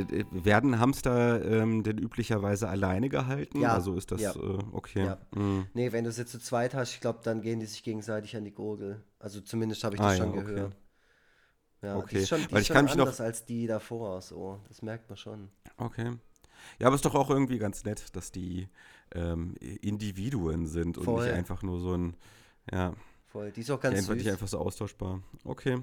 äh, 0.00 0.24
werden 0.30 0.78
Hamster 0.78 1.44
ähm, 1.44 1.82
denn 1.82 1.98
üblicherweise 1.98 2.68
alleine 2.68 3.08
gehalten? 3.08 3.60
Ja. 3.60 3.74
Also 3.74 3.94
ist 3.96 4.10
das 4.12 4.20
Ja. 4.20 4.32
äh, 4.34 4.58
okay. 4.72 5.04
Ja. 5.06 5.18
Mhm. 5.34 5.66
Nee, 5.74 5.92
wenn 5.92 6.04
du 6.04 6.10
es 6.10 6.16
jetzt 6.18 6.32
zu 6.32 6.38
zweit 6.38 6.74
hast, 6.74 6.92
ich 6.94 7.00
glaube, 7.00 7.20
dann 7.22 7.40
gehen 7.42 7.60
die 7.60 7.66
sich 7.66 7.82
gegenseitig 7.82 8.36
an 8.36 8.44
die 8.44 8.52
Gurgel. 8.52 9.02
Also 9.18 9.40
zumindest 9.40 9.82
habe 9.84 9.94
ich 9.96 10.00
Ah, 10.00 10.08
das 10.10 10.18
ja, 10.18 10.24
schon 10.24 10.34
okay. 10.38 10.44
gehört. 10.46 10.76
Ja, 11.82 11.94
die 11.96 12.02
Okay, 12.02 12.18
ist 12.22 12.28
schon, 12.28 12.38
die 12.40 12.52
weil 12.52 12.58
ist 12.58 12.62
ich 12.62 12.66
schon 12.68 12.74
kann 12.76 12.84
mich 12.86 12.94
noch- 12.94 13.04
anders 13.04 13.20
als 13.20 13.44
die 13.44 13.66
davor, 13.66 14.20
so. 14.22 14.60
Das 14.68 14.82
merkt 14.82 15.08
man 15.08 15.16
schon. 15.16 15.48
Okay. 15.76 16.12
Ja, 16.78 16.86
aber 16.88 16.96
ist 16.96 17.04
doch 17.04 17.14
auch 17.14 17.30
irgendwie 17.30 17.58
ganz 17.58 17.84
nett, 17.84 18.16
dass 18.16 18.32
die 18.32 18.68
ähm, 19.14 19.54
Individuen 19.60 20.66
sind 20.66 20.98
und 20.98 21.04
Voll. 21.04 21.24
nicht 21.26 21.34
einfach 21.34 21.62
nur 21.62 21.78
so 21.80 21.94
ein, 21.96 22.16
ja, 22.72 22.92
Voll. 23.26 23.52
Die 23.52 23.60
ist 23.60 23.70
auch 23.70 23.76
die 23.76 23.82
ganz 23.82 23.98
einfach 23.98 24.14
nicht 24.14 24.24
süß. 24.24 24.32
einfach 24.32 24.48
so 24.48 24.58
austauschbar. 24.58 25.22
Okay. 25.44 25.78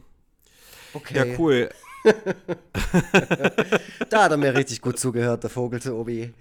Okay. 0.94 1.16
Ja, 1.32 1.38
cool. 1.40 1.70
Da 4.10 4.24
hat 4.24 4.32
er 4.32 4.38
mir 4.38 4.54
richtig 4.54 4.82
gut 4.82 5.00
zugehört, 5.00 5.44
der 5.44 5.50
Vogel 5.50 5.82
zu 5.82 5.96
Obi. 5.96 6.34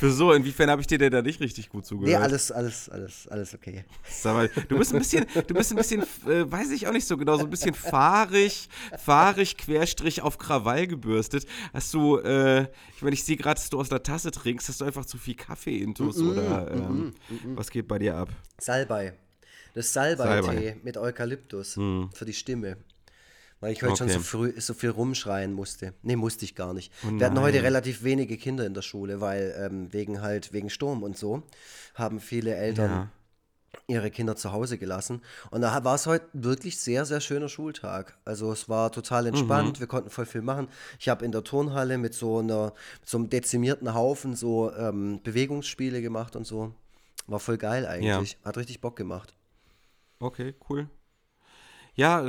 Wieso? 0.00 0.32
Inwiefern 0.32 0.70
habe 0.70 0.80
ich 0.80 0.86
dir 0.86 0.98
denn 0.98 1.12
da 1.12 1.22
nicht 1.22 1.40
richtig 1.40 1.68
gut 1.68 1.84
zugehört? 1.84 2.18
Nee, 2.18 2.24
alles, 2.24 2.50
alles, 2.50 2.88
alles, 2.88 3.28
alles 3.28 3.54
okay. 3.54 3.84
Sag 4.08 4.34
mal, 4.34 4.50
du 4.68 4.78
bist 4.78 4.92
ein 4.92 4.98
bisschen, 4.98 5.26
du 5.46 5.54
bist 5.54 5.70
ein 5.70 5.76
bisschen, 5.76 6.02
äh, 6.02 6.50
weiß 6.50 6.70
ich 6.70 6.86
auch 6.86 6.92
nicht 6.92 7.06
so 7.06 7.16
genau, 7.16 7.36
so 7.36 7.44
ein 7.44 7.50
bisschen 7.50 7.74
fahrig, 7.74 8.68
fahrig, 8.98 9.58
Querstrich 9.58 10.22
auf 10.22 10.38
Krawall 10.38 10.86
gebürstet. 10.86 11.46
Hast 11.74 11.92
du, 11.92 12.18
äh, 12.18 12.62
ich 12.94 13.02
meine, 13.02 13.14
ich 13.14 13.24
sehe 13.24 13.36
gerade, 13.36 13.60
dass 13.60 13.68
du 13.68 13.78
aus 13.78 13.88
der 13.88 14.02
Tasse 14.02 14.30
trinkst, 14.30 14.68
hast 14.68 14.80
du 14.80 14.86
einfach 14.86 15.04
zu 15.04 15.18
viel 15.18 15.34
Kaffee 15.34 15.78
intus 15.78 16.18
oder 16.18 16.70
ähm, 16.70 17.14
was 17.54 17.70
geht 17.70 17.86
bei 17.86 17.98
dir 17.98 18.16
ab? 18.16 18.28
Salbei. 18.58 19.12
Das 19.74 19.92
Salbei-Tee 19.92 20.42
Salbei. 20.42 20.76
mit 20.82 20.96
Eukalyptus 20.96 21.74
für 21.74 22.24
die 22.24 22.32
Stimme. 22.32 22.78
Weil 23.60 23.72
ich 23.72 23.82
heute 23.82 23.96
schon 23.96 24.08
Okay. 24.08 24.18
so 24.18 24.22
früh 24.22 24.60
so 24.60 24.74
viel 24.74 24.90
rumschreien 24.90 25.52
musste. 25.52 25.94
Nee, 26.02 26.16
musste 26.16 26.44
ich 26.44 26.54
gar 26.54 26.74
nicht. 26.74 26.92
Oh 27.04 27.10
Wir 27.18 27.26
hatten 27.26 27.40
heute 27.40 27.62
relativ 27.62 28.02
wenige 28.04 28.36
Kinder 28.36 28.66
in 28.66 28.74
der 28.74 28.82
Schule, 28.82 29.20
weil 29.20 29.54
ähm, 29.58 29.92
wegen 29.92 30.20
halt, 30.20 30.52
wegen 30.52 30.68
Sturm 30.70 31.02
und 31.02 31.16
so, 31.16 31.42
haben 31.94 32.20
viele 32.20 32.54
Eltern 32.54 32.90
Ja. 32.90 33.10
ihre 33.88 34.10
Kinder 34.10 34.36
zu 34.36 34.52
Hause 34.52 34.76
gelassen. 34.78 35.22
Und 35.50 35.62
da 35.62 35.84
war 35.84 35.94
es 35.94 36.06
heute 36.06 36.26
wirklich 36.34 36.78
sehr, 36.78 37.04
sehr 37.06 37.20
schöner 37.20 37.48
Schultag. 37.48 38.18
Also 38.26 38.52
es 38.52 38.68
war 38.68 38.92
total 38.92 39.22
Mhm. 39.22 39.28
entspannt, 39.28 39.80
wir 39.80 39.86
konnten 39.86 40.10
voll 40.10 40.26
viel 40.26 40.42
machen. 40.42 40.68
Ich 40.98 41.08
habe 41.08 41.24
in 41.24 41.32
der 41.32 41.42
Turnhalle 41.44 41.96
mit 41.96 42.12
so 42.12 42.38
einer, 42.40 42.72
mit 43.00 43.08
so 43.08 43.16
einem 43.18 43.30
dezimierten 43.30 43.94
Haufen 43.94 44.36
so 44.36 44.70
ähm, 44.74 45.20
Bewegungsspiele 45.22 46.02
gemacht 46.02 46.36
und 46.36 46.46
so. 46.46 46.74
War 47.26 47.40
voll 47.40 47.56
geil 47.58 47.86
eigentlich. 47.86 48.36
Hat 48.44 48.56
richtig 48.58 48.80
Bock 48.80 48.96
gemacht. 48.96 49.34
Okay, 50.20 50.54
cool. 50.68 50.88
Ja, 51.96 52.22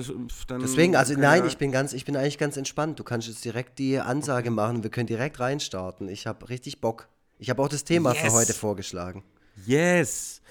dann. 0.47 0.61
Deswegen, 0.61 0.95
also 0.95 1.13
nein, 1.13 1.45
ich 1.45 1.57
bin 1.57 1.71
ganz, 1.73 1.91
ich 1.91 2.05
bin 2.05 2.15
eigentlich 2.15 2.37
ganz 2.37 2.55
entspannt. 2.55 2.99
Du 2.99 3.03
kannst 3.03 3.27
jetzt 3.27 3.43
direkt 3.43 3.79
die 3.79 3.99
Ansage 3.99 4.49
machen. 4.49 4.81
Wir 4.81 4.89
können 4.89 5.07
direkt 5.07 5.39
reinstarten. 5.41 6.07
Ich 6.07 6.25
habe 6.25 6.47
richtig 6.49 6.79
Bock. 6.79 7.09
Ich 7.37 7.49
habe 7.49 7.61
auch 7.61 7.67
das 7.67 7.83
Thema 7.83 8.15
für 8.15 8.25
Yes. 8.27 8.33
heute 8.33 8.53
vorgeschlagen. 8.53 9.23
Yes! 9.65 10.41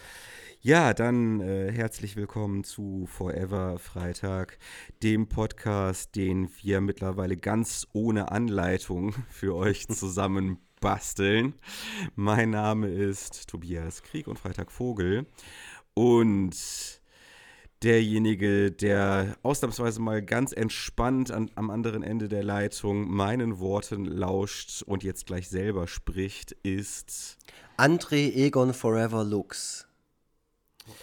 Ja, 0.60 0.92
dann 0.94 1.40
äh, 1.40 1.70
herzlich 1.72 2.16
willkommen 2.16 2.62
zu 2.64 3.06
Forever 3.06 3.78
Freitag, 3.78 4.58
dem 5.02 5.28
Podcast, 5.28 6.14
den 6.16 6.50
wir 6.60 6.80
mittlerweile 6.80 7.36
ganz 7.36 7.86
ohne 7.92 8.30
Anleitung 8.32 9.14
für 9.30 9.54
euch 9.54 9.88
zusammen 9.88 10.58
basteln. 10.80 11.54
Mein 12.16 12.50
Name 12.50 12.88
ist 12.88 13.48
Tobias 13.48 14.02
Krieg 14.02 14.26
und 14.28 14.38
Freitag 14.38 14.70
Vogel 14.70 15.26
und 15.94 16.95
derjenige, 17.86 18.72
der 18.72 19.36
ausnahmsweise 19.44 20.00
mal 20.00 20.20
ganz 20.20 20.50
entspannt 20.50 21.30
an, 21.30 21.52
am 21.54 21.70
anderen 21.70 22.02
Ende 22.02 22.26
der 22.28 22.42
Leitung 22.42 23.08
meinen 23.08 23.60
Worten 23.60 24.04
lauscht 24.06 24.82
und 24.82 25.04
jetzt 25.04 25.26
gleich 25.26 25.48
selber 25.48 25.86
spricht, 25.86 26.50
ist 26.64 27.38
André 27.76 28.34
Egon 28.34 28.74
Forever 28.74 29.22
Lux. 29.22 29.86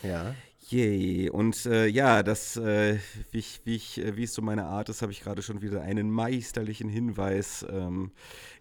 Ja. 0.01 0.35
Yay. 0.69 1.29
Und 1.29 1.65
äh, 1.67 1.87
ja, 1.87 2.21
das, 2.21 2.57
äh, 2.57 2.99
wie, 3.31 3.39
ich, 3.39 3.61
wie, 3.63 3.75
ich, 3.75 3.99
äh, 3.99 4.17
wie 4.17 4.23
es 4.23 4.33
so 4.33 4.41
meine 4.41 4.65
Art 4.65 4.89
ist, 4.89 5.01
habe 5.01 5.13
ich 5.13 5.21
gerade 5.21 5.41
schon 5.41 5.61
wieder 5.61 5.83
einen 5.83 6.11
meisterlichen 6.11 6.89
Hinweis 6.89 7.65
ähm, 7.69 8.11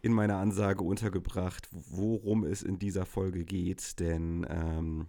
in 0.01 0.13
meiner 0.13 0.37
Ansage 0.37 0.85
untergebracht, 0.85 1.69
worum 1.73 2.45
es 2.45 2.63
in 2.63 2.79
dieser 2.79 3.05
Folge 3.05 3.45
geht. 3.45 3.99
Denn 3.99 4.47
ähm, 4.49 5.07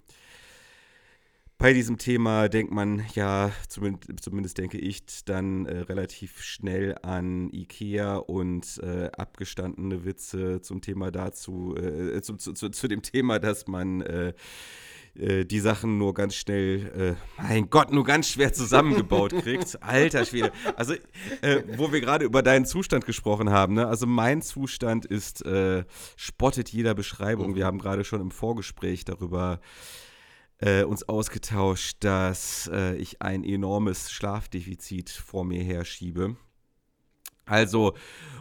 bei 1.63 1.72
diesem 1.72 1.97
Thema 1.97 2.50
denkt 2.50 2.74
man 2.74 3.06
ja, 3.16 3.50
zumindest, 3.69 4.22
zumindest 4.22 4.57
denke 4.57 4.78
ich, 4.78 5.24
dann 5.24 5.66
äh, 5.66 5.78
relativ 5.78 6.41
schnell 6.41 6.97
an 7.03 7.50
Ikea 7.53 8.18
und 8.18 8.81
äh, 8.84 9.09
abgestandene 9.18 10.03
Witze 10.03 10.59
zum 10.59 10.81
Thema 10.81 11.09
dazu, 11.09 11.73
äh, 11.78 12.22
zu, 12.22 12.35
zu, 12.35 12.52
zu, 12.52 12.68
zu 12.68 12.88
dem 12.90 13.02
Thema, 13.02 13.40
dass 13.40 13.66
man 13.68 14.02
äh, 14.02 14.34
äh, 15.16 15.46
die 15.46 15.62
Sachen 15.62 15.97
nur 15.97 16.13
ganz 16.13 16.35
schnell, 16.35 17.16
äh, 17.18 17.41
mein 17.41 17.69
Gott, 17.69 17.94
nur 17.94 18.03
ganz 18.03 18.28
schwer 18.28 18.52
zusammengebaut 18.52 19.31
kriegt. 19.41 19.81
Alter 19.81 20.25
Schwede. 20.25 20.52
Also, 20.75 20.96
äh, 21.40 21.63
wo 21.78 21.94
wir 21.94 22.02
gerade 22.02 22.25
über 22.25 22.44
deinen 22.44 22.66
Zustand 22.66 23.06
gesprochen 23.06 23.52
haben, 23.52 23.75
ne? 23.75 23.88
also 23.88 24.06
mein 24.06 24.41
Zustand 24.41 25.06
ist, 25.06 25.46
äh, 25.46 25.85
spottet 26.18 26.68
jeder 26.73 26.94
Beschreibung. 26.94 27.56
Wir 27.56 27.66
haben 27.66 27.79
gerade 27.79 28.03
schon 28.03 28.19
im 28.19 28.31
Vorgespräch 28.31 29.06
darüber 29.06 29.62
äh, 30.63 30.84
uns 30.84 31.03
ausgetauscht, 31.03 31.97
dass 32.00 32.69
äh, 32.72 32.96
ich 32.96 33.22
ein 33.22 33.44
enormes 33.44 34.12
Schlafdefizit 34.12 35.09
vor 35.09 35.44
mir 35.44 35.62
herschiebe. 35.62 36.38
Also, 37.46 37.94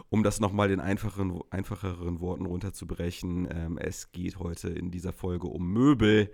um 0.09 0.23
das 0.23 0.39
nochmal 0.39 0.71
in 0.71 0.79
einfacheren, 0.79 1.41
einfacheren 1.49 2.21
Worten 2.21 2.45
runterzubrechen, 2.45 3.49
ähm, 3.51 3.77
es 3.77 4.13
geht 4.13 4.39
heute 4.39 4.69
in 4.69 4.91
dieser 4.91 5.11
Folge 5.11 5.47
um 5.47 5.67
Möbel 5.73 6.31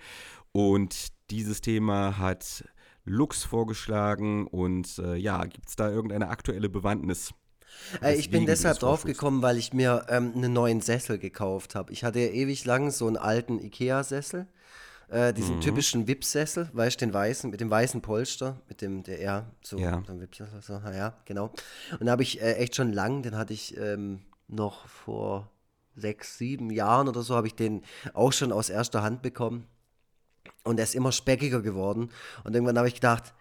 und 0.51 1.07
dieses 1.31 1.61
Thema 1.61 2.19
hat 2.19 2.63
Lux 3.05 3.43
vorgeschlagen 3.43 4.45
und 4.45 4.99
äh, 4.99 5.15
ja, 5.15 5.43
gibt 5.45 5.69
es 5.69 5.75
da 5.75 5.89
irgendeine 5.89 6.29
aktuelle 6.29 6.69
Bewandtnis? 6.69 7.33
Äh, 8.03 8.15
ich 8.15 8.29
bin 8.29 8.45
deshalb 8.45 8.75
das 8.75 8.79
drauf 8.81 8.99
vorschlägst? 8.99 9.19
gekommen, 9.19 9.41
weil 9.41 9.57
ich 9.57 9.73
mir 9.73 10.05
ähm, 10.09 10.33
einen 10.35 10.53
neuen 10.53 10.81
Sessel 10.81 11.17
gekauft 11.17 11.73
habe. 11.73 11.91
Ich 11.91 12.03
hatte 12.03 12.19
ja 12.19 12.27
ewig 12.27 12.65
lang 12.65 12.91
so 12.91 13.07
einen 13.07 13.17
alten 13.17 13.57
Ikea-Sessel. 13.57 14.47
Äh, 15.09 15.33
diesen 15.33 15.55
Mhm. 15.55 15.61
typischen 15.61 16.07
Wippsessel, 16.07 16.69
weißt 16.71 17.01
du, 17.01 17.05
den 17.07 17.13
weißen, 17.13 17.49
mit 17.49 17.61
dem 17.61 17.69
weißen 17.71 18.01
Polster, 18.01 18.61
mit 18.67 18.81
dem, 18.81 19.01
der 19.03 19.19
eher 19.19 19.51
so, 19.61 19.77
Ja. 19.79 20.03
so 20.05 20.13
ein 20.13 20.21
Wippsessel, 20.21 20.61
so, 20.61 20.79
na 20.83 20.95
ja, 20.95 21.13
genau. 21.25 21.51
Und 21.99 22.05
da 22.05 22.11
habe 22.11 22.21
ich 22.21 22.39
äh, 22.41 22.53
echt 22.55 22.75
schon 22.75 22.93
lang, 22.93 23.23
den 23.23 23.35
hatte 23.35 23.53
ich 23.53 23.75
ähm, 23.77 24.21
noch 24.47 24.87
vor 24.87 25.49
sechs, 25.95 26.37
sieben 26.37 26.69
Jahren 26.69 27.07
oder 27.07 27.23
so, 27.23 27.35
habe 27.35 27.47
ich 27.47 27.55
den 27.55 27.81
auch 28.13 28.31
schon 28.33 28.51
aus 28.51 28.69
erster 28.69 29.01
Hand 29.01 29.21
bekommen. 29.23 29.65
Und 30.63 30.77
er 30.79 30.83
ist 30.83 30.93
immer 30.95 31.11
speckiger 31.11 31.61
geworden. 31.61 32.11
Und 32.43 32.53
irgendwann 32.53 32.77
habe 32.77 32.87
ich 32.87 32.93
gedacht, 32.93 33.33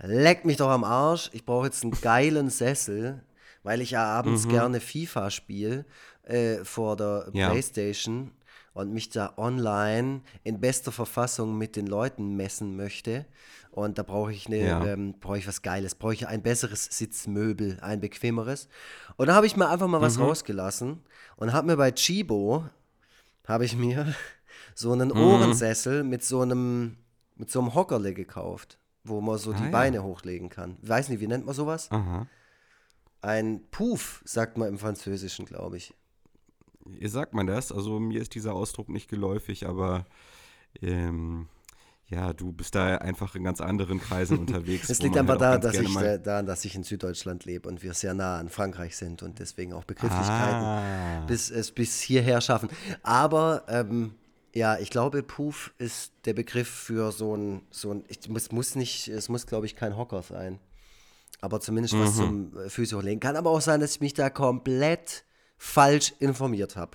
leck 0.00 0.44
mich 0.44 0.56
doch 0.56 0.70
am 0.70 0.82
Arsch, 0.84 1.30
ich 1.32 1.46
brauche 1.46 1.66
jetzt 1.66 1.84
einen 1.84 1.92
geilen 2.00 2.50
Sessel, 2.50 3.22
weil 3.62 3.80
ich 3.80 3.92
ja 3.92 4.04
abends 4.04 4.48
gerne 4.48 4.80
FIFA 4.80 5.30
spiele 5.30 5.84
äh, 6.24 6.64
vor 6.64 6.96
der 6.96 7.28
Ja. 7.32 7.50
Playstation 7.50 8.32
und 8.76 8.92
mich 8.92 9.08
da 9.08 9.32
online 9.38 10.20
in 10.44 10.60
bester 10.60 10.92
Verfassung 10.92 11.56
mit 11.56 11.76
den 11.76 11.86
Leuten 11.86 12.36
messen 12.36 12.76
möchte. 12.76 13.24
Und 13.70 13.96
da 13.96 14.02
brauche 14.02 14.32
ich, 14.32 14.46
eine, 14.48 14.58
Ja. 14.58 14.84
ähm, 14.84 15.14
brauche 15.18 15.38
ich 15.38 15.48
was 15.48 15.62
Geiles, 15.62 15.94
brauche 15.94 16.12
ich 16.12 16.26
ein 16.28 16.42
besseres 16.42 16.84
Sitzmöbel, 16.84 17.78
ein 17.80 18.00
bequemeres. 18.00 18.68
Und 19.16 19.28
da 19.28 19.34
habe 19.34 19.46
ich 19.46 19.56
mir 19.56 19.68
einfach 19.70 19.86
mal 19.88 20.02
was 20.02 20.18
rausgelassen 20.18 21.00
und 21.36 21.52
habe 21.54 21.66
mir 21.68 21.76
bei 21.78 21.90
Chibo, 21.90 22.66
habe 23.46 23.64
ich 23.64 23.76
mir 23.76 24.14
so 24.74 24.92
einen 24.92 25.10
Ohrensessel 25.10 26.04
mit 26.04 26.22
so 26.22 26.42
einem, 26.42 26.98
mit 27.34 27.50
so 27.50 27.60
einem 27.60 27.74
Hockerle 27.74 28.12
gekauft, 28.12 28.78
wo 29.04 29.22
man 29.22 29.38
so 29.38 29.52
Ah, 29.52 29.56
die 29.56 29.64
ja. 29.64 29.70
Beine 29.70 30.02
hochlegen 30.02 30.50
kann. 30.50 30.76
Ich 30.82 30.88
weiß 30.88 31.08
nicht, 31.08 31.20
wie 31.20 31.28
nennt 31.28 31.46
man 31.46 31.54
sowas? 31.54 31.90
Aha. 31.90 32.26
Ein 33.22 33.62
Puff, 33.70 34.20
sagt 34.26 34.58
man 34.58 34.68
im 34.68 34.78
Französischen, 34.78 35.46
glaube 35.46 35.78
ich. 35.78 35.94
Ihr 36.98 37.10
sagt 37.10 37.34
man 37.34 37.46
das? 37.46 37.72
Also 37.72 37.98
mir 38.00 38.20
ist 38.20 38.34
dieser 38.34 38.54
Ausdruck 38.54 38.88
nicht 38.88 39.08
geläufig, 39.08 39.66
aber 39.66 40.04
ähm, 40.82 41.48
ja, 42.08 42.32
du 42.32 42.52
bist 42.52 42.74
da 42.76 42.96
einfach 42.98 43.34
in 43.34 43.42
ganz 43.44 43.60
anderen 43.60 44.00
Kreisen 44.00 44.38
unterwegs. 44.46 44.88
Es 44.90 45.00
liegt 45.02 45.16
einfach 45.16 45.34
halt 45.40 45.42
daran, 45.42 45.60
dass 45.60 45.74
ich, 45.74 45.94
daran, 46.22 46.46
dass 46.46 46.64
ich 46.64 46.74
in 46.76 46.84
Süddeutschland 46.84 47.44
lebe 47.44 47.68
und 47.68 47.82
wir 47.82 47.94
sehr 47.94 48.14
nah 48.14 48.38
an 48.38 48.48
Frankreich 48.48 48.96
sind 48.96 49.22
und 49.22 49.38
deswegen 49.40 49.72
auch 49.72 49.84
Begrifflichkeiten 49.84 50.62
Ah. 50.64 51.24
bis, 51.26 51.50
es 51.50 51.72
bis 51.72 52.00
hierher 52.00 52.40
schaffen. 52.40 52.68
Aber 53.02 53.64
ähm, 53.68 54.14
ja, 54.54 54.78
ich 54.78 54.90
glaube, 54.90 55.22
Puff 55.22 55.74
ist 55.78 56.12
der 56.24 56.34
Begriff 56.34 56.68
für 56.68 57.10
so 57.12 57.36
ein, 57.36 57.62
so 57.70 57.92
ein 57.92 58.04
ich 58.08 58.28
muss, 58.28 58.52
muss 58.52 58.74
nicht, 58.76 59.08
es 59.08 59.28
muss, 59.28 59.46
glaube 59.46 59.66
ich, 59.66 59.74
kein 59.76 59.96
Hocker 59.96 60.22
sein. 60.22 60.60
Aber 61.42 61.60
zumindest 61.60 61.98
was 61.98 62.14
Mhm. 62.16 62.52
zum 62.52 62.58
äh, 62.58 62.68
Füße 62.70 62.96
hochlegen. 62.96 63.20
Kann 63.20 63.36
aber 63.36 63.50
auch 63.50 63.60
sein, 63.60 63.80
dass 63.80 63.96
ich 63.96 64.00
mich 64.00 64.14
da 64.14 64.30
komplett 64.30 65.24
falsch 65.58 66.14
informiert 66.18 66.76
habe. 66.76 66.92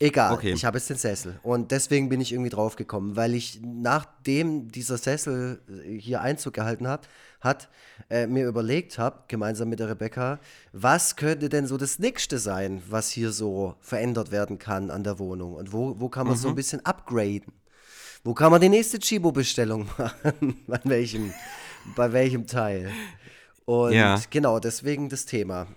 Egal, 0.00 0.34
Okay. 0.34 0.52
ich 0.52 0.64
habe 0.64 0.76
jetzt 0.78 0.90
den 0.90 0.96
Sessel. 0.96 1.38
Und 1.44 1.70
deswegen 1.70 2.08
bin 2.08 2.20
ich 2.20 2.32
irgendwie 2.32 2.50
drauf 2.50 2.74
gekommen, 2.74 3.14
weil 3.14 3.32
ich, 3.34 3.60
nachdem 3.62 4.70
dieser 4.70 4.98
Sessel 4.98 5.60
äh, 5.68 5.98
hier 5.98 6.20
Einzug 6.20 6.52
gehalten 6.54 6.88
hat, 6.88 7.08
hat 7.40 7.68
äh, 8.10 8.26
mir 8.26 8.46
überlegt 8.48 8.98
habe, 8.98 9.20
gemeinsam 9.28 9.68
mit 9.68 9.78
der 9.78 9.88
Rebecca, 9.88 10.40
was 10.72 11.14
könnte 11.14 11.48
denn 11.48 11.66
so 11.68 11.76
das 11.76 12.00
Nächste 12.00 12.38
sein, 12.38 12.82
was 12.88 13.10
hier 13.10 13.30
so 13.30 13.76
verändert 13.80 14.32
werden 14.32 14.58
kann 14.58 14.90
an 14.90 15.04
der 15.04 15.18
Wohnung? 15.20 15.54
Und 15.54 15.72
wo, 15.72 15.98
wo 16.00 16.08
kann 16.08 16.26
man 16.26 16.36
so 16.36 16.48
ein 16.48 16.54
bisschen 16.56 16.84
upgraden? 16.84 17.52
Wo 18.24 18.34
kann 18.34 18.50
man 18.50 18.60
die 18.60 18.68
nächste 18.70 18.98
Chibo-Bestellung 18.98 19.86
machen? 19.98 20.60
bei, 20.66 20.80
welchem, 20.84 21.32
bei 21.94 22.12
welchem 22.12 22.46
Teil? 22.48 22.90
Und 23.64 23.92
Ja. 23.92 24.20
genau, 24.28 24.58
deswegen 24.58 25.08
das 25.08 25.24
Thema. 25.24 25.68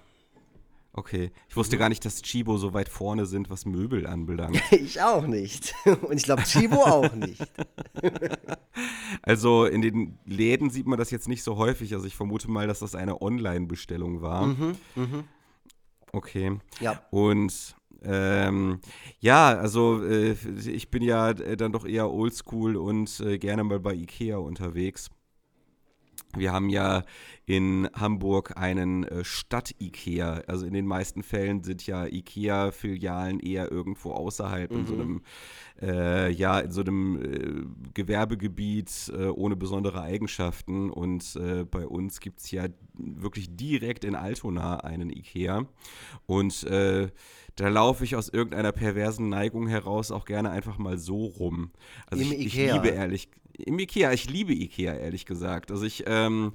Okay. 0.98 1.30
Ich 1.48 1.56
wusste 1.56 1.78
gar 1.78 1.90
nicht, 1.90 2.04
dass 2.06 2.24
Chibo 2.24 2.58
so 2.58 2.74
weit 2.74 2.90
vorne 2.90 3.28
sind, 3.28 3.52
was 3.52 3.68
Möbel 3.68 4.08
anbelangt. 4.08 4.60
Ich 4.72 5.00
auch 5.00 5.28
nicht. 5.28 5.76
Und 5.86 6.18
ich 6.18 6.24
glaube, 6.24 6.42
Chibo 6.44 6.84
auch 6.84 7.14
nicht. 7.14 7.42
Also 9.24 9.66
in 9.66 9.82
den 9.82 10.20
Läden 10.26 10.70
sieht 10.70 10.86
man 10.86 11.00
das 11.00 11.10
jetzt 11.10 11.28
nicht 11.28 11.44
so 11.44 11.58
häufig. 11.58 11.94
Also 11.94 12.06
ich 12.06 12.16
vermute 12.16 12.50
mal, 12.50 12.68
dass 12.68 12.80
das 12.80 12.94
eine 12.94 13.22
Online-Bestellung 13.22 14.22
war. 14.22 14.56
Okay. 16.12 16.60
Ja. 16.80 17.02
Und 17.10 17.76
ähm, 18.04 18.80
ja, 19.20 19.58
also 19.58 20.04
äh, 20.04 20.36
ich 20.66 20.92
bin 20.92 21.02
ja 21.02 21.32
äh, 21.32 21.58
dann 21.58 21.72
doch 21.72 21.86
eher 21.86 22.12
oldschool 22.12 22.76
und 22.76 23.20
äh, 23.20 23.40
gerne 23.40 23.64
mal 23.64 23.80
bei 23.80 23.96
Ikea 23.96 24.38
unterwegs. 24.38 25.10
Wir 26.39 26.51
haben 26.51 26.69
ja 26.69 27.04
in 27.45 27.89
Hamburg 27.94 28.57
einen 28.57 29.06
äh, 29.06 29.24
Stadt-Ikea. 29.24 30.42
Also 30.48 30.66
in 30.66 30.74
den 30.74 30.86
meisten 30.86 31.24
Fällen 31.24 31.63
sind 31.63 31.88
ja 31.88 32.06
Ikea-Filialen 32.06 33.39
eher 33.39 33.72
irgendwo 33.72 34.12
außerhalb 34.12 34.69
in 34.72 34.86
so 34.86 34.94
einem, 34.94 35.22
äh, 35.81 36.30
ja, 36.30 36.60
in 36.60 36.72
so 36.72 36.81
einem 36.81 37.22
äh, 37.22 37.92
Gewerbegebiet 37.94 39.12
äh, 39.18 39.28
ohne 39.28 39.56
besondere 39.56 40.01
Eigenschaften. 40.01 40.89
Und 40.89 41.38
äh, 41.38 41.63
bei 41.63 41.88
uns 41.88 42.19
gibt 42.19 42.42
es 42.42 42.51
ja 42.51 42.66
wirklich 42.94 43.56
direkt 43.56 44.04
in 44.04 44.16
Altona 44.16 44.81
einen 44.81 45.10
Ikea. 45.10 45.66
Und 46.25 46.63
äh, 46.63 47.07
da 47.56 47.69
laufe 47.69 48.04
ich 48.04 48.16
aus 48.16 48.30
irgendeiner 48.30 48.72
perversen 48.72 49.30
Neigung 49.30 49.68
heraus 49.68 50.12
auch 50.12 50.25
gerne 50.25 50.51
einfach 50.51 50.78
mal 50.78 50.98
so 50.98 51.25
rum. 51.25 51.72
Also 52.07 52.24
Im 52.24 52.34
ich, 52.34 52.39
ich 52.48 52.57
Ikea. 52.57 52.75
liebe 52.75 52.89
ehrlich 52.89 53.30
im 53.57 53.80
Ikea, 53.80 54.13
ich 54.13 54.30
liebe 54.30 54.54
Ikea, 54.54 54.94
ehrlich 54.94 55.25
gesagt. 55.25 55.71
Also 55.71 55.86
ich 55.86 56.04
ähm, 56.07 56.54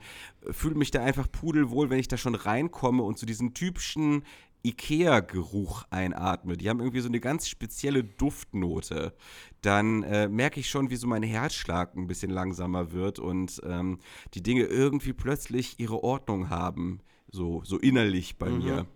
fühle 0.50 0.76
mich 0.76 0.90
da 0.90 1.02
einfach 1.02 1.30
pudelwohl, 1.30 1.90
wenn 1.90 1.98
ich 1.98 2.08
da 2.08 2.16
schon 2.16 2.34
reinkomme 2.34 3.02
und 3.02 3.18
so 3.18 3.26
diesen 3.26 3.54
typischen 3.54 4.24
Ikea-Geruch 4.64 5.84
einatme. 5.90 6.56
Die 6.56 6.68
haben 6.68 6.80
irgendwie 6.80 7.00
so 7.00 7.08
eine 7.08 7.20
ganz 7.20 7.48
spezielle 7.48 8.04
Duftnote. 8.04 9.12
Dann 9.60 10.02
äh, 10.04 10.28
merke 10.28 10.60
ich 10.60 10.70
schon, 10.70 10.90
wie 10.90 10.96
so 10.96 11.06
mein 11.06 11.22
Herzschlag 11.22 11.96
ein 11.96 12.06
bisschen 12.06 12.30
langsamer 12.30 12.92
wird 12.92 13.18
und 13.18 13.60
ähm, 13.64 13.98
die 14.34 14.42
Dinge 14.42 14.64
irgendwie 14.64 15.12
plötzlich 15.12 15.78
ihre 15.80 16.02
Ordnung 16.02 16.50
haben. 16.50 17.00
So, 17.34 17.62
so 17.64 17.78
innerlich 17.78 18.36
bei 18.36 18.50
mir. 18.50 18.86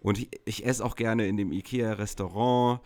Und 0.00 0.18
ich, 0.18 0.30
ich 0.46 0.64
esse 0.64 0.82
auch 0.82 0.96
gerne 0.96 1.26
in 1.26 1.36
dem 1.36 1.52
Ikea-Restaurant. 1.52 2.80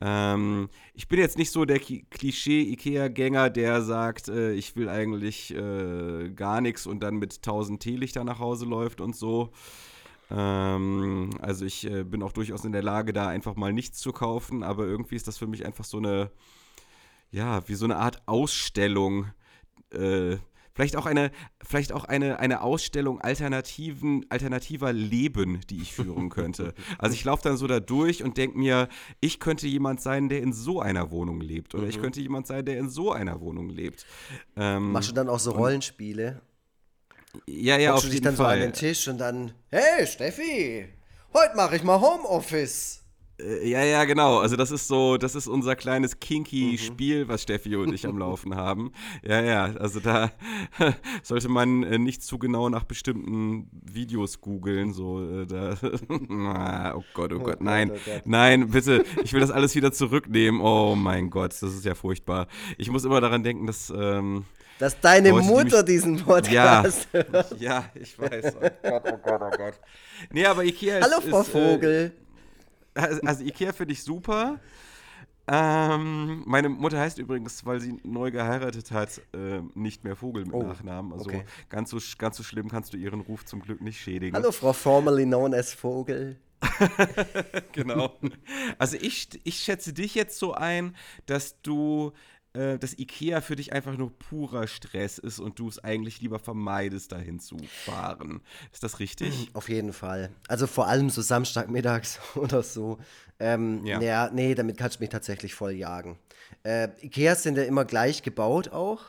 Ähm, 0.00 0.68
ich 0.94 1.08
bin 1.08 1.18
jetzt 1.18 1.38
nicht 1.38 1.50
so 1.50 1.64
der 1.64 1.78
Klischee-Ikea-Gänger, 1.78 3.50
der 3.50 3.82
sagt, 3.82 4.28
äh, 4.28 4.52
ich 4.52 4.76
will 4.76 4.88
eigentlich 4.88 5.54
äh, 5.54 6.30
gar 6.30 6.60
nichts 6.60 6.86
und 6.86 7.00
dann 7.00 7.16
mit 7.16 7.36
1000 7.36 7.80
Teelichter 7.80 8.24
nach 8.24 8.38
Hause 8.38 8.66
läuft 8.66 9.00
und 9.00 9.16
so. 9.16 9.50
Ähm, 10.30 11.30
also 11.40 11.64
ich 11.64 11.84
äh, 11.90 12.04
bin 12.04 12.22
auch 12.22 12.32
durchaus 12.32 12.64
in 12.64 12.72
der 12.72 12.82
Lage, 12.82 13.12
da 13.12 13.28
einfach 13.28 13.56
mal 13.56 13.72
nichts 13.72 13.98
zu 13.98 14.12
kaufen, 14.12 14.62
aber 14.62 14.84
irgendwie 14.84 15.16
ist 15.16 15.28
das 15.28 15.38
für 15.38 15.46
mich 15.46 15.64
einfach 15.64 15.84
so 15.84 15.98
eine, 15.98 16.30
ja, 17.30 17.66
wie 17.68 17.74
so 17.74 17.84
eine 17.84 17.96
Art 17.96 18.22
Ausstellung. 18.26 19.26
Äh, 19.92 20.38
vielleicht 20.74 20.96
auch 20.96 21.06
eine, 21.06 21.30
vielleicht 21.62 21.92
auch 21.92 22.04
eine, 22.04 22.38
eine 22.40 22.60
Ausstellung 22.62 23.20
alternativen, 23.20 24.26
alternativer 24.28 24.92
Leben, 24.92 25.60
die 25.70 25.80
ich 25.80 25.92
führen 25.92 26.28
könnte. 26.30 26.74
Also 26.98 27.14
ich 27.14 27.24
laufe 27.24 27.42
dann 27.42 27.56
so 27.56 27.66
da 27.66 27.80
durch 27.80 28.22
und 28.22 28.36
denke 28.36 28.58
mir, 28.58 28.88
ich 29.20 29.40
könnte 29.40 29.66
jemand 29.66 30.00
sein, 30.00 30.28
der 30.28 30.42
in 30.42 30.52
so 30.52 30.80
einer 30.80 31.10
Wohnung 31.10 31.40
lebt. 31.40 31.74
Oder 31.74 31.86
ich 31.86 32.00
könnte 32.00 32.20
jemand 32.20 32.46
sein, 32.46 32.64
der 32.64 32.78
in 32.78 32.88
so 32.88 33.12
einer 33.12 33.40
Wohnung 33.40 33.68
lebt. 33.68 34.06
Ähm, 34.56 34.92
Machst 34.92 35.10
du 35.10 35.14
dann 35.14 35.28
auch 35.28 35.38
so 35.38 35.52
Rollenspiele? 35.52 36.40
ja, 37.46 37.76
ja, 37.78 37.90
Hockst 37.92 37.96
auf 37.96 38.02
du 38.02 38.06
dich 38.08 38.14
jeden 38.14 38.24
dann 38.24 38.36
so 38.36 38.44
an 38.44 38.50
Fall. 38.50 38.60
den 38.60 38.72
Tisch 38.72 39.08
und 39.08 39.18
dann, 39.18 39.52
hey 39.70 40.06
Steffi, 40.06 40.88
heute 41.32 41.56
mache 41.56 41.76
ich 41.76 41.82
mal 41.82 42.00
Homeoffice. 42.00 43.03
Äh, 43.40 43.68
Ja, 43.68 43.82
ja, 43.82 44.04
genau. 44.04 44.38
Also 44.38 44.56
das 44.56 44.70
ist 44.70 44.86
so, 44.88 45.16
das 45.16 45.34
ist 45.34 45.46
unser 45.46 45.74
kleines 45.76 46.14
Mhm. 46.14 46.20
kinky 46.20 46.78
Spiel, 46.78 47.26
was 47.28 47.42
Steffi 47.42 47.74
und 47.76 47.92
ich 47.92 48.06
am 48.06 48.18
Laufen 48.24 48.54
haben. 48.54 48.92
Ja, 49.26 49.40
ja, 49.42 49.64
also 49.78 50.00
da 50.00 50.30
sollte 51.22 51.48
man 51.48 51.82
äh, 51.82 51.98
nicht 51.98 52.22
zu 52.22 52.38
genau 52.38 52.68
nach 52.68 52.84
bestimmten 52.84 53.68
Videos 53.82 54.40
googeln, 54.40 54.92
so 54.92 55.22
äh, 55.42 55.46
da 55.46 55.76
Ah, 56.30 56.94
oh 56.96 57.04
Gott, 57.14 57.32
oh, 57.32 57.38
Gott, 57.38 57.44
Gott, 57.46 57.60
nein. 57.62 57.90
oh 57.92 57.98
Gott. 58.04 58.22
Nein, 58.24 58.68
bitte, 58.70 59.04
ich 59.22 59.32
will 59.32 59.40
das 59.40 59.50
alles 59.50 59.74
wieder 59.74 59.92
zurücknehmen. 59.92 60.60
Oh 60.60 60.94
mein 60.94 61.30
Gott, 61.30 61.50
das 61.52 61.62
ist 61.74 61.84
ja 61.84 61.94
furchtbar. 61.94 62.46
Ich 62.78 62.90
muss 62.90 63.04
immer 63.04 63.20
daran 63.20 63.42
denken, 63.42 63.66
dass 63.66 63.90
ähm, 63.96 64.44
Dass 64.78 64.98
deine 65.00 65.30
Leute, 65.30 65.42
die 65.42 65.48
Mutter 65.48 65.76
mich- 65.78 65.84
diesen 65.86 66.16
Podcast 66.24 67.08
hört. 67.12 67.60
ja, 67.60 67.84
ich 67.94 68.18
weiß. 68.18 68.54
Oh 68.56 68.60
Gott, 68.82 69.02
oh 69.06 69.18
Gott, 69.24 69.40
oh 69.42 69.56
Gott. 69.56 69.80
Nee, 70.32 70.46
aber 70.46 70.64
Ikea 70.64 70.98
ist 70.98 71.04
Hallo 71.04 71.20
Frau 71.28 71.40
ist, 71.40 71.48
äh, 71.48 71.50
Vogel. 71.52 72.12
Also, 72.94 73.20
also 73.22 73.44
Ikea 73.44 73.72
finde 73.72 73.92
ich 73.92 74.02
super. 74.02 74.60
Ähm, 75.46 76.42
meine 76.46 76.70
Mutter 76.70 76.98
heißt 76.98 77.18
übrigens, 77.18 77.66
weil 77.66 77.78
sie 77.78 77.98
neu 78.02 78.30
geheiratet 78.30 78.90
hat, 78.90 79.20
äh, 79.34 79.60
nicht 79.74 80.02
mehr 80.02 80.16
Vogel 80.16 80.44
mit 80.46 80.54
Oh, 80.54 80.62
Nachnamen. 80.62 81.12
Also 81.12 81.26
okay. 81.26 81.44
ganz, 81.68 81.90
so, 81.90 81.98
ganz 82.16 82.38
so 82.38 82.42
schlimm 82.42 82.70
kannst 82.70 82.94
du 82.94 82.96
ihren 82.96 83.20
Ruf 83.20 83.44
zum 83.44 83.60
Glück 83.60 83.82
nicht 83.82 84.00
schädigen. 84.00 84.34
Hallo 84.34 84.52
Frau 84.52 84.72
formerly 84.72 85.24
known 85.24 85.52
as 85.54 85.72
Vogel. 85.74 86.38
Genau. 87.72 88.14
Also 88.78 88.96
ich, 88.98 89.28
ich 89.44 89.56
schätze 89.56 89.92
dich 89.92 90.14
jetzt 90.14 90.38
so 90.38 90.54
ein, 90.54 90.96
dass 91.26 91.60
du, 91.60 92.12
äh, 92.54 92.78
dass 92.78 92.98
Ikea 92.98 93.40
für 93.40 93.56
dich 93.56 93.72
einfach 93.72 93.96
nur 93.96 94.16
purer 94.18 94.66
Stress 94.66 95.18
ist 95.18 95.38
und 95.40 95.58
du 95.58 95.68
es 95.68 95.82
eigentlich 95.82 96.20
lieber 96.20 96.38
vermeidest, 96.38 97.12
dahin 97.12 97.40
zu 97.40 97.56
fahren. 97.84 98.40
Ist 98.72 98.82
das 98.82 99.00
richtig? 99.00 99.50
Auf 99.52 99.68
jeden 99.68 99.92
Fall. 99.92 100.30
Also 100.48 100.66
vor 100.66 100.86
allem 100.86 101.10
so 101.10 101.20
Samstagmittags 101.20 102.20
oder 102.36 102.62
so. 102.62 102.98
Ähm, 103.40 103.84
Ja. 103.84 104.00
ja. 104.00 104.30
nee, 104.32 104.54
damit 104.54 104.78
kannst 104.78 104.98
du 104.98 105.02
mich 105.02 105.10
tatsächlich 105.10 105.54
voll 105.54 105.72
jagen. 105.72 106.18
Äh, 106.62 106.88
Ikeas 107.02 107.42
sind 107.42 107.56
ja 107.58 107.64
immer 107.64 107.84
gleich 107.84 108.22
gebaut 108.22 108.68
auch. 108.70 109.02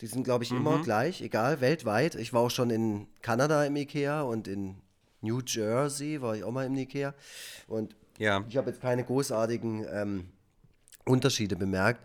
Die 0.00 0.06
sind, 0.06 0.24
glaube 0.24 0.44
ich, 0.44 0.50
Mhm. 0.50 0.58
immer 0.58 0.82
gleich, 0.82 1.22
egal, 1.22 1.60
weltweit. 1.60 2.14
Ich 2.16 2.32
war 2.32 2.40
auch 2.42 2.50
schon 2.50 2.70
in 2.70 3.06
Kanada 3.22 3.64
im 3.64 3.76
Ikea 3.76 4.22
und 4.22 4.48
in 4.48 4.76
New 5.22 5.40
Jersey 5.46 6.20
war 6.20 6.36
ich 6.36 6.44
auch 6.44 6.52
mal 6.52 6.66
im 6.66 6.76
Ikea. 6.76 7.14
Und 7.66 7.94
Ja. 8.18 8.44
ich 8.48 8.56
habe 8.56 8.70
jetzt 8.70 8.80
keine 8.82 9.04
großartigen 9.04 9.86
ähm, 9.90 10.28
Unterschiede 11.04 11.56
bemerkt. 11.56 12.00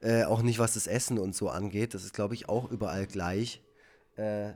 Äh, 0.00 0.24
auch 0.24 0.42
nicht, 0.42 0.58
was 0.58 0.74
das 0.74 0.86
Essen 0.86 1.18
und 1.18 1.34
so 1.34 1.48
angeht. 1.48 1.94
Das 1.94 2.04
ist, 2.04 2.14
glaube 2.14 2.34
ich, 2.34 2.48
auch 2.48 2.70
überall 2.70 3.06
gleich. 3.06 3.62
Äh, 4.16 4.52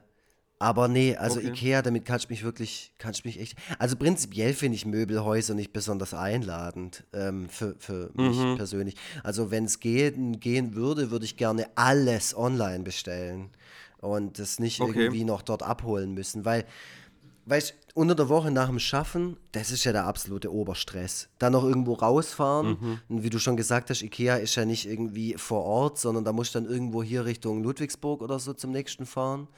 aber 0.62 0.88
nee, 0.88 1.16
also 1.16 1.40
Okay. 1.40 1.46
Ikea, 1.48 1.80
damit 1.80 2.04
kannst 2.04 2.26
du 2.26 2.32
mich 2.32 2.42
wirklich, 2.44 2.92
kannst 2.98 3.24
mich 3.24 3.40
echt. 3.40 3.56
Also 3.78 3.96
prinzipiell 3.96 4.52
finde 4.52 4.76
ich 4.76 4.84
Möbelhäuser 4.84 5.54
nicht 5.54 5.72
besonders 5.72 6.12
einladend 6.12 7.04
ähm, 7.14 7.48
für, 7.48 7.76
für 7.78 8.10
mich 8.14 8.52
Mhm. 8.52 8.54
persönlich. 8.56 8.96
Also 9.24 9.50
wenn 9.50 9.64
es 9.64 9.80
gehen, 9.80 10.38
gehen 10.38 10.74
würde, 10.74 11.10
würde 11.10 11.24
ich 11.24 11.38
gerne 11.38 11.66
alles 11.76 12.36
online 12.36 12.84
bestellen 12.84 13.48
und 13.98 14.38
das 14.38 14.58
nicht 14.58 14.80
Okay. 14.80 15.06
irgendwie 15.06 15.24
noch 15.24 15.40
dort 15.40 15.62
abholen 15.62 16.12
müssen, 16.12 16.44
weil 16.44 16.66
weißt 17.46 17.74
unter 17.94 18.14
der 18.14 18.28
Woche 18.28 18.50
nach 18.50 18.68
dem 18.68 18.78
Schaffen, 18.78 19.36
das 19.52 19.70
ist 19.70 19.84
ja 19.84 19.92
der 19.92 20.06
absolute 20.06 20.52
Oberstress. 20.52 21.28
Dann 21.38 21.52
noch 21.52 21.64
irgendwo 21.64 21.94
rausfahren. 21.94 22.78
Mhm. 22.80 22.98
Und 23.08 23.22
wie 23.22 23.30
du 23.30 23.38
schon 23.38 23.56
gesagt 23.56 23.90
hast, 23.90 24.02
Ikea 24.02 24.36
ist 24.36 24.54
ja 24.54 24.64
nicht 24.64 24.88
irgendwie 24.88 25.34
vor 25.36 25.64
Ort, 25.64 25.98
sondern 25.98 26.24
da 26.24 26.32
musst 26.32 26.54
du 26.54 26.60
dann 26.60 26.70
irgendwo 26.70 27.02
hier 27.02 27.24
Richtung 27.24 27.62
Ludwigsburg 27.62 28.22
oder 28.22 28.38
so 28.38 28.52
zum 28.52 28.70
nächsten 28.70 29.06
fahren. 29.06 29.48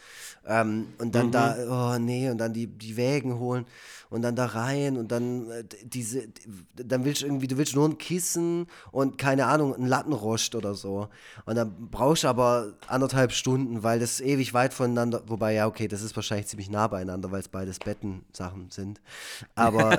Ähm, 0.46 0.86
und 0.98 1.14
dann 1.14 1.30
da, 1.30 1.94
oh 1.94 1.98
nee, 1.98 2.30
und 2.30 2.38
dann 2.38 2.52
die, 2.52 2.66
die 2.66 2.96
Wägen 2.96 3.38
holen 3.38 3.66
und 4.12 4.20
dann 4.20 4.36
da 4.36 4.44
rein 4.44 4.98
und 4.98 5.10
dann 5.10 5.50
äh, 5.50 5.64
diese, 5.84 6.28
dann 6.74 7.04
willst 7.04 7.22
du 7.22 7.26
irgendwie, 7.26 7.46
du 7.46 7.56
willst 7.56 7.74
nur 7.74 7.88
ein 7.88 7.96
Kissen 7.96 8.66
und 8.90 9.16
keine 9.16 9.46
Ahnung, 9.46 9.74
ein 9.74 9.86
Lattenrost 9.86 10.54
oder 10.54 10.74
so. 10.74 11.08
Und 11.46 11.56
dann 11.56 11.88
brauchst 11.90 12.24
du 12.24 12.28
aber 12.28 12.74
anderthalb 12.88 13.32
Stunden, 13.32 13.82
weil 13.82 14.00
das 14.00 14.20
ewig 14.20 14.52
weit 14.52 14.74
voneinander, 14.74 15.22
wobei 15.26 15.54
ja, 15.54 15.66
okay, 15.66 15.88
das 15.88 16.02
ist 16.02 16.14
wahrscheinlich 16.14 16.46
ziemlich 16.46 16.70
nah 16.70 16.88
beieinander, 16.88 17.30
weil 17.30 17.40
es 17.40 17.48
beides 17.48 17.78
Betten 17.78 18.21
Sachen 18.32 18.70
sind. 18.70 19.00
Aber, 19.54 19.98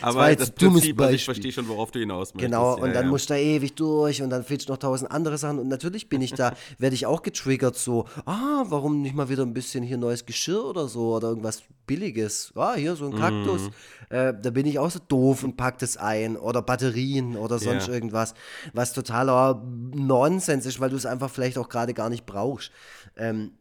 aber 0.00 0.34
das, 0.34 0.48
das 0.48 0.50
Prinzip, 0.52 1.00
also 1.00 1.14
ich 1.14 1.24
verstehe 1.24 1.52
schon, 1.52 1.68
worauf 1.68 1.90
du 1.90 1.98
hinaus 1.98 2.34
möchtest. 2.34 2.52
Genau, 2.52 2.74
und 2.74 2.88
ja, 2.88 2.94
dann 2.94 3.04
ja. 3.06 3.10
musst 3.10 3.30
du 3.30 3.34
da 3.34 3.40
ewig 3.40 3.74
durch 3.74 4.22
und 4.22 4.30
dann 4.30 4.44
fehlt 4.44 4.68
noch 4.68 4.76
tausend 4.76 5.10
andere 5.10 5.38
Sachen. 5.38 5.58
Und 5.58 5.68
natürlich 5.68 6.08
bin 6.08 6.22
ich 6.22 6.32
da, 6.32 6.54
werde 6.78 6.94
ich 6.94 7.06
auch 7.06 7.22
getriggert, 7.22 7.76
so, 7.76 8.06
ah, 8.26 8.64
warum 8.68 9.02
nicht 9.02 9.14
mal 9.14 9.28
wieder 9.28 9.42
ein 9.42 9.54
bisschen 9.54 9.82
hier 9.82 9.96
neues 9.96 10.26
Geschirr 10.26 10.64
oder 10.64 10.88
so 10.88 11.14
oder 11.16 11.28
irgendwas 11.28 11.62
Billiges. 11.86 12.52
Ah, 12.54 12.74
hier 12.74 12.96
so 12.96 13.06
ein 13.06 13.16
Kaktus. 13.16 13.62
Mm. 13.62 14.14
Äh, 14.14 14.34
da 14.40 14.50
bin 14.50 14.66
ich 14.66 14.78
auch 14.78 14.90
so 14.90 15.00
doof 15.06 15.44
und 15.44 15.56
pack 15.56 15.78
das 15.78 15.96
ein. 15.96 16.36
Oder 16.36 16.62
Batterien 16.62 17.36
oder 17.36 17.58
sonst 17.58 17.88
yeah. 17.88 17.94
irgendwas, 17.94 18.34
was 18.72 18.92
totaler 18.92 19.62
Nonsens 19.94 20.66
ist, 20.66 20.80
weil 20.80 20.90
du 20.90 20.96
es 20.96 21.06
einfach 21.06 21.30
vielleicht 21.30 21.58
auch 21.58 21.68
gerade 21.68 21.94
gar 21.94 22.10
nicht 22.10 22.26
brauchst. 22.26 22.70
Ähm, 23.16 23.52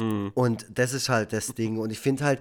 mhm. 0.00 0.32
Und 0.34 0.66
das 0.70 0.92
ist 0.92 1.08
halt 1.08 1.32
das 1.32 1.54
Ding. 1.54 1.78
Und 1.78 1.90
ich 1.90 1.98
finde 1.98 2.24
halt, 2.24 2.40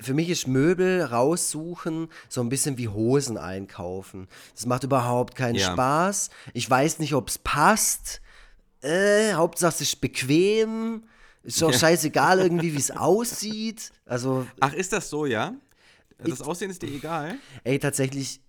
für 0.00 0.14
mich 0.14 0.28
ist 0.28 0.46
Möbel 0.46 1.02
raussuchen 1.02 2.08
so 2.28 2.40
ein 2.40 2.48
bisschen 2.48 2.78
wie 2.78 2.88
Hosen 2.88 3.38
einkaufen. 3.38 4.28
Das 4.54 4.66
macht 4.66 4.84
überhaupt 4.84 5.34
keinen 5.34 5.56
ja. 5.56 5.72
Spaß. 5.72 6.30
Ich 6.52 6.68
weiß 6.68 6.98
nicht, 6.98 7.14
ob 7.14 7.28
es 7.28 7.38
passt. 7.38 8.20
Äh, 8.82 9.32
Hauptsache 9.34 9.74
es 9.74 9.80
ist 9.80 10.00
bequem. 10.00 11.04
Ist 11.42 11.62
doch 11.62 11.72
ja. 11.72 11.78
scheißegal 11.78 12.40
irgendwie, 12.40 12.74
wie 12.74 12.78
es 12.78 12.90
aussieht. 12.90 13.92
Also. 14.04 14.46
Ach, 14.60 14.72
ist 14.72 14.92
das 14.92 15.08
so, 15.08 15.24
ja? 15.24 15.54
Das 16.18 16.42
Aussehen 16.42 16.70
ist 16.70 16.82
dir 16.82 16.90
egal? 16.90 17.36
Ey, 17.64 17.78
tatsächlich 17.78 18.40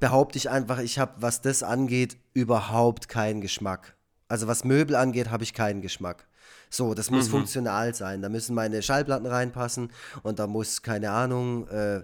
behaupte 0.00 0.38
ich 0.38 0.50
einfach, 0.50 0.78
ich 0.78 0.98
habe, 0.98 1.12
was 1.20 1.42
das 1.42 1.62
angeht, 1.62 2.16
überhaupt 2.34 3.08
keinen 3.08 3.40
Geschmack. 3.40 3.96
Also 4.28 4.46
was 4.46 4.64
Möbel 4.64 4.96
angeht, 4.96 5.30
habe 5.30 5.44
ich 5.44 5.54
keinen 5.54 5.82
Geschmack. 5.82 6.26
So, 6.70 6.94
das 6.94 7.10
muss 7.10 7.26
mhm. 7.26 7.32
funktional 7.32 7.94
sein. 7.94 8.22
Da 8.22 8.28
müssen 8.28 8.54
meine 8.54 8.82
Schallplatten 8.82 9.26
reinpassen 9.26 9.90
und 10.22 10.38
da 10.38 10.46
muss, 10.46 10.82
keine 10.82 11.10
Ahnung, 11.10 11.68
äh, 11.68 12.02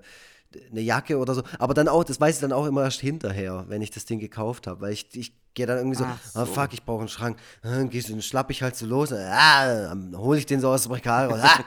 eine 0.70 0.80
Jacke 0.80 1.18
oder 1.18 1.34
so. 1.34 1.42
Aber 1.58 1.74
dann 1.74 1.88
auch, 1.88 2.04
das 2.04 2.20
weiß 2.20 2.36
ich 2.36 2.40
dann 2.40 2.52
auch 2.52 2.66
immer 2.66 2.82
erst 2.82 3.00
hinterher, 3.00 3.64
wenn 3.68 3.82
ich 3.82 3.90
das 3.90 4.04
Ding 4.04 4.18
gekauft 4.18 4.66
habe. 4.66 4.80
Weil 4.82 4.92
ich, 4.92 5.06
ich 5.14 5.32
gehe 5.54 5.66
dann 5.66 5.78
irgendwie 5.78 5.96
so, 5.96 6.04
so. 6.32 6.40
Ah, 6.40 6.46
fuck, 6.46 6.72
ich 6.72 6.84
brauche 6.84 7.00
einen 7.00 7.08
Schrank. 7.08 7.38
Dann 7.62 7.90
gehst 7.90 8.10
dann 8.10 8.22
schlapp 8.22 8.50
ich 8.50 8.62
halt 8.62 8.76
so 8.76 8.86
los. 8.86 9.12
Ah, 9.12 9.88
dann 9.88 10.16
hole 10.16 10.38
ich 10.38 10.46
den 10.46 10.60
so 10.60 10.68
aus 10.68 10.84
dem 10.84 10.92
Regal 10.92 11.28
raus. 11.30 11.40
Ah, 11.42 11.64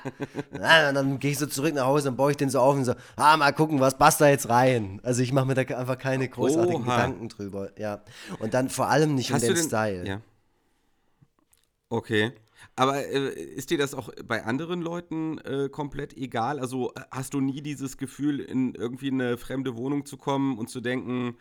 ah, 0.62 0.90
und 0.90 0.96
dann 0.96 1.20
gehe 1.20 1.32
ich 1.32 1.38
so 1.38 1.46
zurück 1.46 1.74
nach 1.74 1.86
Hause 1.86 2.10
und 2.10 2.16
baue 2.16 2.32
ich 2.32 2.38
den 2.38 2.50
so 2.50 2.60
auf 2.60 2.76
und 2.76 2.86
so, 2.86 2.94
ah, 3.16 3.38
mal 3.38 3.52
gucken, 3.54 3.80
was 3.80 3.98
passt 3.98 4.22
da 4.22 4.28
jetzt 4.28 4.50
rein. 4.50 5.00
Also 5.04 5.22
ich 5.22 5.32
mache 5.32 5.46
mir 5.46 5.56
da 5.56 5.62
einfach 5.78 5.98
keine 5.98 6.28
großartigen 6.28 6.84
Oha. 6.84 6.96
Gedanken 6.96 7.30
drüber. 7.30 7.70
Ja. 7.78 8.02
Und 8.40 8.54
dann 8.54 8.70
vor 8.70 8.88
allem 8.88 9.16
nicht 9.16 9.32
Hast 9.32 9.44
um 9.44 9.50
den, 9.50 9.56
den 9.56 9.66
Style. 9.66 10.08
Ja. 10.08 10.22
Okay. 11.90 12.34
Aber 12.76 13.06
äh, 13.06 13.34
ist 13.34 13.70
dir 13.70 13.78
das 13.78 13.94
auch 13.94 14.10
bei 14.26 14.44
anderen 14.44 14.82
Leuten 14.82 15.38
äh, 15.40 15.70
komplett 15.70 16.16
egal? 16.18 16.60
Also 16.60 16.92
hast 17.10 17.34
du 17.34 17.40
nie 17.40 17.62
dieses 17.62 17.98
Gefühl, 17.98 18.40
in 18.40 18.76
irgendwie 18.76 19.12
eine 19.12 19.38
fremde 19.38 19.78
Wohnung 19.78 20.06
zu 20.06 20.18
kommen 20.18 20.58
und 20.58 20.70
zu 20.70 20.82
denken, 20.82 21.38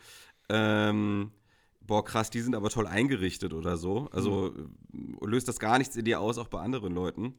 ähm, 0.49 1.33
boah, 1.81 2.05
krass, 2.05 2.31
die 2.31 2.41
sind 2.41 2.55
aber 2.55 2.71
toll 2.71 2.87
eingerichtet 2.87 3.53
oder 3.53 3.76
so? 3.76 4.09
Also 4.12 4.55
mhm. 4.93 5.19
löst 5.23 5.49
das 5.49 5.59
gar 5.59 5.79
nichts 5.79 5.97
in 5.97 6.05
dir 6.05 6.21
aus, 6.21 6.38
auch 6.38 6.49
bei 6.49 6.61
anderen 6.61 6.95
Leuten? 6.95 7.35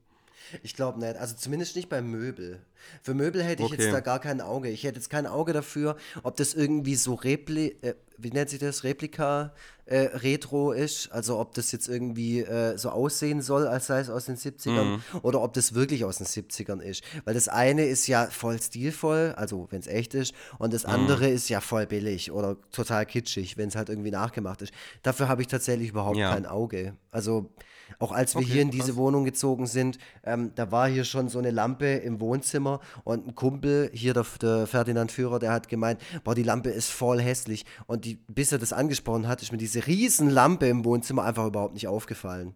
Ich 0.64 0.76
glaube 0.76 1.00
nicht. 1.00 1.18
Also 1.18 1.36
zumindest 1.36 1.76
nicht 1.76 1.90
bei 1.90 2.02
Möbel. 2.02 2.62
Für 3.02 3.14
Möbel 3.14 3.44
hätte 3.44 3.64
ich 3.64 3.72
okay. 3.72 3.82
jetzt 3.82 3.94
da 3.94 4.00
gar 4.00 4.20
kein 4.20 4.42
Auge. 4.42 4.70
Ich 4.70 4.84
hätte 4.84 4.98
jetzt 4.98 5.10
kein 5.10 5.26
Auge 5.26 5.54
dafür, 5.54 5.98
ob 6.24 6.36
das 6.36 6.54
irgendwie 6.54 6.96
so 6.96 7.16
Repli 7.16 7.78
äh, 7.82 7.96
wie 8.18 8.32
nennt 8.32 8.50
sich 8.50 8.60
das, 8.60 8.84
Replika 8.84 9.54
äh, 9.86 9.98
Retro 9.98 10.72
ist. 10.72 11.12
Also 11.12 11.40
ob 11.40 11.54
das 11.54 11.72
jetzt 11.72 11.88
irgendwie 11.88 12.42
äh, 12.42 12.78
so 12.78 12.90
aussehen 12.90 13.42
soll, 13.42 13.68
als 13.68 13.88
sei 13.88 14.00
es 14.00 14.10
aus 14.10 14.26
den 14.26 14.38
70ern, 14.38 14.84
mhm. 14.84 15.02
oder 15.22 15.42
ob 15.42 15.54
das 15.54 15.74
wirklich 15.74 16.06
aus 16.06 16.18
den 16.18 16.28
70ern 16.28 16.80
ist. 16.80 17.04
Weil 17.24 17.34
das 17.34 17.48
eine 17.48 17.86
ist 17.86 18.08
ja 18.08 18.28
voll 18.28 18.62
stilvoll, 18.62 19.34
also 19.36 19.68
wenn 19.72 19.80
es 19.80 19.88
echt 19.88 20.14
ist, 20.14 20.34
und 20.58 20.74
das 20.74 20.84
mhm. 20.86 20.94
andere 20.94 21.30
ist 21.30 21.50
ja 21.50 21.62
voll 21.62 21.86
billig 21.86 22.32
oder 22.32 22.58
total 22.72 23.06
kitschig, 23.06 23.58
wenn 23.58 23.70
es 23.70 23.76
halt 23.76 23.90
irgendwie 23.90 24.12
nachgemacht 24.12 24.62
ist. 24.62 24.74
Dafür 25.04 25.28
habe 25.28 25.42
ich 25.42 25.48
tatsächlich 25.48 25.90
überhaupt 25.90 26.18
ja. 26.18 26.34
kein 26.34 26.46
Auge. 26.46 26.96
Also 27.12 27.52
auch 28.00 28.12
als 28.12 28.36
wir 28.36 28.42
okay, 28.42 28.52
hier 28.54 28.62
in 28.62 28.72
diese 28.72 28.88
krass. 28.88 28.96
Wohnung 28.98 29.26
gezogen 29.26 29.68
sind, 29.68 29.98
ähm, 30.24 30.52
da 30.56 30.72
war 30.72 30.88
hier 30.88 31.04
schon 31.04 31.30
so 31.30 31.40
eine 31.40 31.52
Lampe 31.52 31.86
im 31.86 32.20
Wohnzimmer 32.20 32.80
und 33.04 33.28
ein 33.28 33.36
Kumpel, 33.36 33.90
hier 33.94 34.14
der, 34.14 34.26
der 34.42 34.68
Ferdinand 34.68 35.12
Führer, 35.12 35.40
der 35.40 35.52
hat 35.52 35.70
gemeint, 35.70 36.00
boah, 36.24 36.36
die 36.36 36.44
Lampe 36.44 36.70
ist 36.70 36.90
voll 36.90 37.22
hässlich. 37.22 37.66
Und 37.88 38.06
die, 38.06 38.16
bis 38.28 38.52
er 38.52 38.60
das 38.60 38.74
angesprochen 38.74 39.28
hat, 39.28 39.42
ist 39.42 39.52
mir 39.52 39.58
diese 39.58 39.88
riesen 39.88 40.30
Lampe 40.30 40.68
im 40.68 40.86
Wohnzimmer 40.86 41.24
einfach 41.24 41.46
überhaupt 41.46 41.74
nicht 41.74 41.88
aufgefallen. 41.88 42.56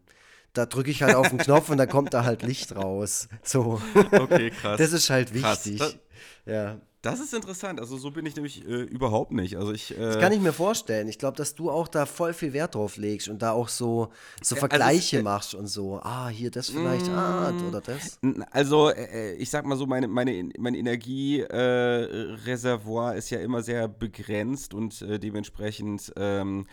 Da 0.53 0.65
drücke 0.65 0.89
ich 0.89 1.03
halt 1.03 1.15
auf 1.15 1.29
den 1.29 1.37
Knopf 1.37 1.69
und 1.69 1.77
dann 1.77 1.89
kommt 1.89 2.13
da 2.13 2.23
halt 2.23 2.41
Licht 2.41 2.75
raus. 2.75 3.29
So. 3.43 3.81
Okay, 4.11 4.49
krass. 4.49 4.77
Das 4.77 4.93
ist 4.93 5.09
halt 5.09 5.33
wichtig. 5.33 5.79
Krass. 5.79 5.97
ja. 6.45 6.77
Das 7.01 7.21
ist 7.21 7.33
interessant. 7.33 7.79
Also 7.79 7.97
so 7.97 8.11
bin 8.11 8.25
ich 8.25 8.35
nämlich 8.35 8.67
äh, 8.67 8.81
überhaupt 8.81 9.31
nicht. 9.31 9.55
Also 9.55 9.71
ich, 9.71 9.97
äh, 9.97 9.99
das 9.99 10.19
kann 10.19 10.33
ich 10.33 10.41
mir 10.41 10.51
vorstellen. 10.51 11.07
Ich 11.07 11.17
glaube, 11.17 11.37
dass 11.37 11.55
du 11.55 11.71
auch 11.71 11.87
da 11.87 12.05
voll 12.05 12.33
viel 12.33 12.51
Wert 12.51 12.75
drauf 12.75 12.97
legst 12.97 13.29
und 13.29 13.41
da 13.41 13.53
auch 13.53 13.69
so, 13.69 14.09
so 14.41 14.55
also 14.55 14.57
Vergleiche 14.57 15.15
also, 15.17 15.23
machst 15.23 15.55
und 15.55 15.67
so. 15.67 16.01
Ah, 16.03 16.27
hier 16.27 16.51
das 16.51 16.69
vielleicht, 16.69 17.07
mm, 17.07 17.15
ah, 17.15 17.53
oder 17.67 17.79
das. 17.79 18.19
Also 18.51 18.89
äh, 18.89 19.35
ich 19.35 19.49
sag 19.49 19.65
mal 19.65 19.77
so, 19.77 19.85
meine, 19.85 20.09
meine, 20.09 20.49
mein 20.57 20.75
Energiereservoir 20.75 23.15
ist 23.15 23.29
ja 23.29 23.39
immer 23.39 23.63
sehr 23.63 23.87
begrenzt 23.87 24.73
und 24.73 25.01
äh, 25.01 25.19
dementsprechend 25.19 26.11
ähm, 26.17 26.61
äh, 26.61 26.65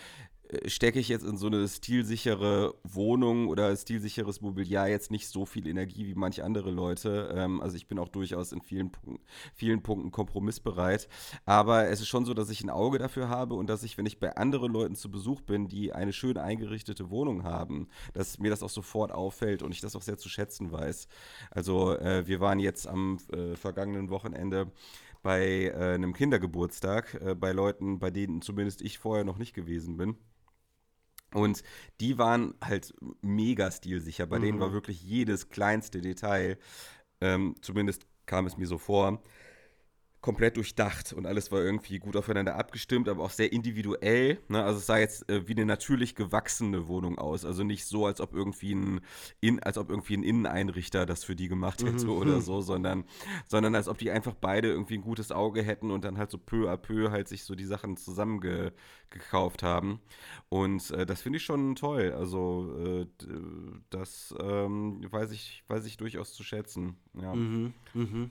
stecke 0.67 0.99
ich 1.01 1.09
jetzt 1.09 1.25
in 1.25 1.37
so 1.37 1.47
eine 1.49 1.67
stilsichere 1.67 2.75
Wohnung 2.85 3.49
oder 3.49 3.75
stilsicheres 3.77 4.41
Mobiliar 4.41 4.89
jetzt 4.89 5.11
nicht 5.11 5.29
so 5.29 5.45
viel 5.45 5.67
Energie 5.67 6.07
wie 6.07 6.15
manche 6.15 6.45
andere 6.45 6.71
Leute. 6.71 7.35
Ähm, 7.35 7.61
also 7.61 7.77
ich 7.77 7.89
bin 7.89 7.99
auch 7.99 8.09
durchaus 8.09 8.53
in 8.53 8.61
vielen, 8.63 8.91
Punk 8.91 9.21
vielen 9.55 9.83
Punkten 9.83 10.11
kompromissbereit. 10.11 11.09
Aber 11.45 11.89
es 11.89 12.01
ist 12.01 12.09
schon 12.09 12.25
so, 12.25 12.35
dass 12.35 12.51
ich 12.51 12.63
ein 12.63 12.71
Auge 12.71 12.99
dafür 12.99 13.29
habe 13.29 13.55
und 13.55 13.69
dass 13.69 13.83
ich, 13.83 13.99
wenn 13.99 14.07
ich 14.07 14.21
bei 14.21 14.37
anderen 14.37 14.73
Leuten 14.73 14.95
zu 14.95 15.11
Besuch 15.11 15.41
bin, 15.41 15.69
die 15.69 15.93
eine 15.93 16.13
schön 16.13 16.37
eingerichtete 16.39 17.11
Wohnung 17.11 17.43
haben, 17.45 17.89
dass 18.15 18.39
mir 18.39 18.51
das 18.51 18.63
auch 18.63 18.71
sofort 18.71 19.13
auffällt 19.13 19.63
und 19.63 19.73
ich 19.73 19.81
das 19.81 19.97
auch 19.97 20.03
sehr 20.03 20.19
zu 20.19 20.29
schätzen 20.29 20.71
weiß. 20.71 21.09
Also 21.51 21.97
äh, 21.97 22.27
wir 22.27 22.41
waren 22.41 22.59
jetzt 22.59 22.87
am 22.87 23.19
äh, 23.33 23.57
vergangenen 23.57 24.11
Wochenende 24.11 24.71
bei 25.23 25.73
äh, 25.75 25.95
einem 25.95 26.13
Kindergeburtstag, 26.13 27.21
äh, 27.21 27.35
bei 27.35 27.51
Leuten, 27.51 27.99
bei 27.99 28.11
denen 28.11 28.43
zumindest 28.43 28.81
ich 28.81 28.99
vorher 28.99 29.25
noch 29.25 29.39
nicht 29.39 29.55
gewesen 29.55 29.97
bin. 29.97 30.17
Und 31.33 31.63
die 32.01 32.19
waren 32.19 32.55
halt 32.63 32.95
mega 33.21 33.71
stilsicher. 33.71 34.27
Bei 34.27 34.39
mhm. 34.39 34.43
denen 34.43 34.61
war 34.61 34.69
mhm. 34.69 34.75
wirklich 34.75 35.03
jedes 35.03 35.49
kleinste 35.49 36.01
Detail, 36.01 36.59
ähm, 37.21 37.57
zumindest 37.61 38.07
kam 38.27 38.47
es 38.47 38.57
mir 38.57 38.67
so 38.67 38.79
vor, 38.79 39.23
komplett 40.27 40.57
durchdacht 40.57 41.13
und 41.13 41.25
alles 41.25 41.53
war 41.53 41.61
irgendwie 41.61 42.01
gut 42.01 42.17
aufeinander 42.17 42.57
abgestimmt, 42.57 43.09
aber 43.09 43.23
auch 43.23 43.31
sehr 43.31 43.53
individuell. 43.53 44.41
Ne? 44.49 44.61
Also 44.61 44.81
es 44.81 44.87
sah 44.87 44.99
jetzt 44.99 45.31
äh, 45.31 45.47
wie 45.47 45.53
eine 45.53 45.65
natürlich 45.65 46.17
gewachsene 46.17 46.89
Wohnung 46.89 47.17
aus. 47.17 47.45
Also 47.45 47.63
nicht 47.63 47.85
so, 47.85 48.07
als 48.07 48.21
ob 48.21 48.35
irgendwie 48.35 48.75
ein, 48.75 49.03
in, 49.41 49.63
als 49.63 49.79
ob 49.79 49.89
irgendwie 49.89 50.17
ein 50.17 50.25
Inneneinrichter 50.25 51.07
das 51.07 51.23
für 51.23 51.37
die 51.37 51.47
gemacht 51.47 51.85
hätte 51.85 52.07
mhm. 52.07 52.11
oder 52.11 52.41
so, 52.41 52.61
sondern, 52.61 53.05
sondern 53.47 53.77
als 53.77 53.87
ob 53.87 53.99
die 53.99 54.11
einfach 54.11 54.35
beide 54.35 54.67
irgendwie 54.67 54.95
ein 54.95 55.03
gutes 55.03 55.31
Auge 55.31 55.63
hätten 55.63 55.93
und 55.93 56.05
dann 56.05 56.19
halt 56.19 56.33
so 56.33 56.39
peu 56.39 56.69
à 56.69 56.77
peu 56.77 57.13
halt 57.13 57.29
sich 57.29 57.45
so 57.45 57.55
die 57.55 57.65
Sachen 57.65 57.97
zusammengekauft 57.97 59.63
haben. 59.63 60.01
Und 60.49 60.91
äh, 60.91 61.07
das 61.07 61.23
finde 61.23 61.37
ich 61.37 61.45
schon 61.45 61.77
toll. 61.77 62.13
Also 62.19 62.77
äh, 62.85 63.07
das 63.91 64.35
ähm, 64.41 65.07
weiß, 65.09 65.31
ich, 65.31 65.63
weiß 65.69 65.87
ich 65.87 65.99
durchaus 65.99 66.35
zu 66.35 66.43
schätzen. 66.43 66.97
Ja. 67.21 67.35
Mhm. 67.35 67.73
Mhm. 67.95 68.31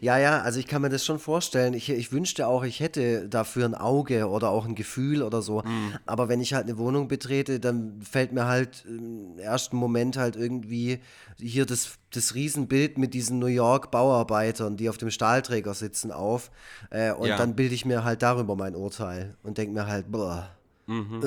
ja, 0.00 0.16
ja, 0.16 0.40
also 0.40 0.58
ich 0.58 0.66
kann 0.66 0.80
mir 0.80 0.88
das 0.88 1.04
schon 1.04 1.18
vorstellen. 1.18 1.74
Ich, 1.74 1.90
ich 1.90 2.12
wünschte 2.12 2.46
auch, 2.46 2.64
ich 2.64 2.80
hätte 2.80 3.28
dafür 3.28 3.66
ein 3.66 3.74
Auge 3.74 4.28
oder 4.28 4.48
auch 4.48 4.64
ein 4.64 4.74
Gefühl 4.74 5.22
oder 5.22 5.42
so. 5.42 5.62
Mhm. 5.62 5.94
Aber 6.06 6.30
wenn 6.30 6.40
ich 6.40 6.54
halt 6.54 6.64
eine 6.64 6.78
Wohnung 6.78 7.08
betrete, 7.08 7.60
dann 7.60 8.00
fällt 8.00 8.32
mir 8.32 8.46
halt 8.46 8.86
im 8.86 9.38
ersten 9.38 9.76
Moment 9.76 10.16
halt 10.16 10.36
irgendwie 10.36 11.00
hier 11.38 11.66
das, 11.66 11.98
das 12.10 12.34
Riesenbild 12.34 12.96
mit 12.96 13.12
diesen 13.12 13.38
New 13.38 13.46
York 13.46 13.90
Bauarbeitern, 13.90 14.78
die 14.78 14.88
auf 14.88 14.96
dem 14.96 15.10
Stahlträger 15.10 15.74
sitzen, 15.74 16.10
auf. 16.10 16.50
Äh, 16.88 17.12
und 17.12 17.28
ja. 17.28 17.36
dann 17.36 17.54
bilde 17.54 17.74
ich 17.74 17.84
mir 17.84 18.04
halt 18.04 18.22
darüber 18.22 18.56
mein 18.56 18.74
Urteil 18.74 19.36
und 19.42 19.58
denke 19.58 19.74
mir 19.74 19.86
halt, 19.86 20.10
boah. 20.10 20.48
Mhm. 20.86 21.22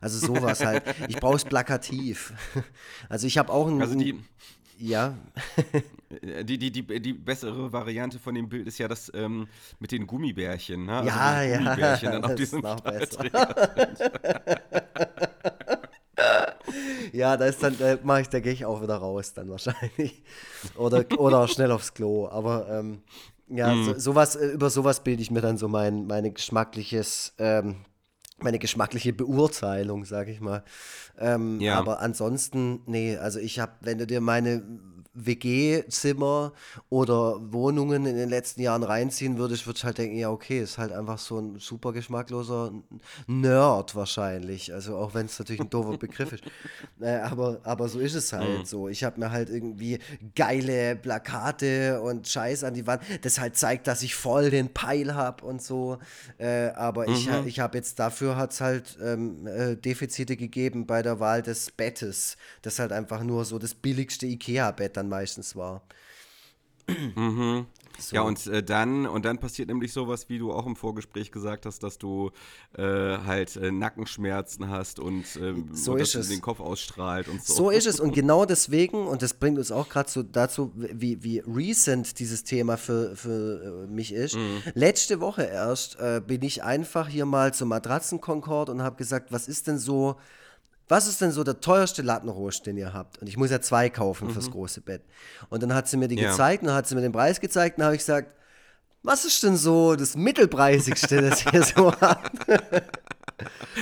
Also 0.00 0.24
sowas 0.24 0.64
halt. 0.64 0.84
Ich 1.08 1.16
brauche 1.16 1.36
es 1.36 1.44
plakativ. 1.44 2.32
Also 3.08 3.26
ich 3.26 3.38
habe 3.38 3.52
auch 3.52 3.68
ein. 3.68 3.80
Also 3.80 3.94
die, 3.94 4.18
ja. 4.78 5.14
die, 6.42 6.58
die, 6.58 6.70
die, 6.70 7.00
die 7.00 7.12
bessere 7.12 7.72
Variante 7.72 8.18
von 8.18 8.34
dem 8.34 8.48
Bild 8.48 8.66
ist 8.66 8.78
ja 8.78 8.88
das 8.88 9.10
ähm, 9.14 9.48
mit 9.78 9.92
den 9.92 10.06
Gummibärchen. 10.06 10.86
Ne? 10.86 10.92
Also 10.92 11.08
ja, 11.08 11.42
ja. 11.42 11.58
Gummibärchen 11.58 12.12
dann 12.12 12.22
das 12.22 12.30
auf 12.30 12.36
diesem 12.36 12.58
ist 12.58 12.64
noch 12.64 12.80
besser. 12.80 13.24
ja, 17.12 17.36
da 17.36 17.46
ist 17.46 17.62
dann, 17.62 17.76
da 17.78 17.98
mache 18.02 18.22
ich, 18.22 18.28
da 18.28 18.40
gehe 18.40 18.52
ich 18.52 18.64
auch 18.64 18.82
wieder 18.82 18.96
raus 18.96 19.34
dann 19.34 19.50
wahrscheinlich. 19.50 20.22
Oder, 20.76 21.04
oder 21.18 21.46
schnell 21.48 21.70
aufs 21.70 21.94
Klo. 21.94 22.28
Aber 22.28 22.68
ähm, 22.70 23.02
ja, 23.48 23.74
mm. 23.74 23.84
so, 23.84 23.98
sowas, 23.98 24.36
äh, 24.36 24.48
über 24.48 24.70
sowas 24.70 25.02
bilde 25.02 25.22
ich 25.22 25.30
mir 25.30 25.40
dann 25.40 25.56
so 25.56 25.68
mein, 25.68 26.06
meine 26.06 26.30
geschmackliches 26.30 27.34
ähm, 27.38 27.76
meine 28.38 28.58
geschmackliche 28.58 29.12
Beurteilung, 29.12 30.04
sag 30.04 30.28
ich 30.28 30.40
mal. 30.40 30.62
Ähm, 31.18 31.60
ja. 31.60 31.78
Aber 31.78 32.00
ansonsten, 32.00 32.82
nee, 32.86 33.16
also 33.16 33.38
ich 33.38 33.58
habe, 33.58 33.72
wenn 33.80 33.98
du 33.98 34.06
dir 34.06 34.20
meine 34.20 34.62
WG-Zimmer 35.16 36.52
oder 36.90 37.40
Wohnungen 37.52 38.06
in 38.06 38.16
den 38.16 38.28
letzten 38.28 38.60
Jahren 38.60 38.82
reinziehen 38.82 39.38
würde 39.38 39.54
ich 39.54 39.66
halt 39.84 39.98
denken, 39.98 40.16
ja, 40.16 40.30
okay, 40.30 40.60
ist 40.60 40.78
halt 40.78 40.92
einfach 40.92 41.18
so 41.18 41.38
ein 41.38 41.58
super 41.58 41.92
geschmackloser 41.92 42.72
Nerd 43.26 43.94
wahrscheinlich. 43.94 44.72
Also 44.72 44.96
auch 44.96 45.14
wenn 45.14 45.26
es 45.26 45.38
natürlich 45.38 45.60
ein 45.60 45.70
doofer 45.70 45.98
Begriff 45.98 46.32
ist. 46.32 46.44
Äh, 47.00 47.16
aber, 47.16 47.60
aber 47.64 47.88
so 47.88 47.98
ist 47.98 48.14
es 48.14 48.32
halt 48.32 48.60
mhm. 48.60 48.64
so. 48.64 48.88
Ich 48.88 49.04
habe 49.04 49.20
mir 49.20 49.30
halt 49.30 49.50
irgendwie 49.50 49.98
geile 50.34 50.96
Plakate 50.96 52.00
und 52.00 52.26
Scheiß 52.26 52.64
an 52.64 52.72
die 52.72 52.86
Wand. 52.86 53.02
Das 53.20 53.38
halt 53.38 53.56
zeigt, 53.56 53.86
dass 53.86 54.02
ich 54.02 54.14
voll 54.14 54.48
den 54.50 54.72
Peil 54.72 55.14
habe 55.14 55.44
und 55.44 55.60
so. 55.60 55.98
Äh, 56.38 56.68
aber 56.70 57.06
mhm. 57.06 57.14
ich, 57.14 57.28
ich 57.46 57.60
habe 57.60 57.76
jetzt 57.76 57.98
dafür 57.98 58.36
hat 58.36 58.52
es 58.52 58.60
halt 58.62 58.98
ähm, 59.02 59.46
äh, 59.46 59.76
Defizite 59.76 60.36
gegeben 60.36 60.86
bei 60.86 61.02
der 61.02 61.20
Wahl 61.20 61.42
des 61.42 61.70
Bettes. 61.70 62.36
Das 62.62 62.78
halt 62.78 62.92
einfach 62.92 63.22
nur 63.22 63.44
so 63.44 63.58
das 63.58 63.74
billigste 63.74 64.26
Ikea-Bett 64.26 64.96
dann 64.96 65.05
meistens 65.08 65.56
war. 65.56 65.82
Mhm. 66.88 67.66
So. 67.98 68.16
Ja, 68.16 68.22
und 68.22 68.46
äh, 68.46 68.62
dann 68.62 69.06
und 69.06 69.24
dann 69.24 69.38
passiert 69.38 69.68
nämlich 69.68 69.92
sowas, 69.92 70.28
wie 70.28 70.38
du 70.38 70.52
auch 70.52 70.66
im 70.66 70.76
Vorgespräch 70.76 71.32
gesagt 71.32 71.64
hast, 71.64 71.82
dass 71.82 71.96
du 71.96 72.30
äh, 72.76 72.82
halt 72.82 73.56
äh, 73.56 73.70
Nackenschmerzen 73.70 74.68
hast 74.68 74.98
und, 74.98 75.24
ähm, 75.36 75.70
so 75.72 75.92
und 75.92 76.00
ist 76.00 76.14
es. 76.14 76.28
den 76.28 76.42
Kopf 76.42 76.60
ausstrahlt 76.60 77.28
und 77.28 77.42
so. 77.42 77.54
So 77.54 77.70
ist 77.70 77.86
es 77.86 77.98
und 77.98 78.12
genau 78.14 78.44
deswegen 78.44 79.06
und 79.06 79.22
das 79.22 79.34
bringt 79.34 79.58
uns 79.58 79.72
auch 79.72 79.88
gerade 79.88 80.10
so 80.10 80.22
dazu, 80.22 80.72
wie, 80.74 81.22
wie 81.22 81.38
recent 81.46 82.18
dieses 82.18 82.44
Thema 82.44 82.76
für, 82.76 83.16
für 83.16 83.86
äh, 83.86 83.90
mich 83.90 84.12
ist. 84.12 84.36
Mhm. 84.36 84.62
Letzte 84.74 85.20
Woche 85.20 85.44
erst 85.44 85.98
äh, 85.98 86.20
bin 86.24 86.42
ich 86.42 86.62
einfach 86.62 87.08
hier 87.08 87.24
mal 87.24 87.54
zum 87.54 87.70
Matratzenkonkord 87.70 88.68
und 88.68 88.82
habe 88.82 88.96
gesagt, 88.96 89.32
was 89.32 89.48
ist 89.48 89.68
denn 89.68 89.78
so 89.78 90.16
was 90.88 91.06
ist 91.06 91.20
denn 91.20 91.32
so 91.32 91.42
der 91.42 91.60
teuerste 91.60 92.02
Lattenrost, 92.02 92.66
den 92.66 92.76
ihr 92.76 92.92
habt? 92.92 93.18
Und 93.18 93.28
ich 93.28 93.36
muss 93.36 93.50
ja 93.50 93.60
zwei 93.60 93.90
kaufen 93.90 94.28
mhm. 94.28 94.32
fürs 94.32 94.50
große 94.50 94.80
Bett. 94.80 95.02
Und 95.48 95.62
dann 95.62 95.74
hat 95.74 95.88
sie 95.88 95.96
mir 95.96 96.08
die 96.08 96.16
ja. 96.16 96.30
gezeigt 96.30 96.62
und 96.62 96.68
dann 96.68 96.76
hat 96.76 96.86
sie 96.86 96.94
mir 96.94 97.00
den 97.00 97.12
Preis 97.12 97.40
gezeigt 97.40 97.76
und 97.76 97.80
dann 97.80 97.86
habe 97.86 97.96
ich 97.96 98.02
gesagt, 98.02 98.30
was 99.02 99.24
ist 99.24 99.42
denn 99.42 99.56
so 99.56 99.94
das 99.94 100.16
mittelpreisigste, 100.16 101.22
das 101.22 101.44
ihr 101.52 101.62
so 101.62 101.92
habt? 102.00 102.32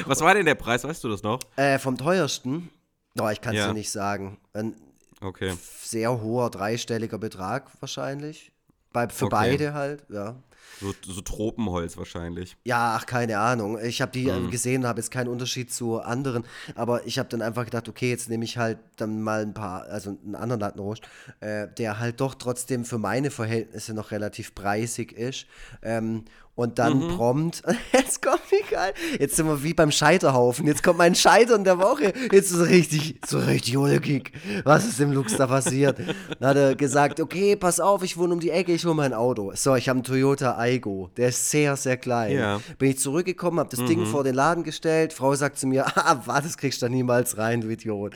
Was 0.07 0.21
war 0.21 0.35
denn 0.35 0.47
der 0.47 0.55
Preis, 0.55 0.85
weißt 0.85 1.05
du 1.05 1.09
das 1.09 1.23
noch? 1.23 1.41
Äh, 1.57 1.79
vom 1.79 1.97
teuersten? 1.97 2.71
Oh, 3.19 3.29
ich 3.29 3.41
kann 3.41 3.55
es 3.55 3.61
ja. 3.61 3.69
dir 3.69 3.75
nicht 3.75 3.91
sagen. 3.91 4.39
Ein 4.53 4.75
okay. 5.21 5.55
sehr 5.83 6.21
hoher 6.21 6.51
dreistelliger 6.51 7.19
Betrag 7.19 7.71
wahrscheinlich. 7.81 8.53
Bei, 8.93 9.09
für 9.09 9.27
okay. 9.27 9.35
beide 9.35 9.75
halt, 9.75 10.05
ja. 10.09 10.37
So, 10.81 10.95
so, 11.07 11.21
Tropenholz 11.21 11.97
wahrscheinlich. 11.97 12.57
Ja, 12.65 12.97
ach, 12.99 13.07
keine 13.07 13.39
Ahnung. 13.39 13.79
Ich 13.83 14.03
habe 14.03 14.13
die 14.13 14.31
mhm. 14.31 14.51
gesehen, 14.51 14.87
habe 14.87 15.01
jetzt 15.01 15.11
keinen 15.11 15.29
Unterschied 15.29 15.73
zu 15.73 16.01
anderen, 16.01 16.45
aber 16.75 17.07
ich 17.07 17.19
habe 17.19 17.29
dann 17.29 17.43
einfach 17.43 17.65
gedacht, 17.65 17.89
okay, 17.89 18.11
jetzt 18.11 18.29
nehme 18.29 18.45
ich 18.45 18.59
halt 18.59 18.79
dann 18.97 19.23
mal 19.23 19.43
ein 19.43 19.55
paar, 19.55 19.85
also 19.85 20.17
einen 20.25 20.35
anderen 20.35 20.61
Lattenrost, 20.61 21.03
äh, 21.41 21.69
der 21.79 21.99
halt 22.01 22.21
doch 22.21 22.35
trotzdem 22.35 22.85
für 22.85 22.99
meine 22.99 23.31
Verhältnisse 23.31 23.95
noch 23.95 24.11
relativ 24.11 24.55
preisig 24.55 25.13
ist. 25.13 25.47
Ähm, 25.83 26.25
und 26.55 26.79
dann 26.79 26.99
mhm. 26.99 27.17
prompt, 27.17 27.63
jetzt 27.93 28.23
kommt 28.23 28.43
wie 28.51 28.63
geil, 28.71 28.95
jetzt 29.19 29.37
sind 29.37 29.47
wir 29.47 29.63
wie 29.63 29.75
beim 29.75 29.91
Scheiterhaufen, 29.91 30.67
jetzt 30.67 30.83
kommt 30.83 30.99
mein 30.99 31.15
Scheitern 31.15 31.65
der 31.65 31.79
Woche, 31.79 32.13
jetzt 32.33 32.51
ist 32.51 32.59
es 32.59 32.69
richtig, 32.69 33.21
so 33.27 33.39
richtig 33.39 33.77
ulkig, 33.77 34.33
was 34.65 34.85
ist 34.87 35.01
im 35.01 35.13
Lux 35.13 35.37
da 35.37 35.47
passiert? 35.47 35.99
Dann 36.39 36.49
hat 36.49 36.57
er 36.57 36.75
gesagt, 36.75 37.21
okay, 37.21 37.57
pass 37.57 37.81
auf, 37.81 38.03
ich 38.03 38.17
wohne 38.17 38.35
um 38.35 38.41
die 38.41 38.51
Ecke, 38.51 38.73
ich 38.73 38.85
hole 38.85 38.95
mein 38.95 39.15
Auto. 39.15 39.53
So, 39.55 39.75
ich 39.75 39.89
habe 39.89 39.99
einen 39.99 40.05
Toyota 40.05 40.57
Aigo, 40.59 41.11
der 41.17 41.29
ist 41.29 41.51
sehr, 41.51 41.77
sehr 41.77 41.97
klein. 41.97 42.37
Ja. 42.37 42.61
Bin 42.79 42.91
ich 42.91 42.99
zurückgekommen, 42.99 43.59
habe 43.59 43.71
das 43.71 43.81
mhm. 43.81 43.87
Ding 43.87 44.07
vor 44.07 44.25
den 44.25 44.35
Laden 44.35 44.65
gestellt, 44.65 45.13
Frau 45.13 45.35
sagt 45.35 45.59
zu 45.59 45.67
mir, 45.67 45.87
ah, 45.97 46.23
warte, 46.25 46.45
das 46.45 46.57
kriegst 46.57 46.83
du 46.83 46.87
da 46.87 46.91
niemals 46.91 47.37
rein, 47.37 47.61
du 47.61 47.69
Idiot. 47.69 48.15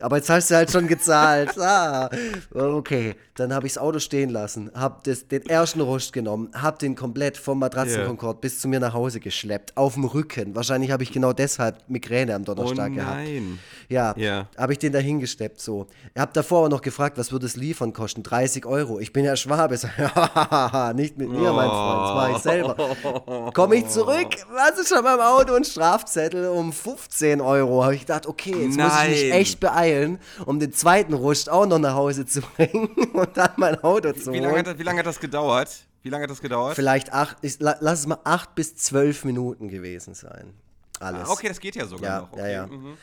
Aber 0.00 0.16
jetzt 0.16 0.30
hast 0.30 0.50
du 0.50 0.56
halt 0.56 0.70
schon 0.70 0.86
gezahlt. 0.86 1.50
Ah, 1.60 2.08
okay. 2.54 3.14
Dann 3.34 3.54
habe 3.54 3.66
ich 3.66 3.74
das 3.74 3.82
Auto 3.82 3.98
stehen 4.00 4.30
lassen, 4.30 4.70
habe 4.74 5.00
den 5.30 5.46
ersten 5.46 5.80
Rust 5.80 6.12
genommen, 6.12 6.50
habe 6.54 6.78
den 6.78 6.94
komplett 6.94 7.36
vom 7.36 7.58
Matratzenkonkord 7.58 8.36
yeah. 8.36 8.40
bis 8.40 8.60
zu 8.60 8.68
mir 8.68 8.80
nach 8.80 8.92
Hause 8.92 9.20
geschleppt, 9.20 9.76
auf 9.76 9.94
dem 9.94 10.04
Rücken. 10.04 10.54
Wahrscheinlich 10.54 10.90
habe 10.90 11.02
ich 11.02 11.12
genau 11.12 11.32
deshalb 11.32 11.88
Migräne 11.88 12.34
am 12.34 12.44
Donnerstag 12.44 12.90
oh 12.92 12.96
gehabt. 12.96 13.16
nein. 13.16 13.58
Ja, 13.88 14.14
yeah. 14.16 14.48
habe 14.58 14.72
ich 14.72 14.78
den 14.78 14.92
da 14.92 14.98
hingesteppt 14.98 15.60
so. 15.60 15.86
Ich 16.14 16.20
habe 16.20 16.32
davor 16.34 16.66
auch 16.66 16.68
noch 16.68 16.82
gefragt, 16.82 17.18
was 17.18 17.32
würde 17.32 17.46
es 17.46 17.56
liefern 17.56 17.92
kosten? 17.92 18.22
30 18.22 18.66
Euro. 18.66 19.00
Ich 19.00 19.12
bin 19.12 19.24
ja 19.24 19.36
Schwabe. 19.36 19.74
nicht 20.94 21.16
mit 21.16 21.30
mir, 21.30 21.52
mein 21.52 21.68
Freund, 21.68 22.02
das 22.02 22.14
mache 22.14 22.32
ich 22.32 22.38
selber. 22.38 23.52
Komme 23.54 23.76
ich 23.76 23.88
zurück, 23.88 24.28
was 24.52 24.78
ist 24.78 24.88
schon 24.88 25.02
beim 25.02 25.20
Auto 25.20 25.54
ein 25.54 25.64
Strafzettel 25.64 26.48
um 26.48 26.72
15 26.72 27.40
Euro. 27.40 27.84
Habe 27.84 27.94
ich 27.94 28.02
gedacht, 28.02 28.26
okay, 28.26 28.54
jetzt 28.64 28.76
nein. 28.76 28.86
muss 28.86 29.18
ich 29.18 29.24
mich 29.24 29.32
echt 29.32 29.60
beeilen 29.60 29.89
beeilen, 29.90 30.18
um 30.46 30.60
den 30.60 30.72
zweiten 30.72 31.14
Rust 31.14 31.50
auch 31.50 31.66
noch 31.66 31.78
nach 31.78 31.94
Hause 31.94 32.26
zu 32.26 32.40
bringen 32.56 32.88
und 33.12 33.36
dann 33.36 33.52
mein 33.56 33.82
Auto 33.82 34.12
zu 34.12 34.32
wie, 34.32 34.38
wie 34.38 34.40
Lange 34.40 34.58
hat, 34.58 34.78
wie 34.78 34.82
lange 34.82 34.98
hat 35.00 35.06
das 35.06 35.20
gedauert? 35.20 35.86
Wie 36.02 36.08
lange 36.08 36.24
hat 36.24 36.30
das 36.30 36.40
gedauert? 36.40 36.76
Vielleicht 36.76 37.12
acht, 37.12 37.36
ich, 37.42 37.56
lass 37.58 38.00
es 38.00 38.06
mal 38.06 38.20
acht 38.24 38.54
bis 38.54 38.76
zwölf 38.76 39.24
Minuten 39.24 39.68
gewesen 39.68 40.14
sein. 40.14 40.54
Alles. 40.98 41.28
Ah, 41.28 41.32
okay, 41.32 41.48
das 41.48 41.60
geht 41.60 41.76
ja 41.76 41.86
sogar 41.86 42.10
ja, 42.10 42.20
noch. 42.20 42.32
Okay. 42.32 42.40
Ja, 42.40 42.48
ja. 42.48 42.66
Mhm. 42.66 42.96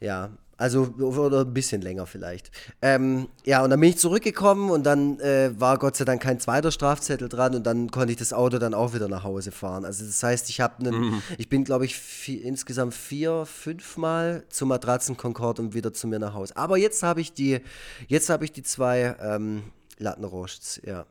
ja, 0.00 0.30
also 0.64 0.94
oder 0.98 1.42
ein 1.42 1.52
bisschen 1.52 1.82
länger 1.82 2.06
vielleicht. 2.06 2.50
Ähm, 2.80 3.28
ja, 3.44 3.62
und 3.62 3.68
dann 3.68 3.78
bin 3.78 3.90
ich 3.90 3.98
zurückgekommen 3.98 4.70
und 4.70 4.84
dann 4.84 5.20
äh, 5.20 5.50
war 5.60 5.76
Gott 5.78 5.94
sei 5.94 6.06
Dank 6.06 6.22
kein 6.22 6.40
zweiter 6.40 6.72
Strafzettel 6.72 7.28
dran 7.28 7.54
und 7.54 7.66
dann 7.66 7.90
konnte 7.90 8.12
ich 8.12 8.18
das 8.18 8.32
Auto 8.32 8.56
dann 8.56 8.72
auch 8.72 8.94
wieder 8.94 9.06
nach 9.06 9.24
Hause 9.24 9.52
fahren. 9.52 9.84
Also 9.84 10.06
das 10.06 10.22
heißt, 10.22 10.48
ich 10.48 10.62
habe 10.62 10.90
mhm. 10.90 11.22
ich 11.36 11.50
bin 11.50 11.64
glaube 11.64 11.84
ich 11.84 11.98
vier, 11.98 12.42
insgesamt 12.42 12.94
vier, 12.94 13.44
fünf 13.44 13.98
Mal 13.98 14.44
zum 14.48 14.70
Matratzenkonkord 14.70 15.60
und 15.60 15.74
wieder 15.74 15.92
zu 15.92 16.06
mir 16.06 16.18
nach 16.18 16.32
Hause. 16.32 16.56
Aber 16.56 16.78
jetzt 16.78 17.02
habe 17.02 17.20
ich 17.20 17.34
die, 17.34 17.60
jetzt 18.08 18.30
habe 18.30 18.46
ich 18.46 18.52
die 18.52 18.62
zwei 18.62 19.16
ähm, 19.20 19.64
Lattenrosts, 19.98 20.80
ja 20.82 21.04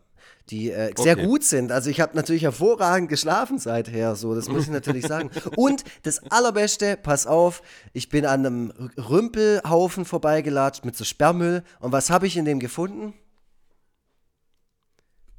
die 0.49 0.71
äh, 0.71 0.91
okay. 0.91 1.03
sehr 1.03 1.15
gut 1.15 1.43
sind. 1.43 1.71
Also 1.71 1.89
ich 1.89 2.01
habe 2.01 2.15
natürlich 2.15 2.43
hervorragend 2.43 3.09
geschlafen 3.09 3.59
seither, 3.59 4.15
so, 4.15 4.35
das 4.35 4.49
muss 4.49 4.63
ich 4.63 4.69
natürlich 4.69 5.05
sagen. 5.05 5.29
Und 5.55 5.83
das 6.03 6.19
Allerbeste, 6.31 6.97
pass 6.97 7.27
auf, 7.27 7.61
ich 7.93 8.09
bin 8.09 8.25
an 8.25 8.45
einem 8.45 8.73
Rümpelhaufen 8.97 10.05
vorbeigelatscht 10.05 10.83
mit 10.85 10.97
so 10.97 11.05
Sperrmüll. 11.05 11.63
Und 11.79 11.91
was 11.91 12.09
habe 12.09 12.27
ich 12.27 12.35
in 12.35 12.45
dem 12.45 12.59
gefunden? 12.59 13.13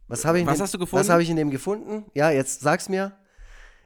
Was 0.08 0.24
habe 0.24 0.40
ich, 0.40 0.46
was 0.46 0.60
hast 0.60 0.74
du 0.74 0.78
gefunden? 0.78 1.00
Was 1.00 1.10
habe 1.10 1.22
ich 1.22 1.30
in 1.30 1.36
dem 1.36 1.50
gefunden? 1.50 2.04
Ja, 2.14 2.30
jetzt 2.30 2.60
sag's 2.60 2.88
mir. 2.88 3.12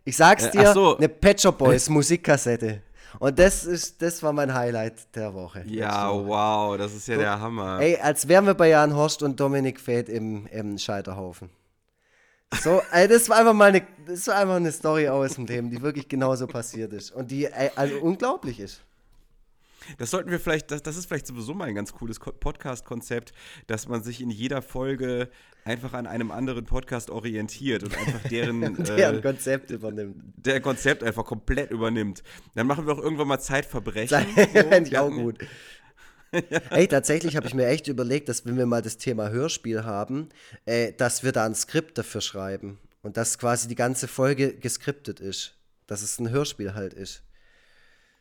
Ich 0.04 0.16
sag's 0.16 0.46
äh, 0.46 0.50
dir, 0.50 0.72
so. 0.72 0.96
eine 0.96 1.09
Pet 1.09 1.40
Shop 1.40 1.59
Boys 1.59 1.88
Musikkassette. 1.88 2.83
Und 3.18 3.38
das 3.38 3.64
ist, 3.64 4.03
das 4.03 4.23
war 4.23 4.33
mein 4.33 4.53
Highlight 4.55 5.14
der 5.14 5.35
Woche. 5.35 5.64
Ja, 5.66 6.12
wow, 6.12 6.77
das 6.77 6.94
ist 6.94 7.09
ja 7.09 7.14
so, 7.14 7.21
der 7.21 7.40
Hammer. 7.40 7.81
Ey, 7.81 7.97
als 7.97 8.29
wären 8.29 8.47
wir 8.47 8.55
bei 8.55 8.68
Jan 8.68 8.94
Horst 8.94 9.23
und 9.23 9.38
Dominik 9.40 9.81
Feth 9.81 10.09
im, 10.09 10.47
im 10.49 10.79
Scheiterhaufen. 10.79 11.51
So, 12.62 12.81
ey, 12.92 13.09
das 13.09 13.29
war 13.29 13.38
einfach 13.38 13.53
mal 13.53 13.66
eine, 13.66 13.83
das 14.07 14.27
war 14.27 14.37
einfach 14.37 14.57
eine 14.57 14.73
Story 14.73 15.09
aus 15.09 15.35
dem 15.35 15.47
Leben, 15.47 15.71
die 15.71 15.83
wirklich 15.83 16.09
genauso 16.09 16.47
passiert 16.47 16.92
ist 16.92 17.11
und 17.11 17.31
die 17.31 17.47
ey, 17.47 17.71
also 17.77 17.99
unglaublich 18.01 18.61
ist. 18.61 18.81
Das 19.96 20.11
sollten 20.11 20.31
wir 20.31 20.38
vielleicht, 20.38 20.70
das, 20.70 20.83
das 20.83 20.96
ist 20.96 21.07
vielleicht 21.07 21.27
sowieso 21.27 21.55
mal 21.55 21.68
ein 21.68 21.74
ganz 21.74 21.92
cooles 21.92 22.18
Podcast-Konzept, 22.18 23.33
dass 23.66 23.88
man 23.88 24.03
sich 24.03 24.20
in 24.20 24.31
jeder 24.31 24.61
Folge 24.61 25.31
einfach 25.64 25.92
an 25.92 26.07
einem 26.07 26.31
anderen 26.31 26.64
Podcast 26.64 27.11
orientiert 27.11 27.83
und 27.83 27.96
einfach 27.96 28.29
deren, 28.29 28.61
deren 28.85 29.18
äh, 29.18 29.22
Konzept 29.22 29.70
übernimmt. 29.70 30.16
Der 30.37 30.61
Konzept 30.61 31.03
einfach 31.03 31.24
komplett 31.24 31.70
übernimmt. 31.70 32.22
Dann 32.55 32.66
machen 32.66 32.87
wir 32.87 32.94
auch 32.94 33.03
irgendwann 33.03 33.29
mal 33.29 33.38
Zeitverbrechen. 33.38 34.27
Fände 34.35 34.83
ich 34.88 34.98
auch 34.98 35.11
gut. 35.11 35.38
Ey, 36.70 36.88
tatsächlich 36.88 37.37
habe 37.37 37.46
ich 37.46 37.55
mir 37.55 37.66
echt 37.66 37.88
überlegt, 37.88 38.29
dass 38.29 38.44
wenn 38.44 38.57
wir 38.57 38.66
mal 38.66 38.83
das 38.83 38.98
Thema 38.98 39.31
Hörspiel 39.31 39.85
haben, 39.85 40.29
äh, 40.66 40.92
dass 40.92 41.22
wir 41.22 41.33
da 41.33 41.46
ein 41.46 41.55
Skript 41.55 41.96
dafür 41.96 42.20
schreiben 42.20 42.79
und 43.03 43.16
dass 43.16 43.38
quasi 43.38 43.68
die 43.68 43.74
ganze 43.74 44.09
Folge 44.09 44.55
geskriptet 44.55 45.20
ist. 45.20 45.55
Dass 45.87 46.03
es 46.03 46.18
ein 46.18 46.31
Hörspiel 46.31 46.74
halt 46.74 46.92
ist. 46.92 47.22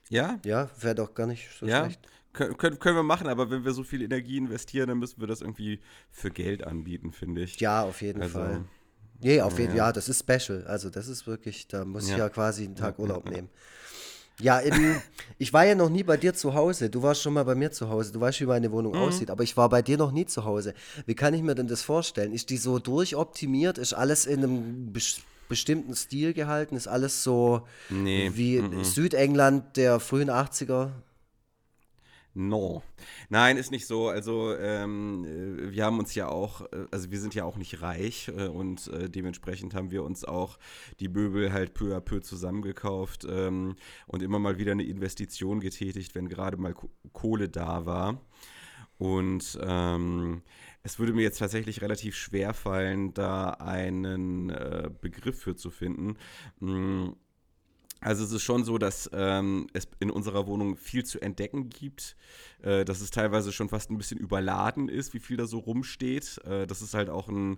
Ja? 0.10 0.40
Ja, 0.46 0.70
wäre 0.80 0.96
doch 0.96 1.14
gar 1.14 1.28
nicht 1.28 1.50
so 1.60 1.66
ja? 1.66 1.86
schlecht. 1.86 2.02
Kön 2.34 2.58
können, 2.58 2.80
können 2.80 2.96
wir 2.96 3.04
machen, 3.04 3.28
aber 3.28 3.50
wenn 3.50 3.66
wir 3.66 3.72
so 3.72 3.84
viel 3.84 4.02
Energie 4.04 4.38
investieren, 4.38 4.90
dann 4.90 5.00
müssen 5.00 5.20
wir 5.20 5.28
das 5.28 5.42
irgendwie 5.42 5.80
für 6.12 6.30
Geld 6.30 6.64
anbieten, 6.64 7.12
finde 7.12 7.42
ich. 7.42 7.60
Ja, 7.60 7.84
auf 7.84 8.02
jeden 8.02 8.22
also, 8.22 8.40
Fall. 8.40 8.66
Nee, 9.22 9.42
auf 9.42 9.58
jeden 9.58 9.72
Fall. 9.72 9.78
Ja. 9.78 9.88
ja, 9.88 9.92
das 9.92 10.08
ist 10.10 10.20
special. 10.20 10.66
Also, 10.68 10.90
das 10.90 11.08
ist 11.08 11.26
wirklich, 11.26 11.68
da 11.68 11.84
muss 11.84 12.08
ja. 12.08 12.14
ich 12.14 12.20
ja 12.20 12.30
quasi 12.30 12.66
einen 12.66 12.76
Tag 12.76 13.00
Urlaub 13.00 13.28
nehmen. 13.30 13.50
Ja, 14.40 14.60
in, 14.60 15.02
ich 15.40 15.52
war 15.54 15.66
ja 15.66 15.76
noch 15.76 15.90
nie 15.90 16.04
bei 16.04 16.18
dir 16.18 16.34
zu 16.34 16.54
Hause. 16.54 16.90
Du 16.90 17.02
warst 17.02 17.22
schon 17.22 17.34
mal 17.34 17.44
bei 17.44 17.56
mir 17.56 17.72
zu 17.72 17.90
Hause. 17.90 18.12
Du 18.14 18.20
weißt, 18.20 18.40
wie 18.42 18.46
meine 18.46 18.72
Wohnung 18.72 18.94
mhm. 18.94 19.00
aussieht. 19.00 19.32
Aber 19.32 19.44
ich 19.44 19.58
war 19.58 19.70
bei 19.70 19.82
dir 19.82 19.98
noch 19.98 20.12
nie 20.12 20.26
zu 20.26 20.46
Hause. 20.46 20.74
Wie 21.06 21.16
kann 21.16 21.34
ich 21.34 21.42
mir 21.42 21.56
denn 21.56 21.68
das 21.68 21.82
vorstellen? 21.82 22.34
Ist 22.34 22.50
die 22.52 22.58
so 22.58 22.78
durchoptimiert? 22.78 23.78
Ist 23.80 23.94
alles 23.94 24.26
in 24.26 24.44
einem 24.44 24.94
bestimmten 25.48 25.96
Stil 25.96 26.34
gehalten? 26.34 26.76
Ist 26.76 26.88
alles 26.88 27.24
so 27.24 27.68
nee. 27.90 28.32
wie 28.34 28.62
mm 28.62 28.66
-mm. 28.66 28.84
Südengland 28.84 29.78
der 29.78 30.00
frühen 30.00 30.30
80er? 30.30 30.92
No. 32.40 32.84
Nein, 33.30 33.58
ist 33.58 33.72
nicht 33.72 33.88
so. 33.88 34.10
Also 34.10 34.56
ähm, 34.56 35.26
äh, 35.26 35.72
wir 35.72 35.84
haben 35.84 35.98
uns 35.98 36.14
ja 36.14 36.28
auch, 36.28 36.62
äh, 36.72 36.86
also 36.92 37.10
wir 37.10 37.20
sind 37.20 37.34
ja 37.34 37.46
auch 37.46 37.58
nicht 37.58 37.82
reich 37.82 38.28
äh, 38.28 38.48
und 38.48 38.90
äh, 38.90 39.10
dementsprechend 39.10 39.74
haben 39.74 39.90
wir 39.90 40.04
uns 40.04 40.24
auch 40.24 40.60
die 41.00 41.08
Möbel 41.08 41.52
halt 41.52 41.74
peu 41.74 41.96
à 41.96 42.00
peu 42.00 42.22
zusammengekauft 42.22 43.26
ähm, 43.28 43.76
und 44.06 44.22
immer 44.22 44.38
mal 44.38 44.60
wieder 44.60 44.74
eine 44.74 44.84
Investition 44.84 45.62
getätigt, 45.62 46.14
wenn 46.14 46.30
gerade 46.30 46.58
mal 46.58 46.76
Kohle 47.12 47.50
da 47.50 47.88
war. 47.88 48.22
Und 49.00 49.58
ähm, 49.60 50.44
es 50.88 51.00
würde 51.00 51.12
mir 51.12 51.22
jetzt 51.22 51.40
tatsächlich 51.40 51.82
relativ 51.82 52.16
schwer 52.16 52.54
fallen, 52.54 53.14
da 53.14 53.50
einen 53.50 54.50
äh, 54.50 54.90
Begriff 55.02 55.42
für 55.42 55.54
zu 55.54 55.70
finden. 55.70 56.16
Mm, 56.62 57.10
also 58.00 58.24
es 58.24 58.32
ist 58.32 58.44
schon 58.44 58.64
so, 58.64 58.78
dass 58.78 59.10
ähm, 59.12 59.68
es 59.74 59.86
in 60.00 60.10
unserer 60.10 60.48
Wohnung 60.48 60.78
viel 60.78 61.04
zu 61.04 61.20
entdecken 61.20 61.70
gibt, 61.70 62.16
äh, 62.64 62.86
dass 62.86 63.02
es 63.02 63.12
teilweise 63.12 63.52
schon 63.52 63.70
fast 63.70 63.92
ein 63.92 63.98
bisschen 63.98 64.18
überladen 64.18 64.90
ist, 64.90 65.14
wie 65.14 65.20
viel 65.20 65.38
da 65.38 65.46
so 65.46 65.60
rumsteht. 65.60 66.40
Äh, 66.46 66.66
das 66.66 66.82
ist 66.82 66.94
halt 66.94 67.10
auch 67.10 67.28
ein 67.28 67.58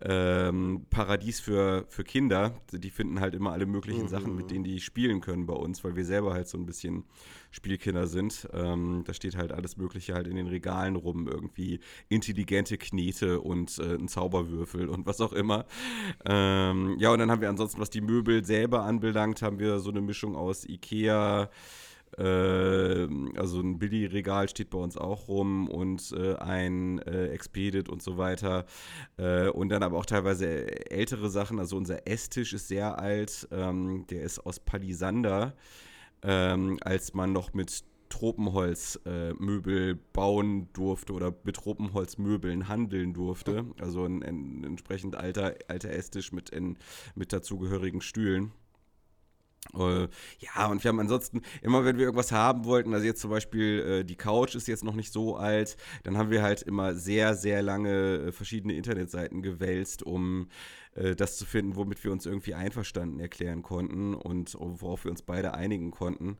ähm, 0.00 0.86
Paradies 0.90 1.40
für, 1.40 1.84
für 1.88 2.04
Kinder. 2.04 2.54
Die 2.72 2.90
finden 2.90 3.20
halt 3.20 3.34
immer 3.34 3.52
alle 3.52 3.66
möglichen 3.66 4.04
mhm. 4.04 4.08
Sachen, 4.08 4.36
mit 4.36 4.50
denen 4.50 4.64
die 4.64 4.80
spielen 4.80 5.20
können 5.20 5.46
bei 5.46 5.54
uns, 5.54 5.84
weil 5.84 5.96
wir 5.96 6.04
selber 6.04 6.32
halt 6.32 6.48
so 6.48 6.56
ein 6.56 6.66
bisschen 6.66 7.04
Spielkinder 7.50 8.06
sind. 8.06 8.48
Ähm, 8.52 9.02
da 9.06 9.14
steht 9.14 9.36
halt 9.36 9.52
alles 9.52 9.76
Mögliche 9.76 10.14
halt 10.14 10.26
in 10.26 10.36
den 10.36 10.46
Regalen 10.46 10.96
rum, 10.96 11.28
irgendwie 11.28 11.80
intelligente 12.08 12.78
Knete 12.78 13.40
und 13.40 13.78
äh, 13.78 13.94
ein 13.94 14.08
Zauberwürfel 14.08 14.88
und 14.88 15.06
was 15.06 15.20
auch 15.20 15.32
immer. 15.32 15.66
Ähm, 16.24 16.96
ja, 16.98 17.10
und 17.10 17.18
dann 17.18 17.30
haben 17.30 17.40
wir 17.40 17.48
ansonsten, 17.50 17.80
was 17.80 17.90
die 17.90 18.00
Möbel 18.00 18.44
selber 18.44 18.82
anbelangt, 18.82 19.42
haben 19.42 19.58
wir 19.58 19.78
so 19.80 19.90
eine 19.90 20.00
Mischung 20.00 20.36
aus 20.36 20.64
Ikea, 20.64 21.50
also 22.16 23.60
ein 23.60 23.78
Billy-Regal 23.78 24.48
steht 24.48 24.70
bei 24.70 24.78
uns 24.78 24.96
auch 24.96 25.28
rum 25.28 25.68
und 25.68 26.12
äh, 26.12 26.34
ein 26.36 26.98
äh, 27.00 27.28
Expedit 27.28 27.88
und 27.88 28.02
so 28.02 28.18
weiter. 28.18 28.64
Äh, 29.16 29.48
und 29.48 29.68
dann 29.68 29.82
aber 29.82 29.98
auch 29.98 30.06
teilweise 30.06 30.90
ältere 30.90 31.30
Sachen. 31.30 31.58
Also 31.58 31.76
unser 31.76 32.06
Esstisch 32.08 32.52
ist 32.52 32.68
sehr 32.68 32.98
alt. 32.98 33.48
Ähm, 33.52 34.06
der 34.08 34.22
ist 34.22 34.38
aus 34.40 34.60
Palisander 34.60 35.54
ähm, 36.22 36.78
als 36.82 37.14
man 37.14 37.32
noch 37.32 37.54
mit 37.54 37.84
Tropenholzmöbel 38.08 39.96
bauen 40.12 40.68
durfte 40.72 41.12
oder 41.12 41.34
mit 41.44 41.56
Tropenholzmöbeln 41.56 42.68
handeln 42.68 43.12
durfte. 43.12 43.66
Also 43.80 44.04
ein, 44.04 44.22
ein 44.22 44.64
entsprechend 44.64 45.14
alter, 45.14 45.54
alter 45.68 45.90
Esstisch 45.90 46.32
mit, 46.32 46.48
in, 46.50 46.78
mit 47.14 47.32
dazugehörigen 47.32 48.00
Stühlen. 48.00 48.52
Uh, 49.74 50.06
ja, 50.38 50.66
und 50.68 50.82
wir 50.82 50.88
haben 50.88 51.00
ansonsten, 51.00 51.42
immer 51.60 51.84
wenn 51.84 51.98
wir 51.98 52.04
irgendwas 52.04 52.32
haben 52.32 52.64
wollten, 52.64 52.94
also 52.94 53.04
jetzt 53.04 53.20
zum 53.20 53.30
Beispiel 53.30 54.00
äh, 54.00 54.04
die 54.04 54.16
Couch 54.16 54.54
ist 54.54 54.66
jetzt 54.66 54.82
noch 54.82 54.94
nicht 54.94 55.12
so 55.12 55.36
alt, 55.36 55.76
dann 56.04 56.16
haben 56.16 56.30
wir 56.30 56.42
halt 56.42 56.62
immer 56.62 56.94
sehr, 56.94 57.34
sehr 57.34 57.60
lange 57.62 58.28
äh, 58.28 58.32
verschiedene 58.32 58.74
Internetseiten 58.74 59.42
gewälzt, 59.42 60.02
um 60.02 60.48
äh, 60.94 61.14
das 61.14 61.36
zu 61.36 61.44
finden, 61.44 61.76
womit 61.76 62.02
wir 62.02 62.12
uns 62.12 62.24
irgendwie 62.24 62.54
einverstanden 62.54 63.20
erklären 63.20 63.62
konnten 63.62 64.14
und 64.14 64.56
worauf 64.58 65.04
wir 65.04 65.10
uns 65.10 65.22
beide 65.22 65.52
einigen 65.54 65.90
konnten. 65.90 66.38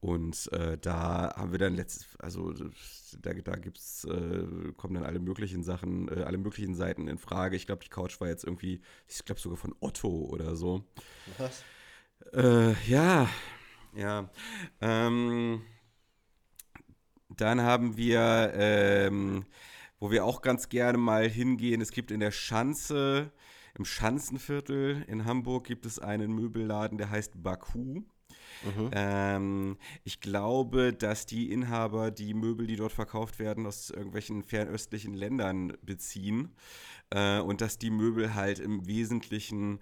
Und 0.00 0.50
äh, 0.52 0.78
da 0.78 1.32
haben 1.36 1.52
wir 1.52 1.60
dann 1.60 1.76
letztes, 1.76 2.08
also 2.18 2.52
da, 3.20 3.34
da 3.34 3.54
gibt's, 3.54 4.04
äh, 4.04 4.72
kommen 4.76 4.94
dann 4.94 5.04
alle 5.04 5.20
möglichen 5.20 5.62
Sachen, 5.62 6.08
äh, 6.08 6.22
alle 6.22 6.38
möglichen 6.38 6.74
Seiten 6.74 7.06
in 7.06 7.18
Frage. 7.18 7.54
Ich 7.54 7.66
glaube, 7.66 7.84
die 7.84 7.88
Couch 7.88 8.20
war 8.20 8.26
jetzt 8.26 8.42
irgendwie, 8.42 8.80
ich 9.08 9.24
glaube 9.24 9.40
sogar 9.40 9.58
von 9.58 9.76
Otto 9.78 10.08
oder 10.08 10.56
so. 10.56 10.84
Was? 11.38 11.62
Äh, 12.32 12.72
ja, 12.88 13.28
ja. 13.94 14.30
Ähm, 14.80 15.62
dann 17.30 17.62
haben 17.62 17.96
wir, 17.96 18.52
ähm, 18.54 19.44
wo 19.98 20.10
wir 20.10 20.24
auch 20.24 20.42
ganz 20.42 20.68
gerne 20.68 20.98
mal 20.98 21.28
hingehen, 21.28 21.80
es 21.80 21.92
gibt 21.92 22.10
in 22.10 22.20
der 22.20 22.30
Schanze 22.30 23.32
im 23.74 23.84
Schanzenviertel 23.84 25.02
in 25.08 25.24
Hamburg 25.24 25.64
gibt 25.64 25.86
es 25.86 25.98
einen 25.98 26.32
Möbelladen, 26.34 26.98
der 26.98 27.10
heißt 27.10 27.42
Baku. 27.42 28.02
Mhm. 28.64 28.90
Ähm, 28.92 29.76
ich 30.04 30.20
glaube, 30.20 30.92
dass 30.92 31.26
die 31.26 31.50
Inhaber 31.50 32.10
die 32.10 32.34
Möbel, 32.34 32.66
die 32.66 32.76
dort 32.76 32.92
verkauft 32.92 33.38
werden, 33.38 33.66
aus 33.66 33.90
irgendwelchen 33.90 34.42
fernöstlichen 34.42 35.14
Ländern 35.14 35.72
beziehen 35.82 36.54
äh, 37.10 37.40
und 37.40 37.60
dass 37.60 37.78
die 37.78 37.90
Möbel 37.90 38.34
halt 38.34 38.58
im 38.58 38.86
Wesentlichen 38.86 39.80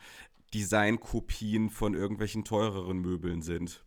Designkopien 0.54 1.70
von 1.70 1.94
irgendwelchen 1.94 2.44
teureren 2.44 2.98
Möbeln 2.98 3.42
sind 3.42 3.84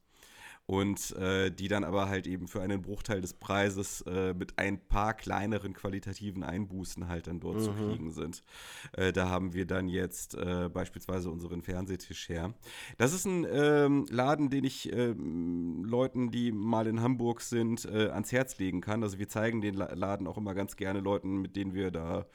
und 0.65 1.12
äh, 1.17 1.52
die 1.52 1.67
dann 1.67 1.84
aber 1.84 2.08
halt 2.08 2.26
eben 2.26 2.47
für 2.47 2.62
einen 2.62 2.82
Bruchteil 2.82 3.19
des 3.19 3.34
Preises 3.34 4.02
äh, 4.02 4.34
mit 4.34 4.58
ein 4.58 4.80
paar 4.80 5.13
kleineren 5.13 5.73
qualitativen 5.73 6.43
Einbußen 6.43 7.10
halt 7.10 7.28
dann 7.28 7.41
dort 7.41 7.58
mhm. 7.58 7.63
zu 7.63 7.73
kriegen 7.73 8.12
sind. 8.12 8.43
Äh, 8.93 9.12
da 9.12 9.28
haben 9.28 9.54
wir 9.54 9.65
dann 9.65 9.89
jetzt 9.89 10.36
äh, 10.36 10.69
beispielsweise 10.69 11.30
unseren 11.30 11.63
Fernsehtisch 11.63 12.30
her. 12.30 12.54
Das 12.97 13.13
ist 13.13 13.26
ein 13.26 13.45
ähm, 13.49 14.06
Laden, 14.10 14.49
den 14.49 14.63
ich 14.63 14.91
ähm, 14.93 15.84
Leuten, 15.84 16.32
die 16.32 16.54
mal 16.54 16.88
in 16.88 17.02
Hamburg 17.02 17.41
sind, 17.41 17.84
äh, 17.86 18.10
ans 18.10 18.32
Herz 18.32 18.58
legen 18.58 18.80
kann. 18.80 19.04
Also 19.04 19.19
wir 19.19 19.28
zeigen 19.28 19.60
den 19.60 19.76
Laden 19.76 20.28
auch 20.28 20.38
immer 20.38 20.54
ganz 20.54 20.78
gerne 20.78 21.02
Leuten, 21.02 21.41
mit 21.41 21.58
denen 21.58 21.73
wir 21.73 21.91
da 21.91 22.26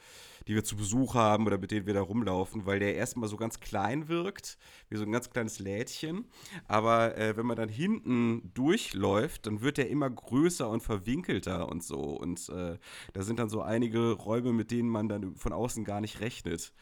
die 0.49 0.55
wir 0.55 0.63
zu 0.63 0.75
Besuch 0.75 1.13
haben 1.13 1.45
oder 1.45 1.59
mit 1.59 1.69
denen 1.69 1.85
wir 1.85 1.93
da 1.93 2.01
rumlaufen, 2.01 2.65
weil 2.65 2.79
der 2.79 2.95
erstmal 2.95 3.29
so 3.29 3.37
ganz 3.37 3.59
klein 3.59 4.07
wirkt, 4.07 4.57
wie 4.89 4.97
so 4.97 5.03
ein 5.03 5.11
ganz 5.11 5.29
kleines 5.29 5.59
Lädchen. 5.59 6.25
Aber 6.67 7.15
äh, 7.15 7.37
wenn 7.37 7.45
man 7.45 7.55
dann 7.55 7.69
hinten 7.69 8.51
durchläuft, 8.55 9.45
dann 9.45 9.61
wird 9.61 9.77
der 9.77 9.91
immer 9.91 10.09
größer 10.09 10.67
und 10.67 10.81
verwinkelter 10.81 11.69
und 11.69 11.83
so. 11.83 11.99
Und 11.99 12.49
äh, 12.49 12.79
da 13.13 13.21
sind 13.21 13.37
dann 13.37 13.49
so 13.49 13.61
einige 13.61 14.13
Räume, 14.13 14.51
mit 14.51 14.71
denen 14.71 14.89
man 14.89 15.07
dann 15.07 15.35
von 15.35 15.53
außen 15.53 15.83
gar 15.85 16.01
nicht 16.01 16.19
rechnet. 16.19 16.73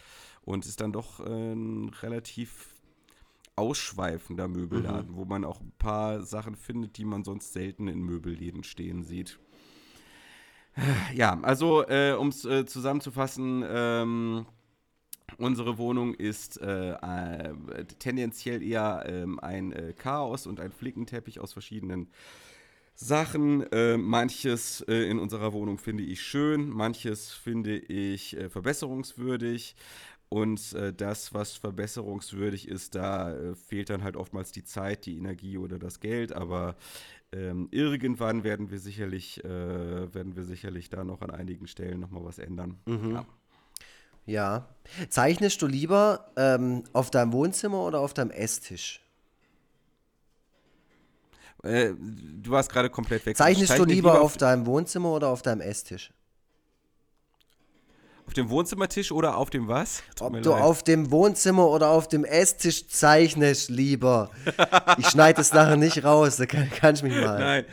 Und 0.46 0.66
ist 0.66 0.80
dann 0.80 0.94
doch 0.94 1.20
äh, 1.20 1.54
ein 1.54 1.90
relativ 1.90 2.74
ausschweifender 3.58 4.48
Möbelladen, 4.48 5.12
mhm. 5.12 5.18
wo 5.18 5.26
man 5.26 5.44
auch 5.44 5.60
ein 5.60 5.74
paar 5.78 6.22
Sachen 6.22 6.56
findet, 6.56 6.98
die 6.98 7.04
man 7.04 7.26
sonst 7.26 7.52
selten 7.52 7.90
in 7.90 8.00
Möbelläden 8.00 8.64
stehen 8.64 9.04
sieht. 9.04 9.40
Ja, 11.14 11.40
also 11.42 11.88
äh, 11.88 12.14
um 12.14 12.28
es 12.28 12.46
äh, 12.46 12.66
zusammenzufassen, 12.66 13.64
ähm, 13.68 14.46
unsere 15.38 15.78
Wohnung 15.78 16.14
ist 16.14 16.62
äh, 16.62 16.92
äh 16.92 17.86
tendenziell 18.00 18.62
eher 18.62 19.04
ähm, 19.08 19.40
ein 19.40 19.72
äh, 19.72 19.94
Chaos 19.94 20.46
und 20.46 20.60
ein 20.60 20.72
Flickenteppich 20.72 21.40
aus 21.40 21.54
verschiedenen 21.54 22.12
Sachen. 22.98 23.62
Äh, 23.72 23.98
manches 23.98 24.82
in 24.82 25.20
unserer 25.20 25.54
Wohnung 25.54 25.78
finde 25.78 26.04
ich 26.04 26.22
schön, 26.22 26.70
manches 26.70 27.32
finde 27.32 27.78
ich 27.78 28.36
verbesserungswürdig. 28.50 29.76
Und 30.30 30.76
das, 30.98 31.34
was 31.34 31.54
verbesserungswürdig 31.54 32.68
ist, 32.68 32.96
da 32.96 33.34
fehlt 33.68 33.90
dann 33.90 34.04
halt 34.04 34.18
oftmals 34.18 34.52
die 34.52 34.66
Zeit, 34.66 35.06
die 35.06 35.16
Energie 35.16 35.58
oder 35.58 35.80
das 35.80 36.02
Geld. 36.02 36.34
Aber 36.34 36.76
ähm, 37.32 37.68
irgendwann 37.72 38.44
werden 38.44 38.72
wir 38.72 38.80
sicherlich, 38.80 39.44
äh, 39.44 40.14
werden 40.14 40.36
wir 40.36 40.44
sicherlich 40.44 40.90
da 40.90 41.04
noch 41.04 41.22
an 41.22 41.32
einigen 41.32 41.68
Stellen 41.68 42.00
nochmal 42.00 42.24
was 42.24 42.40
ändern. 42.40 42.80
Mhm. 42.86 43.12
Ja. 43.12 43.26
ja. 44.26 44.70
Zeichnest 45.10 45.62
du 45.62 45.68
lieber 45.68 46.32
ähm, 46.38 46.84
auf 46.94 47.12
deinem 47.12 47.34
Wohnzimmer 47.34 47.84
oder 47.84 48.00
auf 48.00 48.14
deinem 48.14 48.32
Esstisch? 48.32 49.02
Äh, 51.68 51.94
du 51.96 52.52
warst 52.52 52.72
gerade 52.72 52.90
komplett 52.90 53.26
weg. 53.26 53.38
Zeichnest 53.38 53.78
du 53.78 53.84
lieber, 53.84 54.14
lieber 54.14 54.22
auf 54.22 54.38
deinem 54.38 54.66
Wohnzimmer 54.66 55.12
oder 55.12 55.30
auf 55.30 55.42
deinem 55.42 55.62
Esstisch? 55.62 56.12
Auf 58.28 58.34
dem 58.34 58.50
Wohnzimmertisch 58.50 59.14
oder 59.14 59.38
auf 59.38 59.50
dem 59.50 59.70
was? 59.70 60.04
Tut 60.18 60.28
Ob 60.28 60.42
du 60.44 60.50
leid. 60.50 60.62
auf 60.62 60.84
dem 60.84 61.12
Wohnzimmer 61.12 61.70
oder 61.70 61.90
auf 61.90 62.10
dem 62.10 62.26
Esstisch 62.26 62.86
zeichnest, 62.90 63.70
lieber. 63.70 64.32
Ich 64.98 65.08
schneide 65.08 65.40
es 65.40 65.54
nachher 65.54 65.78
nicht 65.78 66.04
raus, 66.04 66.36
da 66.36 66.46
kann, 66.46 66.70
kann, 66.70 66.96
ich 66.96 67.04
mich 67.04 67.16
mal. 67.16 67.40
Nein, 67.40 67.66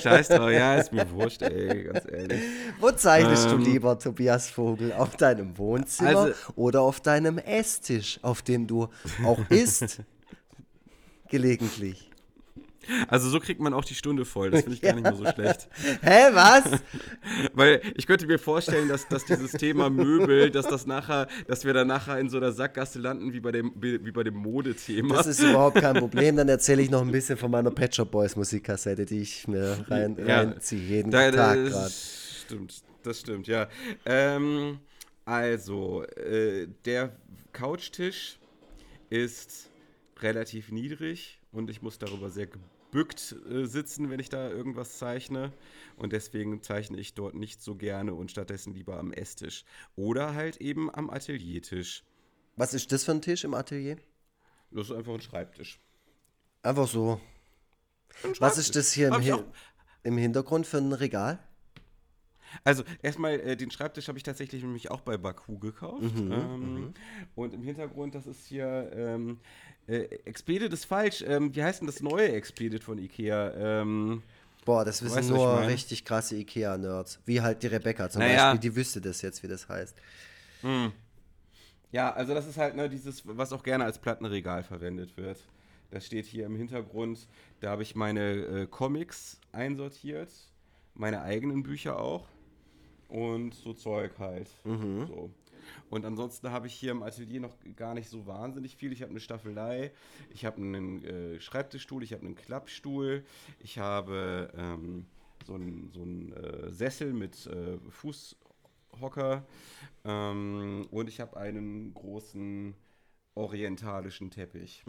scheiß 0.00 0.28
drauf, 0.28 0.50
ja, 0.50 0.76
ist 0.76 0.90
mir 0.90 1.08
wurscht, 1.10 1.42
ey, 1.42 1.84
ganz 1.84 2.06
ehrlich. 2.10 2.40
Wo 2.80 2.90
zeichnest 2.92 3.50
ähm, 3.50 3.50
du 3.50 3.56
lieber, 3.58 3.98
Tobias 3.98 4.48
Vogel? 4.48 4.94
Auf 4.94 5.16
deinem 5.16 5.58
Wohnzimmer 5.58 6.20
also, 6.20 6.34
oder 6.56 6.80
auf 6.80 7.00
deinem 7.00 7.36
Esstisch, 7.36 8.18
auf 8.22 8.40
dem 8.40 8.66
du 8.66 8.88
auch 9.22 9.38
isst? 9.50 10.00
Gelegentlich. 11.28 12.09
Also 13.08 13.28
so 13.28 13.40
kriegt 13.40 13.60
man 13.60 13.74
auch 13.74 13.84
die 13.84 13.94
Stunde 13.94 14.24
voll. 14.24 14.50
Das 14.50 14.62
finde 14.62 14.74
ich 14.74 14.82
gar 14.82 14.94
nicht 14.94 15.02
mehr 15.02 15.14
so 15.14 15.24
schlecht. 15.34 15.68
Hä, 16.02 16.30
was? 16.32 16.80
Weil 17.54 17.80
ich 17.94 18.06
könnte 18.06 18.26
mir 18.26 18.38
vorstellen, 18.38 18.88
dass, 18.88 19.08
dass 19.08 19.24
dieses 19.24 19.52
Thema 19.52 19.90
Möbel, 19.90 20.50
dass 20.50 20.66
das 20.66 20.86
nachher, 20.86 21.28
dass 21.46 21.64
wir 21.64 21.72
dann 21.72 21.86
nachher 21.86 22.18
in 22.18 22.28
so 22.28 22.36
einer 22.36 22.52
Sackgasse 22.52 22.98
landen 22.98 23.32
wie 23.32 23.40
bei 23.40 23.52
dem, 23.52 23.72
wie 23.76 24.10
bei 24.10 24.22
dem 24.22 24.34
Modethema. 24.34 25.16
Das 25.16 25.26
ist 25.26 25.40
überhaupt 25.40 25.80
kein 25.80 25.94
Problem. 25.96 26.36
Dann 26.36 26.48
erzähle 26.48 26.82
ich 26.82 26.90
noch 26.90 27.02
ein 27.02 27.12
bisschen 27.12 27.36
von 27.36 27.50
meiner 27.50 27.70
Pet 27.70 27.94
Shop 27.94 28.10
Boys 28.10 28.36
Musikkassette, 28.36 29.06
die 29.06 29.20
ich 29.20 29.48
mir 29.48 29.84
rein, 29.88 30.16
ja, 30.18 30.38
reinziehe, 30.38 30.80
jeden 30.80 31.10
da, 31.10 31.30
Tag 31.30 31.64
gerade. 31.66 31.90
Stimmt, 31.90 32.82
das 33.02 33.20
stimmt, 33.20 33.46
ja. 33.46 33.68
Ähm, 34.04 34.78
also, 35.24 36.04
äh, 36.04 36.66
der 36.84 37.12
Couchtisch 37.52 38.38
ist 39.10 39.68
relativ 40.20 40.70
niedrig 40.70 41.40
und 41.52 41.70
ich 41.70 41.82
muss 41.82 41.98
darüber 41.98 42.30
sehr 42.30 42.46
gebückt 42.90 43.36
äh, 43.48 43.66
sitzen, 43.66 44.10
wenn 44.10 44.20
ich 44.20 44.28
da 44.28 44.50
irgendwas 44.50 44.98
zeichne. 44.98 45.52
Und 45.96 46.12
deswegen 46.12 46.62
zeichne 46.62 46.98
ich 46.98 47.14
dort 47.14 47.34
nicht 47.34 47.62
so 47.62 47.76
gerne 47.76 48.14
und 48.14 48.30
stattdessen 48.30 48.74
lieber 48.74 48.98
am 48.98 49.12
Esstisch. 49.12 49.64
Oder 49.96 50.34
halt 50.34 50.56
eben 50.58 50.92
am 50.92 51.10
Ateliertisch. 51.10 52.02
Was 52.56 52.74
ist 52.74 52.92
das 52.92 53.04
für 53.04 53.12
ein 53.12 53.22
Tisch 53.22 53.44
im 53.44 53.54
Atelier? 53.54 53.96
Das 54.70 54.90
ist 54.90 54.96
einfach 54.96 55.14
ein 55.14 55.20
Schreibtisch. 55.20 55.80
Einfach 56.62 56.88
so. 56.88 57.20
Ein 58.24 58.34
Was 58.38 58.58
ist 58.58 58.76
das 58.76 58.92
hier 58.92 59.08
im, 59.08 59.14
Hi 59.14 59.42
im 60.02 60.18
Hintergrund 60.18 60.66
für 60.66 60.78
ein 60.78 60.92
Regal? 60.92 61.38
Also 62.64 62.84
erstmal, 63.02 63.40
äh, 63.40 63.56
den 63.56 63.70
Schreibtisch 63.70 64.08
habe 64.08 64.18
ich 64.18 64.24
tatsächlich 64.24 64.62
nämlich 64.62 64.90
auch 64.90 65.00
bei 65.00 65.16
Baku 65.16 65.58
gekauft. 65.58 66.02
Mhm, 66.02 66.32
ähm, 66.32 66.94
und 67.34 67.54
im 67.54 67.62
Hintergrund, 67.62 68.14
das 68.14 68.26
ist 68.26 68.46
hier 68.46 68.90
ähm, 68.94 69.38
äh, 69.86 70.02
Expedit 70.24 70.72
ist 70.72 70.84
falsch. 70.84 71.22
Ähm, 71.26 71.54
wie 71.54 71.62
heißt 71.62 71.80
denn 71.80 71.86
das 71.86 72.00
neue 72.00 72.32
Expedit 72.32 72.84
von 72.84 72.98
Ikea? 72.98 73.52
Ähm, 73.80 74.22
Boah, 74.64 74.84
das 74.84 75.02
wissen 75.02 75.16
weißt, 75.16 75.30
nur 75.30 75.66
richtig 75.66 76.04
krasse 76.04 76.36
Ikea-Nerds. 76.36 77.20
Wie 77.24 77.40
halt 77.40 77.62
die 77.62 77.68
Rebecca 77.68 78.10
zum 78.10 78.20
Naja. 78.20 78.52
Beispiel, 78.52 78.70
die 78.70 78.76
wüsste 78.76 79.00
das 79.00 79.22
jetzt, 79.22 79.42
wie 79.42 79.48
das 79.48 79.68
heißt. 79.68 79.96
Ja, 81.92 82.12
also 82.12 82.34
das 82.34 82.46
ist 82.46 82.58
halt 82.58 82.76
ne, 82.76 82.88
dieses, 82.88 83.22
was 83.26 83.52
auch 83.52 83.62
gerne 83.62 83.84
als 83.84 83.98
Plattenregal 83.98 84.62
verwendet 84.62 85.16
wird. 85.16 85.38
Das 85.90 86.06
steht 86.06 86.26
hier 86.26 86.46
im 86.46 86.56
Hintergrund. 86.56 87.26
Da 87.60 87.70
habe 87.70 87.82
ich 87.82 87.96
meine 87.96 88.30
äh, 88.32 88.66
Comics 88.66 89.40
einsortiert, 89.50 90.30
meine 90.94 91.22
eigenen 91.22 91.62
Bücher 91.62 91.98
auch 91.98 92.28
und 93.10 93.54
so 93.54 93.72
Zeug 93.72 94.18
halt. 94.18 94.48
So. 95.06 95.30
Und 95.88 96.04
ansonsten 96.04 96.50
habe 96.50 96.66
ich 96.66 96.74
hier 96.74 96.92
im 96.92 97.02
Atelier 97.02 97.40
noch 97.40 97.56
gar 97.76 97.94
nicht 97.94 98.08
so 98.08 98.26
wahnsinnig 98.26 98.76
viel. 98.76 98.92
Ich 98.92 99.02
habe 99.02 99.10
eine 99.10 99.20
Staffelei, 99.20 99.92
ich 100.30 100.44
habe 100.44 100.56
einen 100.58 101.04
äh, 101.04 101.40
Schreibtischstuhl, 101.40 102.02
ich 102.02 102.12
habe 102.12 102.24
einen 102.24 102.34
Klappstuhl, 102.34 103.24
ich 103.58 103.78
habe 103.78 104.52
ähm, 104.56 105.06
so 105.46 105.54
einen 105.54 105.90
so 105.92 106.02
einen, 106.02 106.32
äh, 106.32 106.70
Sessel 106.70 107.12
mit 107.12 107.46
äh, 107.46 107.78
Fußhocker 107.90 109.44
ähm, 110.04 110.86
und 110.90 111.08
ich 111.08 111.20
habe 111.20 111.36
einen 111.36 111.94
großen 111.94 112.74
orientalischen 113.34 114.30
Teppich. 114.30 114.82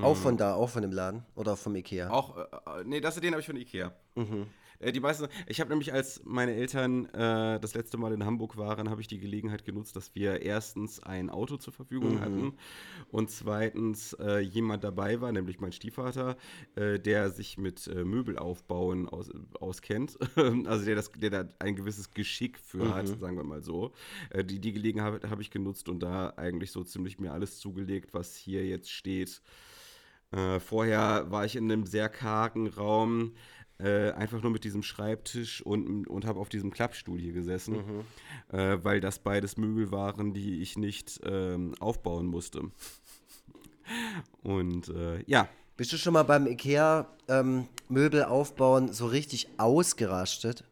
Auch 0.00 0.16
von 0.16 0.36
da, 0.36 0.54
auch 0.54 0.68
von 0.68 0.82
dem 0.82 0.92
Laden 0.92 1.24
oder 1.34 1.56
vom 1.56 1.74
Ikea. 1.74 2.10
Auch, 2.10 2.36
äh, 2.36 2.42
äh, 2.80 2.84
nee, 2.84 3.00
das 3.00 3.16
den 3.16 3.32
habe 3.32 3.40
ich 3.40 3.46
von 3.46 3.56
Ikea. 3.56 3.92
Mhm. 4.14 4.46
Äh, 4.82 4.92
die 4.92 5.00
meisten, 5.00 5.28
ich 5.46 5.60
habe 5.60 5.70
nämlich, 5.70 5.92
als 5.92 6.22
meine 6.24 6.54
Eltern 6.54 7.06
äh, 7.06 7.60
das 7.60 7.74
letzte 7.74 7.96
Mal 7.96 8.12
in 8.12 8.24
Hamburg 8.24 8.56
waren, 8.56 8.90
habe 8.90 9.00
ich 9.00 9.08
die 9.08 9.18
Gelegenheit 9.18 9.64
genutzt, 9.64 9.96
dass 9.96 10.14
wir 10.14 10.42
erstens 10.42 11.02
ein 11.02 11.30
Auto 11.30 11.56
zur 11.56 11.72
Verfügung 11.72 12.20
hatten 12.20 12.54
und 13.10 13.30
zweitens 13.30 14.12
äh, 14.14 14.40
jemand 14.40 14.84
dabei 14.84 15.20
war, 15.20 15.32
nämlich 15.32 15.60
mein 15.60 15.72
Stiefvater, 15.72 16.36
äh, 16.74 16.98
der 16.98 17.30
sich 17.30 17.58
mit 17.58 17.86
äh, 17.86 18.04
Möbelaufbauen 18.04 19.08
aus, 19.08 19.30
auskennt, 19.60 20.18
also 20.66 20.84
der, 20.84 20.96
das, 20.96 21.10
der 21.12 21.30
da 21.30 21.48
ein 21.58 21.76
gewisses 21.76 22.10
Geschick 22.10 22.58
für 22.58 22.94
hat, 22.94 23.06
sagen 23.06 23.36
wir 23.36 23.44
mal 23.44 23.62
so. 23.62 23.92
Äh, 24.30 24.44
die, 24.44 24.58
die 24.58 24.72
Gelegenheit 24.72 25.24
habe 25.30 25.42
ich 25.42 25.50
genutzt 25.50 25.88
und 25.88 26.00
da 26.00 26.34
eigentlich 26.36 26.72
so 26.72 26.82
ziemlich 26.82 27.18
mir 27.18 27.32
alles 27.32 27.58
zugelegt, 27.58 28.12
was 28.12 28.36
hier 28.36 28.66
jetzt 28.66 28.90
steht. 28.90 29.40
Äh, 30.32 30.60
vorher 30.60 31.30
war 31.30 31.44
ich 31.44 31.56
in 31.56 31.70
einem 31.70 31.84
sehr 31.84 32.08
kargen 32.08 32.66
Raum, 32.66 33.34
äh, 33.82 34.12
einfach 34.12 34.42
nur 34.42 34.52
mit 34.52 34.64
diesem 34.64 34.82
Schreibtisch 34.82 35.62
und, 35.62 36.06
und 36.06 36.24
habe 36.24 36.40
auf 36.40 36.48
diesem 36.48 36.70
Klappstuhl 36.70 37.18
hier 37.18 37.32
gesessen, 37.32 38.04
äh, 38.52 38.78
weil 38.82 39.00
das 39.00 39.18
beides 39.18 39.56
Möbel 39.56 39.90
waren, 39.90 40.32
die 40.34 40.62
ich 40.62 40.78
nicht 40.78 41.20
ähm, 41.24 41.74
aufbauen 41.80 42.26
musste. 42.26 42.70
Und 44.42 44.88
äh, 44.88 45.22
ja, 45.26 45.48
Bist 45.76 45.92
du 45.92 45.96
schon 45.96 46.12
mal 46.12 46.22
beim 46.22 46.46
Ikea 46.46 47.06
ähm, 47.28 47.66
Möbel 47.88 48.24
aufbauen 48.24 48.92
so 48.92 49.06
richtig 49.06 49.48
ausgerastet? 49.58 50.64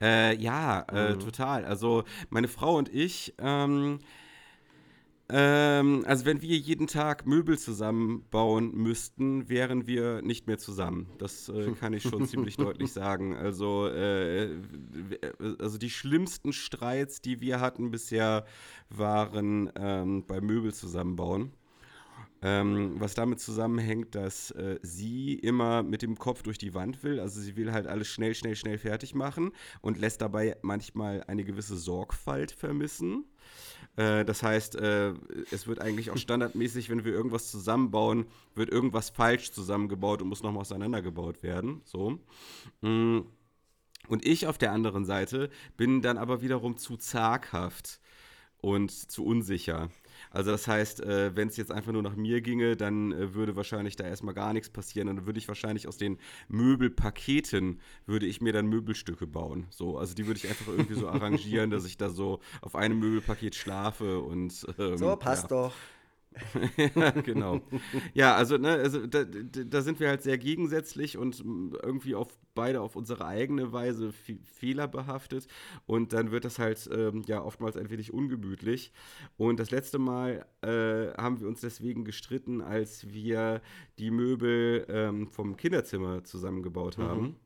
Äh, 0.00 0.36
ja, 0.36 0.82
äh, 0.82 1.18
total. 1.18 1.64
Also 1.64 2.04
meine 2.30 2.48
Frau 2.48 2.76
und 2.76 2.88
ich, 2.94 3.34
ähm, 3.38 3.98
ähm, 5.34 6.04
also 6.06 6.26
wenn 6.26 6.42
wir 6.42 6.58
jeden 6.58 6.86
Tag 6.86 7.26
Möbel 7.26 7.58
zusammenbauen 7.58 8.74
müssten, 8.74 9.48
wären 9.48 9.86
wir 9.86 10.20
nicht 10.20 10.46
mehr 10.46 10.58
zusammen. 10.58 11.08
Das 11.16 11.48
äh, 11.48 11.72
kann 11.80 11.94
ich 11.94 12.02
schon 12.02 12.26
ziemlich 12.26 12.58
deutlich 12.58 12.92
sagen. 12.92 13.34
Also, 13.34 13.88
äh, 13.88 14.50
also 15.58 15.78
die 15.78 15.88
schlimmsten 15.88 16.52
Streits, 16.52 17.22
die 17.22 17.40
wir 17.40 17.60
hatten 17.60 17.90
bisher, 17.90 18.44
waren 18.90 19.72
ähm, 19.74 20.26
bei 20.26 20.42
Möbel 20.42 20.74
zusammenbauen. 20.74 21.52
Ähm, 22.44 22.96
was 22.98 23.14
damit 23.14 23.40
zusammenhängt, 23.40 24.16
dass 24.16 24.50
äh, 24.50 24.80
sie 24.82 25.34
immer 25.34 25.82
mit 25.84 26.02
dem 26.02 26.18
Kopf 26.18 26.42
durch 26.42 26.58
die 26.58 26.74
Wand 26.74 27.04
will. 27.04 27.20
Also 27.20 27.40
sie 27.40 27.56
will 27.56 27.72
halt 27.72 27.86
alles 27.86 28.08
schnell, 28.08 28.34
schnell, 28.34 28.56
schnell 28.56 28.78
fertig 28.78 29.14
machen 29.14 29.52
und 29.80 29.96
lässt 29.96 30.20
dabei 30.20 30.56
manchmal 30.60 31.22
eine 31.28 31.44
gewisse 31.44 31.76
Sorgfalt 31.76 32.50
vermissen. 32.50 33.24
Äh, 33.96 34.24
das 34.24 34.42
heißt, 34.42 34.76
äh, 34.76 35.12
es 35.50 35.66
wird 35.66 35.80
eigentlich 35.80 36.10
auch 36.10 36.16
standardmäßig, 36.16 36.88
wenn 36.88 37.04
wir 37.04 37.12
irgendwas 37.12 37.50
zusammenbauen, 37.50 38.26
wird 38.54 38.70
irgendwas 38.70 39.10
falsch 39.10 39.52
zusammengebaut 39.52 40.22
und 40.22 40.28
muss 40.28 40.42
nochmal 40.42 40.62
auseinandergebaut 40.62 41.42
werden. 41.42 41.82
So. 41.84 42.18
Mm. 42.80 43.20
Und 44.08 44.26
ich 44.26 44.46
auf 44.46 44.58
der 44.58 44.72
anderen 44.72 45.04
Seite 45.04 45.48
bin 45.76 46.02
dann 46.02 46.18
aber 46.18 46.42
wiederum 46.42 46.76
zu 46.76 46.96
zaghaft 46.96 48.00
und 48.58 48.90
zu 48.90 49.24
unsicher. 49.24 49.90
Also 50.30 50.50
das 50.50 50.66
heißt, 50.68 51.00
äh, 51.00 51.34
wenn 51.36 51.48
es 51.48 51.56
jetzt 51.56 51.70
einfach 51.72 51.92
nur 51.92 52.02
nach 52.02 52.16
mir 52.16 52.40
ginge, 52.40 52.76
dann 52.76 53.12
äh, 53.12 53.34
würde 53.34 53.56
wahrscheinlich 53.56 53.96
da 53.96 54.04
erstmal 54.04 54.34
gar 54.34 54.52
nichts 54.52 54.70
passieren. 54.70 55.08
Und 55.08 55.16
dann 55.16 55.26
würde 55.26 55.38
ich 55.38 55.48
wahrscheinlich 55.48 55.88
aus 55.88 55.96
den 55.96 56.18
Möbelpaketen, 56.48 57.80
würde 58.06 58.26
ich 58.26 58.40
mir 58.40 58.52
dann 58.52 58.66
Möbelstücke 58.66 59.26
bauen. 59.26 59.66
So, 59.70 59.98
also 59.98 60.14
die 60.14 60.26
würde 60.26 60.38
ich 60.38 60.48
einfach 60.48 60.68
irgendwie 60.68 60.94
so 60.94 61.08
arrangieren, 61.08 61.70
dass 61.70 61.84
ich 61.84 61.96
da 61.96 62.10
so 62.10 62.40
auf 62.60 62.76
einem 62.76 62.98
Möbelpaket 62.98 63.54
schlafe 63.54 64.20
und 64.20 64.66
ähm, 64.78 64.96
So, 64.96 65.16
passt 65.16 65.44
ja. 65.44 65.48
doch. 65.48 65.74
ja, 66.94 67.10
genau. 67.10 67.60
Ja, 68.14 68.34
also, 68.36 68.56
ne, 68.58 68.70
also 68.70 69.06
da, 69.06 69.24
da 69.24 69.82
sind 69.82 70.00
wir 70.00 70.08
halt 70.08 70.22
sehr 70.22 70.38
gegensätzlich 70.38 71.18
und 71.18 71.44
mm, 71.44 71.74
irgendwie 71.82 72.14
auf 72.14 72.28
beide 72.54 72.80
auf 72.82 72.96
unsere 72.96 73.24
eigene 73.26 73.72
Weise 73.72 74.12
fe- 74.12 74.38
fehlerbehaftet 74.44 75.46
und 75.86 76.12
dann 76.12 76.30
wird 76.30 76.44
das 76.44 76.58
halt 76.58 76.88
ähm, 76.92 77.22
ja 77.26 77.42
oftmals 77.42 77.76
ein 77.76 77.90
wenig 77.90 78.12
ungemütlich. 78.12 78.92
Und 79.36 79.58
das 79.58 79.70
letzte 79.70 79.98
Mal 79.98 80.44
äh, 80.62 81.12
haben 81.20 81.40
wir 81.40 81.48
uns 81.48 81.60
deswegen 81.60 82.04
gestritten, 82.04 82.60
als 82.60 83.12
wir 83.12 83.62
die 83.98 84.10
Möbel 84.10 84.86
ähm, 84.88 85.28
vom 85.28 85.56
Kinderzimmer 85.56 86.24
zusammengebaut 86.24 86.98
haben 86.98 87.36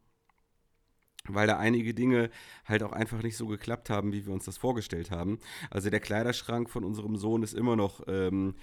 weil 1.29 1.47
da 1.47 1.59
einige 1.59 1.95
Dinge 1.95 2.31
halt 2.65 2.83
auch 2.83 2.93
einfach 2.93 3.23
nicht 3.23 3.37
so 3.37 3.47
geklappt 3.47 3.91
haben, 3.91 4.13
wie 4.13 4.27
wir 4.27 4.33
uns 4.33 4.45
das 4.45 4.57
vorgestellt 4.57 5.11
haben. 5.11 5.39
Also 5.71 5.91
der 5.91 6.01
Kleiderschrank 6.01 6.71
von 6.71 6.85
unserem 6.85 7.17
Sohn 7.17 7.43
ist 7.43 7.55
immer 7.55 7.77
noch 7.77 8.03
ähm, 8.07 8.55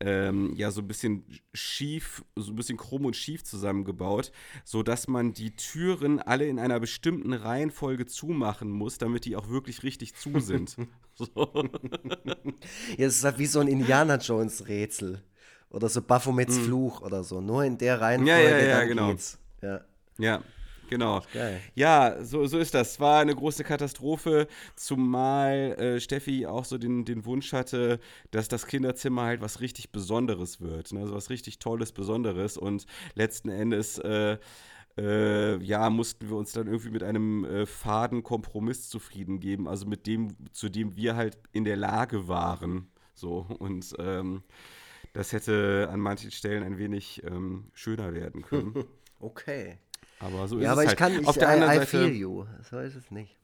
ähm, 0.00 0.52
ja 0.56 0.70
so 0.70 0.80
ein 0.80 0.88
bisschen 0.88 1.24
schief, 1.52 2.24
so 2.34 2.52
ein 2.52 2.56
bisschen 2.56 2.76
krumm 2.76 3.06
und 3.06 3.16
schief 3.16 3.44
zusammengebaut, 3.44 4.32
sodass 4.64 5.06
man 5.06 5.32
die 5.32 5.54
Türen 5.54 6.18
alle 6.18 6.46
in 6.46 6.58
einer 6.58 6.80
bestimmten 6.80 7.32
Reihenfolge 7.32 8.06
zumachen 8.06 8.70
muss, 8.70 8.98
damit 8.98 9.24
die 9.24 9.36
auch 9.36 9.48
wirklich 9.48 9.82
richtig 9.82 10.14
zu 10.14 10.40
sind. 10.40 10.76
so. 11.14 11.52
Ja, 12.96 13.06
es 13.06 13.16
ist 13.16 13.24
halt 13.24 13.38
wie 13.38 13.46
so 13.46 13.60
ein 13.60 13.68
Indiana 13.68 14.16
Jones 14.16 14.66
Rätsel. 14.66 15.22
Oder 15.70 15.88
so 15.88 16.02
Baphomets 16.02 16.58
Fluch 16.58 17.00
oder 17.00 17.24
so. 17.24 17.40
Nur 17.40 17.64
in 17.64 17.78
der 17.78 17.98
Reihenfolge. 17.98 18.30
Ja, 18.30 18.58
ja, 18.58 18.80
ja, 18.80 18.84
genau. 18.84 19.08
geht's. 19.08 19.38
Ja. 19.62 19.80
Ja, 20.18 20.42
genau. 20.92 21.22
Geil. 21.32 21.60
Ja, 21.74 22.22
so, 22.22 22.46
so 22.46 22.58
ist 22.58 22.74
das. 22.74 22.92
Es 22.92 23.00
war 23.00 23.20
eine 23.20 23.34
große 23.34 23.64
Katastrophe, 23.64 24.46
zumal 24.76 25.74
äh, 25.78 26.00
Steffi 26.00 26.46
auch 26.46 26.66
so 26.66 26.76
den, 26.76 27.04
den 27.06 27.24
Wunsch 27.24 27.52
hatte, 27.52 27.98
dass 28.30 28.48
das 28.48 28.66
Kinderzimmer 28.66 29.22
halt 29.22 29.40
was 29.40 29.60
richtig 29.60 29.90
Besonderes 29.90 30.60
wird. 30.60 30.92
Ne? 30.92 31.00
Also 31.00 31.14
was 31.14 31.30
richtig 31.30 31.58
Tolles, 31.58 31.92
Besonderes. 31.92 32.58
Und 32.58 32.86
letzten 33.14 33.48
Endes, 33.48 33.98
äh, 33.98 34.36
äh, 34.98 35.56
ja, 35.64 35.88
mussten 35.88 36.28
wir 36.28 36.36
uns 36.36 36.52
dann 36.52 36.66
irgendwie 36.66 36.90
mit 36.90 37.02
einem 37.02 37.46
äh, 37.46 37.64
faden 37.64 38.22
Kompromiss 38.22 38.90
zufrieden 38.90 39.40
geben. 39.40 39.68
Also 39.68 39.86
mit 39.86 40.06
dem, 40.06 40.36
zu 40.52 40.68
dem 40.68 40.94
wir 40.96 41.16
halt 41.16 41.38
in 41.52 41.64
der 41.64 41.76
Lage 41.76 42.28
waren. 42.28 42.90
So, 43.14 43.46
und 43.58 43.94
ähm, 43.98 44.42
das 45.14 45.32
hätte 45.32 45.88
an 45.90 46.00
manchen 46.00 46.30
Stellen 46.30 46.62
ein 46.62 46.76
wenig 46.76 47.22
ähm, 47.24 47.70
schöner 47.72 48.12
werden 48.12 48.42
können. 48.42 48.74
Okay. 49.22 49.78
Aber 50.22 50.48
so 50.48 50.56
ist 50.58 50.62
Ja, 50.64 50.72
es 50.72 50.72
aber 50.72 50.86
halt. 50.86 50.92
ich 50.92 50.96
kann, 50.96 51.20
ich, 51.20 51.26
Auf 51.28 51.36
der 51.36 51.48
I, 51.48 51.52
anderen 51.52 51.72
I 51.74 51.76
Seite, 51.76 51.86
feel 51.86 52.12
you. 52.14 52.46
So 52.70 52.78
ist 52.78 52.94
es 52.96 53.10
nicht. 53.10 53.36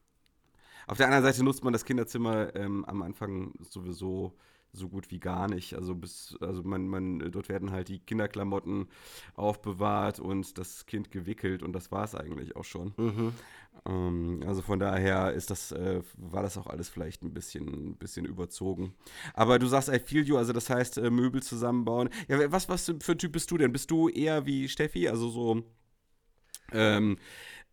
Auf 0.87 0.97
der 0.97 1.07
anderen 1.07 1.25
Seite 1.25 1.45
nutzt 1.45 1.65
man 1.65 1.73
das 1.73 1.85
Kinderzimmer 1.85 2.55
ähm, 2.57 2.85
am 2.87 3.03
Anfang 3.03 3.53
sowieso 3.61 4.35
so 4.73 4.89
gut 4.89 5.11
wie 5.11 5.19
gar 5.19 5.49
nicht. 5.49 5.75
Also 5.75 5.95
bis, 5.95 6.37
also 6.41 6.63
man, 6.63 6.89
man, 6.89 7.19
dort 7.33 7.49
werden 7.49 7.73
halt 7.73 7.89
die 7.89 8.01
Kinderklamotten 8.01 8.89
aufbewahrt 9.35 10.21
und 10.21 10.59
das 10.59 10.87
Kind 10.87 11.11
gewickelt 11.11 11.63
und 11.63 11.73
das 11.73 11.91
war 11.91 12.05
es 12.05 12.15
eigentlich 12.15 12.57
auch 12.57 12.65
schon. 12.65 12.95
Ähm, 13.87 14.43
also 14.47 14.63
von 14.63 14.79
daher 14.79 15.33
ist 15.33 15.51
das, 15.51 15.73
äh, 15.73 16.03
war 16.17 16.43
das 16.43 16.59
auch 16.59 16.67
alles 16.67 16.89
vielleicht 16.89 17.23
ein 17.23 17.33
bisschen, 17.35 17.91
ein 17.91 17.97
bisschen 17.97 18.25
überzogen. 18.27 18.95
Aber 19.35 19.59
du 19.59 19.67
sagst 19.67 19.89
I 19.89 19.99
feel 19.99 20.25
you, 20.25 20.37
also 20.37 20.53
das 20.53 20.71
heißt 20.71 20.99
äh, 20.99 21.11
Möbel 21.11 21.43
zusammenbauen. 21.43 22.11
Ja, 22.29 22.51
was, 22.53 22.69
was 22.69 22.93
für 23.01 23.13
ein 23.13 23.19
Typ 23.19 23.33
bist 23.33 23.51
du 23.51 23.59
denn? 23.59 23.73
Bist 23.73 23.91
du 23.91 24.09
eher 24.09 24.47
wie 24.47 24.69
Steffi, 24.69 25.09
also 25.09 25.29
so 25.29 25.65
ähm, 26.73 27.19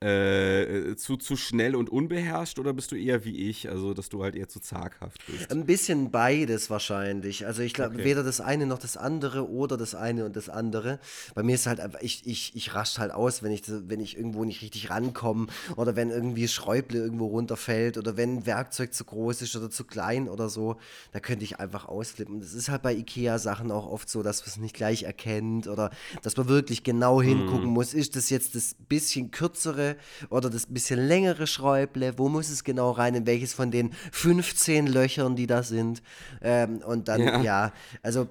äh, 0.01 0.95
zu, 0.97 1.15
zu 1.15 1.37
schnell 1.37 1.75
und 1.75 1.89
unbeherrscht 1.89 2.59
oder 2.59 2.73
bist 2.73 2.91
du 2.91 2.95
eher 2.95 3.23
wie 3.23 3.49
ich, 3.49 3.69
also 3.69 3.93
dass 3.93 4.09
du 4.09 4.23
halt 4.23 4.35
eher 4.35 4.49
zu 4.49 4.59
zaghaft 4.59 5.21
bist? 5.25 5.51
Ein 5.51 5.65
bisschen 5.65 6.11
beides 6.11 6.69
wahrscheinlich. 6.69 7.45
Also 7.45 7.61
ich 7.61 7.73
glaube, 7.73 7.95
okay. 7.95 8.03
weder 8.03 8.23
das 8.23 8.41
eine 8.41 8.65
noch 8.65 8.77
das 8.77 8.97
andere 8.97 9.49
oder 9.49 9.77
das 9.77 9.95
eine 9.95 10.25
und 10.25 10.35
das 10.35 10.49
andere. 10.49 10.99
Bei 11.33 11.43
mir 11.43 11.55
ist 11.55 11.65
halt 11.65 11.79
einfach, 11.79 12.01
ich, 12.01 12.27
ich, 12.27 12.55
ich 12.55 12.75
rasch 12.75 12.97
halt 12.97 13.11
aus, 13.11 13.41
wenn 13.41 13.53
ich, 13.53 13.63
wenn 13.67 14.01
ich 14.01 14.17
irgendwo 14.17 14.43
nicht 14.43 14.61
richtig 14.61 14.89
rankomme 14.89 15.47
oder 15.77 15.95
wenn 15.95 16.11
irgendwie 16.11 16.47
Schräuble 16.47 16.99
irgendwo 16.99 17.27
runterfällt 17.27 17.97
oder 17.97 18.17
wenn 18.17 18.37
ein 18.37 18.45
Werkzeug 18.45 18.93
zu 18.93 19.05
groß 19.05 19.43
ist 19.43 19.55
oder 19.55 19.69
zu 19.69 19.85
klein 19.85 20.27
oder 20.27 20.49
so, 20.49 20.75
da 21.13 21.21
könnte 21.21 21.45
ich 21.45 21.59
einfach 21.59 21.87
ausflippen. 21.87 22.41
Das 22.41 22.53
ist 22.53 22.67
halt 22.67 22.81
bei 22.81 22.93
Ikea-Sachen 22.93 23.71
auch 23.71 23.87
oft 23.87 24.09
so, 24.09 24.23
dass 24.23 24.41
man 24.41 24.47
es 24.49 24.57
nicht 24.57 24.75
gleich 24.75 25.03
erkennt 25.03 25.67
oder 25.67 25.89
dass 26.21 26.35
man 26.35 26.49
wirklich 26.49 26.83
genau 26.83 27.21
hingucken 27.21 27.69
mm. 27.69 27.73
muss. 27.73 27.93
Ist 27.93 28.17
das 28.17 28.29
jetzt 28.29 28.55
das 28.55 28.75
bisschen 28.87 29.31
kürzere 29.31 29.84
oder 30.29 30.49
das 30.49 30.65
bisschen 30.67 30.99
längere 31.07 31.47
Schräuble? 31.47 32.17
Wo 32.17 32.29
muss 32.29 32.49
es 32.49 32.63
genau 32.63 32.91
rein? 32.91 33.15
In 33.15 33.25
welches 33.25 33.53
von 33.53 33.71
den 33.71 33.91
15 34.11 34.87
Löchern, 34.87 35.35
die 35.35 35.47
da 35.47 35.63
sind? 35.63 36.01
Ähm, 36.41 36.81
und 36.85 37.07
dann, 37.07 37.21
ja, 37.21 37.41
ja 37.41 37.73
also 38.01 38.27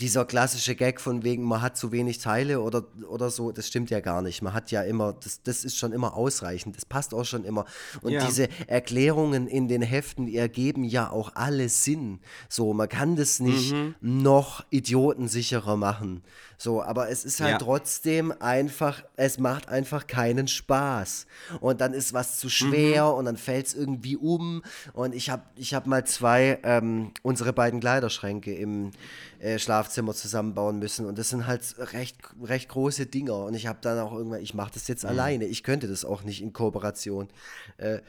dieser 0.00 0.24
klassische 0.24 0.74
Gag 0.74 1.00
von 1.00 1.24
wegen, 1.24 1.42
man 1.42 1.60
hat 1.60 1.76
zu 1.76 1.90
wenig 1.90 2.18
Teile 2.18 2.60
oder, 2.60 2.84
oder 3.08 3.30
so, 3.30 3.50
das 3.50 3.66
stimmt 3.66 3.90
ja 3.90 4.00
gar 4.00 4.22
nicht. 4.22 4.42
Man 4.42 4.52
hat 4.52 4.70
ja 4.70 4.82
immer, 4.82 5.12
das, 5.12 5.42
das 5.42 5.64
ist 5.64 5.76
schon 5.76 5.92
immer 5.92 6.14
ausreichend, 6.16 6.76
das 6.76 6.84
passt 6.84 7.12
auch 7.14 7.24
schon 7.24 7.44
immer. 7.44 7.64
Und 8.02 8.12
ja. 8.12 8.24
diese 8.24 8.48
Erklärungen 8.68 9.48
in 9.48 9.66
den 9.66 9.82
Heften, 9.82 10.26
die 10.26 10.36
ergeben 10.36 10.84
ja 10.84 11.10
auch 11.10 11.32
alle 11.34 11.68
Sinn. 11.68 12.20
So, 12.48 12.72
man 12.72 12.88
kann 12.88 13.16
das 13.16 13.40
nicht 13.40 13.72
mhm. 13.72 13.94
noch 14.00 14.64
idiotensicherer 14.70 15.76
machen. 15.76 16.22
So, 16.60 16.82
aber 16.82 17.08
es 17.08 17.24
ist 17.24 17.40
halt 17.40 17.52
ja. 17.52 17.58
trotzdem 17.58 18.32
einfach, 18.40 19.04
es 19.16 19.38
macht 19.38 19.68
einfach 19.68 20.08
keinen 20.08 20.48
Spaß. 20.48 21.26
Und 21.60 21.80
dann 21.80 21.94
ist 21.94 22.12
was 22.12 22.38
zu 22.38 22.48
schwer 22.48 23.04
mhm. 23.04 23.18
und 23.18 23.24
dann 23.26 23.36
fällt 23.36 23.66
es 23.68 23.74
irgendwie 23.74 24.16
um. 24.16 24.62
Und 24.92 25.14
ich 25.14 25.30
habe 25.30 25.42
ich 25.54 25.74
hab 25.74 25.86
mal 25.86 26.04
zwei, 26.04 26.58
ähm, 26.64 27.12
unsere 27.22 27.52
beiden 27.52 27.78
Kleiderschränke 27.78 28.52
im 28.52 28.90
äh, 29.38 29.58
Schlafzimmer 29.58 30.14
zusammenbauen 30.14 30.78
müssen. 30.78 31.06
Und 31.06 31.18
das 31.18 31.30
sind 31.30 31.46
halt 31.46 31.62
recht, 31.92 32.16
recht 32.42 32.68
große 32.68 33.06
Dinger. 33.06 33.44
Und 33.44 33.54
ich 33.54 33.66
habe 33.66 33.78
dann 33.80 33.98
auch 33.98 34.12
irgendwann, 34.12 34.42
ich 34.42 34.54
mache 34.54 34.72
das 34.74 34.88
jetzt 34.88 35.04
mhm. 35.04 35.10
alleine. 35.10 35.44
Ich 35.46 35.62
könnte 35.62 35.88
das 35.88 36.04
auch 36.04 36.22
nicht 36.22 36.42
in 36.42 36.52
Kooperation. 36.52 37.28
Äh, 37.76 38.00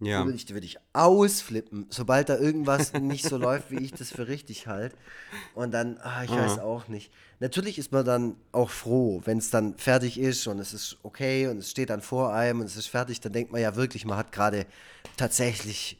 ja. 0.00 0.24
Würde 0.24 0.36
ich, 0.36 0.48
würde 0.52 0.66
ich 0.66 0.78
ausflippen, 0.92 1.86
sobald 1.88 2.28
da 2.28 2.36
irgendwas 2.36 2.92
nicht 3.00 3.24
so 3.24 3.38
läuft, 3.38 3.70
wie 3.70 3.82
ich 3.82 3.92
das 3.92 4.10
für 4.10 4.28
richtig 4.28 4.66
halte. 4.66 4.94
Und 5.54 5.72
dann, 5.72 5.96
ah, 6.02 6.22
ich 6.22 6.30
weiß 6.30 6.58
auch 6.58 6.88
nicht. 6.88 7.10
Natürlich 7.40 7.78
ist 7.78 7.92
man 7.92 8.04
dann 8.04 8.36
auch 8.52 8.70
froh, 8.70 9.22
wenn 9.24 9.38
es 9.38 9.50
dann 9.50 9.76
fertig 9.78 10.18
ist 10.18 10.46
und 10.46 10.58
es 10.58 10.74
ist 10.74 10.98
okay 11.02 11.48
und 11.48 11.58
es 11.58 11.70
steht 11.70 11.90
dann 11.90 12.02
vor 12.02 12.34
einem 12.34 12.60
und 12.60 12.66
es 12.66 12.76
ist 12.76 12.88
fertig, 12.88 13.20
dann 13.20 13.32
denkt 13.32 13.52
man 13.52 13.60
ja 13.60 13.74
wirklich, 13.76 14.04
man 14.04 14.18
hat 14.18 14.32
gerade 14.32 14.66
tatsächlich 15.16 15.98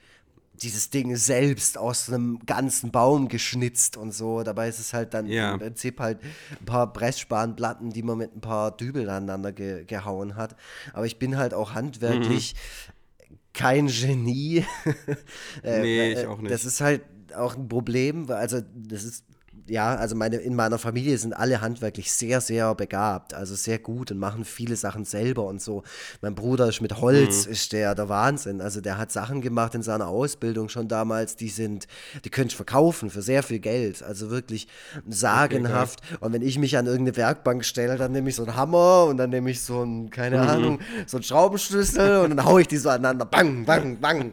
dieses 0.62 0.90
Ding 0.90 1.16
selbst 1.16 1.78
aus 1.78 2.08
einem 2.08 2.40
ganzen 2.46 2.90
Baum 2.90 3.28
geschnitzt 3.28 3.96
und 3.96 4.12
so. 4.12 4.42
Dabei 4.42 4.68
ist 4.68 4.78
es 4.78 4.92
halt 4.92 5.14
dann 5.14 5.26
ja. 5.26 5.52
im 5.52 5.60
Prinzip 5.60 6.00
halt 6.00 6.18
ein 6.58 6.64
paar 6.64 6.92
Pressspanplatten, 6.92 7.90
die 7.90 8.02
man 8.02 8.18
mit 8.18 8.34
ein 8.34 8.40
paar 8.40 8.76
Dübel 8.76 9.08
aneinander 9.08 9.52
ge 9.52 9.84
gehauen 9.84 10.36
hat. 10.36 10.56
Aber 10.92 11.06
ich 11.06 11.18
bin 11.18 11.36
halt 11.36 11.54
auch 11.54 11.74
handwerklich 11.74 12.54
mhm. 12.54 13.36
kein 13.52 13.86
Genie. 13.88 14.64
äh, 15.62 15.80
nee, 15.80 16.12
ich 16.12 16.26
auch 16.26 16.38
nicht. 16.38 16.52
Das 16.52 16.64
ist 16.64 16.80
halt 16.80 17.02
auch 17.34 17.56
ein 17.56 17.68
Problem, 17.68 18.30
also 18.30 18.60
das 18.74 19.04
ist 19.04 19.24
ja, 19.68 19.96
also 19.96 20.14
meine, 20.14 20.36
in 20.36 20.54
meiner 20.54 20.78
Familie 20.78 21.18
sind 21.18 21.32
alle 21.32 21.60
handwerklich 21.60 22.12
sehr, 22.12 22.40
sehr 22.40 22.74
begabt, 22.74 23.34
also 23.34 23.54
sehr 23.54 23.78
gut 23.78 24.10
und 24.10 24.18
machen 24.18 24.44
viele 24.44 24.76
Sachen 24.76 25.04
selber 25.04 25.44
und 25.44 25.60
so. 25.60 25.82
Mein 26.20 26.34
Bruder 26.34 26.68
ist 26.68 26.80
mit 26.80 27.00
Holz, 27.00 27.46
mhm. 27.46 27.52
ist 27.52 27.72
der 27.72 27.94
der 27.94 28.08
Wahnsinn. 28.08 28.60
Also 28.60 28.80
der 28.80 28.98
hat 28.98 29.10
Sachen 29.10 29.40
gemacht 29.40 29.74
in 29.74 29.82
seiner 29.82 30.08
Ausbildung 30.08 30.68
schon 30.68 30.88
damals, 30.88 31.36
die 31.36 31.48
sind, 31.48 31.86
die 32.24 32.30
könnte 32.30 32.48
ich 32.48 32.56
verkaufen 32.56 33.10
für 33.10 33.22
sehr 33.22 33.42
viel 33.42 33.58
Geld. 33.58 34.02
Also 34.02 34.30
wirklich 34.30 34.68
sagenhaft. 35.08 36.00
Okay, 36.04 36.24
und 36.24 36.32
wenn 36.32 36.42
ich 36.42 36.58
mich 36.58 36.76
an 36.78 36.86
irgendeine 36.86 37.16
Werkbank 37.16 37.64
stelle, 37.64 37.96
dann 37.96 38.12
nehme 38.12 38.28
ich 38.28 38.36
so 38.36 38.44
einen 38.44 38.56
Hammer 38.56 39.04
und 39.04 39.16
dann 39.16 39.30
nehme 39.30 39.50
ich 39.50 39.60
so 39.62 39.80
einen, 39.80 40.10
keine 40.10 40.38
mhm. 40.38 40.48
Ahnung, 40.48 40.80
so 41.06 41.16
einen 41.16 41.24
Schraubenschlüssel 41.24 42.20
und 42.20 42.30
dann 42.36 42.44
haue 42.44 42.60
ich 42.60 42.68
die 42.68 42.76
so 42.76 42.88
aneinander. 42.88 43.24
Bang, 43.24 43.64
bang, 43.64 43.98
bang. 43.98 44.32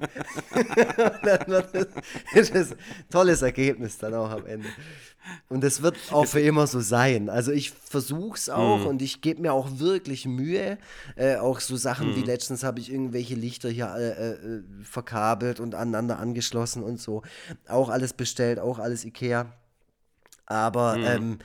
das 2.35 2.49
ist 2.49 2.71
ein 2.73 2.77
tolles 3.09 3.41
Ergebnis 3.41 3.97
dann 3.97 4.13
auch 4.13 4.29
am 4.29 4.45
Ende. 4.45 4.67
Und 5.49 5.63
es 5.63 5.81
wird 5.81 5.97
auch 6.11 6.25
für 6.25 6.41
immer 6.41 6.67
so 6.67 6.79
sein. 6.79 7.29
Also 7.29 7.51
ich 7.51 7.71
versuche 7.71 8.37
es 8.37 8.49
auch 8.49 8.79
mhm. 8.79 8.87
und 8.87 9.01
ich 9.01 9.21
gebe 9.21 9.41
mir 9.41 9.53
auch 9.53 9.79
wirklich 9.79 10.25
Mühe. 10.25 10.77
Äh, 11.15 11.37
auch 11.37 11.59
so 11.59 11.75
Sachen 11.75 12.11
mhm. 12.11 12.15
wie 12.15 12.23
letztens 12.23 12.63
habe 12.63 12.79
ich 12.79 12.91
irgendwelche 12.91 13.35
Lichter 13.35 13.69
hier 13.69 13.93
äh, 13.95 14.31
äh, 14.31 14.63
verkabelt 14.83 15.59
und 15.59 15.75
aneinander 15.75 16.19
angeschlossen 16.19 16.83
und 16.83 16.99
so. 16.99 17.23
Auch 17.67 17.89
alles 17.89 18.13
bestellt, 18.13 18.59
auch 18.59 18.79
alles 18.79 19.05
Ikea. 19.05 19.53
Aber 20.45 20.97
mhm. 20.97 21.05
ähm, 21.05 21.39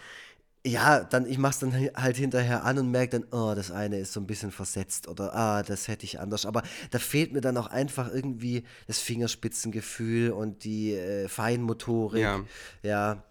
ja, 0.67 1.05
dann 1.05 1.27
ich 1.27 1.38
mache 1.38 1.53
es 1.53 1.59
dann 1.61 1.73
halt 1.95 2.17
hinterher 2.17 2.64
an 2.64 2.79
und 2.79 2.91
merke 2.91 3.21
dann, 3.21 3.29
oh, 3.31 3.55
das 3.55 3.71
eine 3.71 3.99
ist 3.99 4.12
so 4.12 4.21
ein 4.21 4.27
bisschen 4.27 4.51
versetzt 4.51 5.09
oder 5.09 5.35
ah, 5.35 5.62
das 5.62 5.88
hätte 5.88 6.05
ich 6.05 6.21
anders. 6.21 6.47
Aber 6.47 6.62
da 6.91 6.99
fehlt 6.99 7.33
mir 7.33 7.41
dann 7.41 7.57
auch 7.57 7.69
einfach 7.69 8.12
irgendwie 8.12 8.64
das 8.87 8.99
Fingerspitzengefühl 8.99 10.31
und 10.31 10.64
die 10.64 10.95
äh, 10.95 11.29
Feinmotorik. 11.29 12.23
Ja. 12.23 12.41
ja. 12.83 13.23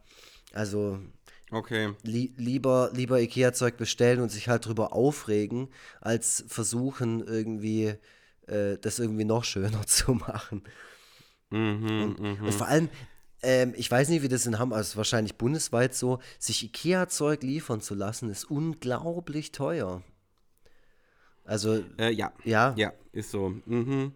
Also 0.53 0.99
okay. 1.51 1.93
li 2.03 2.33
lieber, 2.37 2.91
lieber 2.93 3.19
IKEA-Zeug 3.21 3.77
bestellen 3.77 4.21
und 4.21 4.29
sich 4.29 4.47
halt 4.47 4.65
drüber 4.65 4.93
aufregen, 4.93 5.69
als 6.01 6.45
versuchen, 6.47 7.25
irgendwie 7.25 7.95
äh, 8.47 8.77
das 8.79 8.99
irgendwie 8.99 9.25
noch 9.25 9.43
schöner 9.43 9.85
zu 9.87 10.13
machen. 10.13 10.63
Mhm, 11.49 12.01
und, 12.01 12.19
mhm. 12.19 12.45
und 12.45 12.53
vor 12.53 12.67
allem, 12.67 12.89
ähm, 13.41 13.73
ich 13.77 13.89
weiß 13.89 14.09
nicht, 14.09 14.23
wie 14.23 14.27
das 14.27 14.45
in 14.45 14.59
Hamburg 14.59 14.81
ist, 14.81 14.97
wahrscheinlich 14.97 15.35
bundesweit 15.35 15.93
so, 15.95 16.19
sich 16.39 16.63
IKEA-Zeug 16.63 17.43
liefern 17.43 17.81
zu 17.81 17.95
lassen, 17.95 18.29
ist 18.29 18.45
unglaublich 18.45 19.51
teuer. 19.51 20.03
Also, 21.45 21.81
äh, 21.97 22.11
ja. 22.11 22.33
Ja. 22.43 22.73
Ja, 22.75 22.91
ist 23.13 23.31
so. 23.31 23.53
Mhm. 23.65 24.13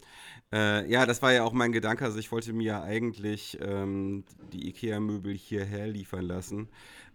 Äh, 0.54 0.90
ja, 0.92 1.06
das 1.06 1.22
war 1.22 1.32
ja 1.32 1.44
auch 1.44 1.54
mein 1.54 1.72
Gedanke. 1.72 2.04
Also 2.06 2.20
ich 2.20 2.32
wollte 2.32 2.54
mir 2.54 2.84
eigentlich 2.84 3.58
ähm, 3.62 4.24
die 4.52 4.68
IKEA-Möbel 4.70 5.34
hierher 5.34 5.88
liefern 5.88 6.26
lassen, 6.26 6.68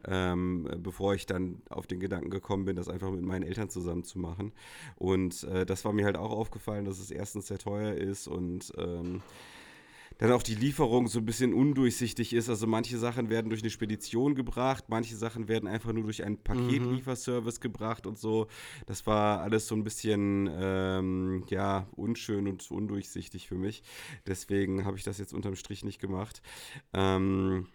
ähm, 0.07 0.69
bevor 0.79 1.15
ich 1.15 1.27
dann 1.27 1.61
auf 1.69 1.87
den 1.87 2.01
Gedanken 2.01 2.31
gekommen 2.31 2.65
bin, 2.65 2.77
das 2.77 2.89
einfach 2.89 3.11
mit 3.11 3.23
meinen 3.23 3.43
Eltern 3.43 3.69
zusammen 3.69 4.05
zu 4.05 4.19
machen. 4.19 4.53
Und 4.97 5.45
äh, 5.45 5.67
das 5.67 5.85
war 5.85 5.93
mir 5.93 6.07
halt 6.07 6.17
auch 6.17 6.33
aufgefallen, 6.33 6.87
dass 6.87 6.99
es 6.99 7.11
erstens 7.11 7.49
sehr 7.49 7.59
teuer 7.59 7.93
ist 7.95 8.27
und 8.27 8.73
ähm, 8.79 9.23
dann 10.19 10.33
auch 10.33 10.43
die 10.43 10.55
Lieferung 10.55 11.09
so 11.09 11.19
ein 11.19 11.27
bisschen 11.27 11.53
undurchsichtig 11.53 12.33
ist. 12.33 12.49
Also 12.49 12.67
manche 12.67 12.99
Sachen 12.99 13.29
werden 13.29 13.49
durch 13.51 13.63
eine 13.63 13.71
Spedition 13.71 14.35
gebracht, 14.35 14.85
manche 14.89 15.17
Sachen 15.17 15.49
werden 15.49 15.69
einfach 15.69 15.93
nur 15.93 16.05
durch 16.05 16.25
einen 16.25 16.39
Paketlieferservice 16.39 17.59
mhm. 17.59 17.63
gebracht 17.63 18.07
und 18.07 18.19
so. 18.19 18.47
Das 18.87 19.07
war 19.07 19.41
alles 19.41 19.67
so 19.67 19.75
ein 19.75 19.85
bisschen 19.85 20.49
ähm, 20.53 21.45
ja 21.49 21.87
unschön 21.93 22.49
und 22.49 22.71
undurchsichtig 22.71 23.49
für 23.49 23.57
mich. 23.57 23.83
Deswegen 24.27 24.85
habe 24.85 24.97
ich 24.97 25.05
das 25.05 25.19
jetzt 25.19 25.35
unterm 25.35 25.57
Strich 25.57 25.85
nicht 25.85 26.01
gemacht. 26.01 26.41
Ähm, 26.93 27.67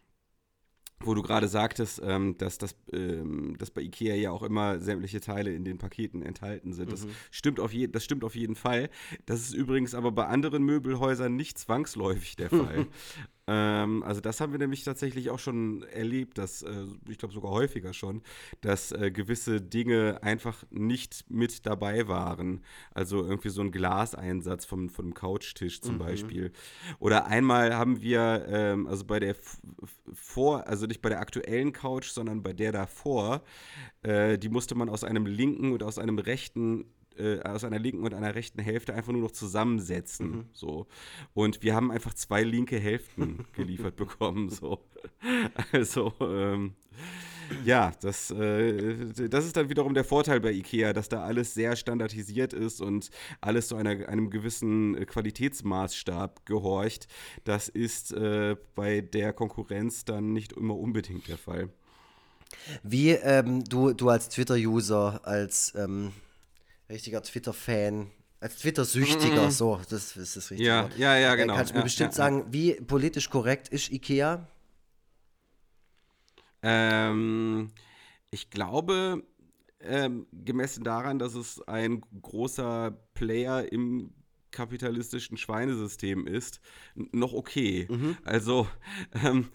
wo 1.06 1.14
du 1.14 1.22
gerade 1.22 1.48
sagtest, 1.48 2.02
ähm, 2.04 2.38
dass, 2.38 2.58
das, 2.58 2.76
ähm, 2.92 3.56
dass 3.58 3.72
bei 3.72 3.82
Ikea 3.82 4.16
ja 4.16 4.32
auch 4.32 4.44
immer 4.44 4.80
sämtliche 4.80 5.22
Teile 5.22 5.54
in 5.54 5.64
den 5.64 5.78
Paketen 5.78 6.22
enthalten 6.22 6.74
sind. 6.74 6.92
Das, 6.92 7.06
mhm. 7.06 7.12
stimmt 7.32 7.60
auf 7.60 7.74
je, 7.74 7.88
das 7.88 8.04
stimmt 8.04 8.24
auf 8.24 8.36
jeden 8.36 8.56
Fall. 8.56 8.90
Das 9.26 9.42
ist 9.42 9.54
übrigens 9.54 9.94
aber 9.94 10.12
bei 10.12 10.28
anderen 10.28 10.64
Möbelhäusern 10.64 11.36
nicht 11.36 11.58
zwangsläufig 11.58 12.36
der 12.36 12.50
Fall. 12.50 12.88
Ähm, 13.48 14.04
also 14.04 14.22
das 14.22 14.40
haben 14.40 14.52
wir 14.52 14.60
nämlich 14.60 14.84
tatsächlich 14.84 15.30
auch 15.30 15.40
schon 15.40 15.84
erlebt, 15.84 16.38
dass, 16.38 16.62
äh, 16.62 16.86
ich 17.10 17.18
glaube 17.18 17.34
sogar 17.34 17.52
häufiger 17.52 17.94
schon, 17.94 18.22
dass 18.62 18.92
äh, 18.92 19.12
gewisse 19.12 19.62
Dinge 19.62 20.20
einfach 20.22 20.64
nicht 20.70 21.26
mit 21.30 21.66
dabei 21.66 22.08
waren. 22.08 22.64
Also 22.94 23.24
irgendwie 23.24 23.50
so 23.50 23.62
ein 23.62 23.72
Glaseinsatz 23.72 24.66
vom, 24.66 24.90
vom 24.90 25.14
Couchtisch 25.14 25.82
zum 25.82 25.96
mhm. 25.96 26.00
Beispiel. 26.00 26.52
Oder 27.00 27.26
einmal 27.26 27.76
haben 27.76 28.02
wir, 28.02 28.46
ähm, 28.48 28.88
also 28.88 29.06
bei 29.06 29.20
der 29.20 29.36
vor, 30.14 30.68
also 30.68 30.86
nicht 30.86 31.02
bei 31.02 31.10
der 31.10 31.20
aktuellen 31.20 31.74
Couch, 31.74 32.10
sondern 32.10 32.44
bei 32.44 32.54
der 32.54 32.72
davor, 32.72 33.44
äh, 34.04 34.38
die 34.38 34.50
musste 34.50 34.76
man 34.76 34.90
aus 34.90 35.04
einem 35.04 35.26
linken 35.26 35.72
und 35.72 35.84
aus 35.84 35.98
einem 35.98 36.20
rechten 36.20 36.86
äh, 37.18 37.40
aus 37.42 37.64
einer 37.64 37.80
linken 37.80 38.04
und 38.04 38.14
einer 38.14 38.36
rechten 38.36 38.62
Hälfte 38.62 38.94
einfach 38.94 39.12
nur 39.12 39.22
noch 39.22 39.32
zusammensetzen. 39.32 40.32
Mhm. 40.32 40.46
So. 40.54 40.88
Und 41.34 41.64
wir 41.64 41.76
haben 41.76 41.92
einfach 41.92 42.14
zwei 42.14 42.44
linke 42.44 42.80
Hälften 42.80 43.46
geliefert 43.54 43.96
bekommen. 43.96 44.50
So. 44.50 44.80
Also, 45.72 46.14
ähm, 46.22 46.74
ja, 47.66 47.92
das, 48.02 48.32
äh, 48.32 49.30
das 49.30 49.46
ist 49.46 49.58
dann 49.58 49.70
wiederum 49.70 49.94
der 49.94 50.04
Vorteil 50.04 50.40
bei 50.40 50.52
IKEA, 50.52 50.94
dass 50.94 51.10
da 51.10 51.24
alles 51.24 51.54
sehr 51.54 51.76
standardisiert 51.76 52.54
ist 52.54 52.82
und 52.82 53.10
alles 53.42 53.68
zu 53.68 53.76
einer, 53.76 54.08
einem 54.08 54.30
gewissen 54.30 55.06
Qualitätsmaßstab 55.06 56.46
gehorcht. 56.46 57.08
Das 57.44 57.70
ist 57.70 58.14
äh, 58.14 58.56
bei 58.76 59.02
der 59.02 59.34
Konkurrenz 59.34 60.06
dann 60.06 60.34
nicht 60.34 60.54
immer 60.54 60.78
unbedingt 60.78 61.28
der 61.28 61.38
Fall. 61.38 61.70
Wie 62.84 63.12
ähm, 63.12 63.64
du, 63.64 63.94
du 63.94 64.10
als 64.10 64.30
Twitter-User, 64.30 65.22
als 65.24 65.74
ähm 65.76 66.12
richtiger 66.92 67.22
Twitter-Fan. 67.24 68.12
Als 68.40 68.58
Twitter-Süchtiger, 68.58 69.48
Mhm. 69.48 69.52
so, 69.52 69.80
das 69.90 70.18
ist 70.18 70.36
das 70.36 70.50
richtige 70.52 70.68
Ja, 70.68 70.84
Wort. 70.84 70.98
ja, 70.98 71.18
ja, 71.18 71.36
genau. 71.36 71.56
Kannst 71.56 71.72
du 71.72 71.76
mir 71.76 71.80
Ja, 71.80 71.84
bestimmt 71.84 72.12
ja, 72.12 72.18
sagen, 72.18 72.46
wie 72.52 72.74
politisch 72.74 73.30
korrekt 73.30 73.68
ist 73.70 73.92
Ikea? 73.92 74.48
Ähm, 76.64 77.72
ich 78.30 78.50
glaube, 78.50 79.24
ähm, 79.80 80.28
gemessen 80.32 80.84
daran, 80.84 81.20
dass 81.20 81.34
es 81.36 81.62
ein 81.68 82.02
großer 82.22 82.92
Player 83.14 83.72
im 83.72 84.14
kapitalistischen 84.52 85.38
Schweinesystem 85.38 86.28
ist, 86.28 86.62
noch 86.96 87.34
okay. 87.34 87.88
Also 88.24 88.68
ähm, 89.24 89.50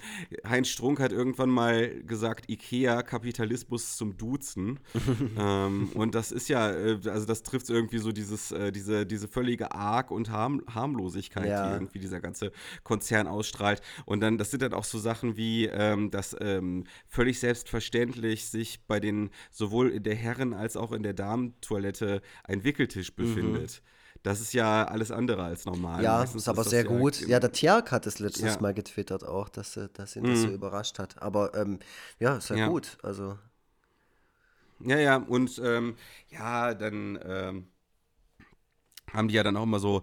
Heinz 0.47 0.69
Strunk 0.69 1.01
hat 1.01 1.13
irgendwann 1.13 1.51
mal 1.51 2.03
gesagt, 2.03 2.49
Ikea 2.49 3.03
Kapitalismus 3.03 3.97
zum 3.97 4.17
Duzen. 4.17 4.81
ähm, 5.39 5.91
und 5.95 6.15
das 6.15 6.33
ist 6.33 6.49
ja, 6.49 6.71
äh, 6.71 6.99
also 7.07 7.27
das 7.27 7.43
trifft 7.43 7.69
irgendwie 7.71 7.99
so 7.99 8.13
dieses, 8.13 8.53
äh, 8.53 8.73
diese, 8.73 9.07
diese 9.07 9.29
völlige 9.29 9.73
Arg 9.73 10.11
und 10.11 10.31
Harm 10.31 10.63
Harmlosigkeit, 10.69 11.47
Ja. 11.47 11.69
die 11.69 11.75
irgendwie 11.75 11.99
dieser 11.99 12.21
ganze 12.21 12.53
Konzern 12.83 13.27
ausstrahlt. 13.27 13.83
Und 14.05 14.21
dann, 14.21 14.39
das 14.39 14.51
sind 14.51 14.63
dann 14.63 14.73
auch 14.73 14.85
so 14.85 14.99
Sachen 14.99 15.37
wie, 15.37 15.67
ähm, 15.67 16.11
dass 16.11 16.37
ähm, 16.41 16.85
völlig 17.09 17.39
selbstverständlich 17.41 18.47
sich 18.47 18.81
bei 18.87 19.01
den 19.01 19.31
sowohl 19.51 19.91
in 19.91 20.03
der 20.03 20.15
Herren- 20.15 20.55
als 20.55 20.77
auch 20.77 20.93
in 20.93 21.03
der 21.03 21.13
Damentoilette 21.15 22.23
ein 22.45 22.65
Wickeltisch 22.65 23.15
befindet. 23.15 23.83
Das 24.23 24.41
ist 24.41 24.53
ja 24.53 24.85
alles 24.87 25.11
andere 25.11 25.45
als 25.45 25.65
normal. 25.65 26.09
Ja, 26.09 26.11
Meistens 26.11 26.49
ist 26.49 26.49
aber 26.49 26.65
das 26.67 26.71
sehr 26.71 26.85
ja 26.85 26.91
gut. 26.99 27.21
Ja, 27.27 27.41
der 27.41 27.51
Tjerk 27.53 27.91
hat 27.91 28.07
es 28.07 28.19
letztes 28.19 28.61
Ja. 28.61 28.61
Mal 28.61 28.75
getwittert 28.75 29.25
auch, 29.25 29.49
dass, 29.49 29.79
dass 29.95 30.15
ihn 30.17 30.27
das 30.27 30.43
so 30.43 30.51
Mhm. 30.51 30.53
überrascht 30.53 30.99
hat. 30.99 31.21
Aber 31.23 31.55
ähm, 31.55 31.79
ja, 32.19 32.37
ist 32.37 32.51
ja, 32.51 32.57
Ja. 32.57 32.59
gut. 32.59 32.99
Also, 33.03 33.39
Ja, 34.81 34.99
ja, 34.99 35.17
und 35.17 35.59
ähm, 35.65 35.97
ja, 36.31 36.75
dann 36.75 37.19
ähm, 37.25 37.69
haben 39.13 39.29
die 39.29 39.35
ja 39.35 39.43
dann 39.43 39.57
auch 39.57 39.63
immer 39.65 39.79
so 39.79 40.03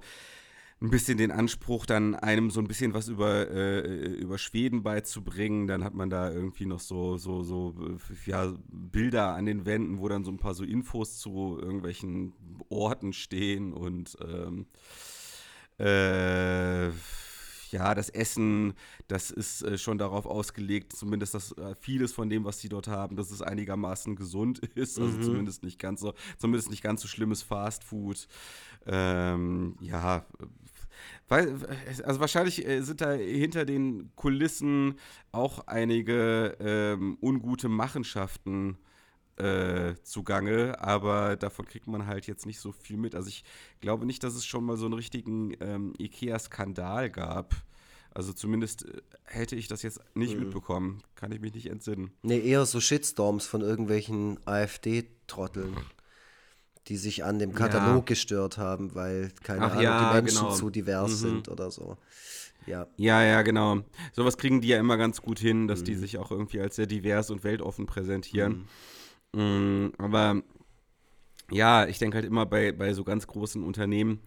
ein 0.84 0.90
bisschen 0.90 1.18
den 1.18 1.32
Anspruch, 1.32 1.86
dann 1.86 2.14
einem 2.14 2.50
so 2.52 2.60
ein 2.60 2.68
bisschen 2.68 2.94
was 2.94 3.08
über, 3.08 3.50
äh, 3.50 4.16
über 4.16 4.38
Schweden 4.38 4.84
beizubringen. 4.84 5.66
Dann 5.66 5.82
hat 5.84 5.94
man 5.94 6.10
da 6.10 6.30
irgendwie 6.30 6.66
noch 6.66 6.82
so, 6.82 7.18
so, 7.18 7.42
so, 7.42 7.74
äh, 7.80 8.30
ja, 8.30 8.54
Bilder 8.68 9.34
an 9.34 9.46
den 9.46 9.66
Wänden, 9.66 10.00
wo 10.00 10.10
dann 10.10 10.26
so 10.26 10.32
ein 10.32 10.38
paar 10.38 10.54
so 10.54 10.66
Infos 10.66 11.20
zu 11.20 11.58
irgendwelchen 11.60 12.34
Orten 12.68 13.14
stehen 13.14 13.72
und 13.72 14.18
ähm, 14.22 14.66
äh, 15.80 16.90
ja, 17.74 17.96
das 17.96 18.10
Essen, 18.10 18.74
das 19.08 19.32
ist 19.32 19.64
äh, 19.64 19.78
schon 19.78 19.98
darauf 19.98 20.26
ausgelegt, 20.26 20.94
zumindest 20.94 21.34
dass 21.34 21.54
äh, 21.54 21.76
vieles 21.76 22.14
von 22.14 22.30
dem, 22.30 22.44
was 22.46 22.60
sie 22.60 22.70
dort 22.70 22.88
haben, 22.88 23.16
dass 23.16 23.32
es 23.32 23.42
einigermaßen 23.42 24.16
gesund 24.16 24.60
ist, 24.76 25.00
also 25.00 25.20
zumindest 25.22 25.64
nicht 25.64 25.80
ganz 25.80 26.02
so, 26.02 26.14
zumindest 26.38 26.70
nicht 26.70 26.84
ganz 26.84 27.02
so 27.02 27.08
schlimmes 27.08 27.42
Fast 27.42 27.84
Food. 27.84 28.28
Ähm, 28.86 29.76
ja, 29.82 30.26
weil, 31.28 31.56
also 32.04 32.20
wahrscheinlich 32.20 32.68
äh, 32.68 32.82
sind 32.82 33.02
da 33.02 33.12
hinter 33.14 33.66
den 33.66 34.12
Kulissen 34.16 34.96
auch 35.32 35.68
einige 35.68 36.58
ähm, 36.60 37.18
ungute 37.22 37.70
Machenschaften 37.70 38.78
äh, 39.38 39.96
zugange, 40.04 40.80
aber 40.80 41.36
davon 41.36 41.66
kriegt 41.66 41.88
man 41.88 42.06
halt 42.06 42.28
jetzt 42.28 42.46
nicht 42.46 42.60
so 42.60 42.72
viel 42.72 42.98
mit. 42.98 43.16
Also 43.16 43.30
ich 43.30 43.44
glaube 43.82 44.06
nicht, 44.06 44.24
dass 44.24 44.36
es 44.36 44.46
schon 44.46 44.64
mal 44.64 44.78
so 44.78 44.86
einen 44.86 44.94
richtigen 44.94 45.56
ähm, 45.60 45.94
IKEA-Skandal 45.98 47.10
gab. 47.10 47.56
Also 48.14 48.32
zumindest 48.32 48.86
äh, 48.86 49.02
hätte 49.24 49.56
ich 49.56 49.68
das 49.68 49.82
jetzt 49.82 50.02
nicht 50.14 50.38
mitbekommen. 50.38 51.02
Kann 51.16 51.32
ich 51.32 51.42
mich 51.42 51.54
nicht 51.54 51.68
entsinnen. 51.70 52.12
nee, 52.22 52.40
eher 52.40 52.66
so 52.66 52.80
Shitstorms 52.80 53.48
von 53.48 53.62
irgendwelchen 53.62 54.40
AfD-Trotteln, 54.46 55.78
die 56.88 56.98
sich 56.98 57.24
an 57.24 57.40
dem 57.40 57.54
Katalog 57.54 58.06
gestört 58.06 58.58
haben, 58.58 58.94
weil, 58.96 59.32
keine 59.44 59.66
Ach 59.66 59.72
Ahnung, 59.72 59.84
ja, 59.84 60.10
die 60.10 60.22
Menschen 60.22 60.40
genau. 60.42 60.54
zu 60.54 60.70
divers 60.70 61.12
Mhm. 61.12 61.16
sind 61.16 61.50
oder 61.50 61.72
so. 61.72 61.98
Ja. 62.66 62.88
Ja, 62.98 63.24
ja, 63.24 63.42
genau. 63.42 63.82
Sowas 64.14 64.38
kriegen 64.38 64.62
die 64.62 64.70
ja 64.70 64.80
immer 64.80 64.98
ganz 64.98 65.22
gut 65.22 65.40
hin, 65.40 65.68
dass 65.68 65.84
die 65.84 65.96
sich 65.96 66.18
auch 66.18 66.32
irgendwie 66.32 66.62
als 66.62 66.76
sehr 66.78 66.86
divers 66.88 67.30
und 67.30 67.44
weltoffen 67.44 67.86
präsentieren. 67.86 68.68
Mm, 69.34 69.88
aber 69.98 70.42
ja, 71.52 71.86
ich 71.88 72.00
denke 72.00 72.16
halt 72.16 72.26
immer 72.26 72.46
bei, 72.46 72.72
bei 72.72 72.94
so 72.94 73.04
ganz 73.04 73.28
großen 73.28 73.64
Unternehmen, 73.64 74.22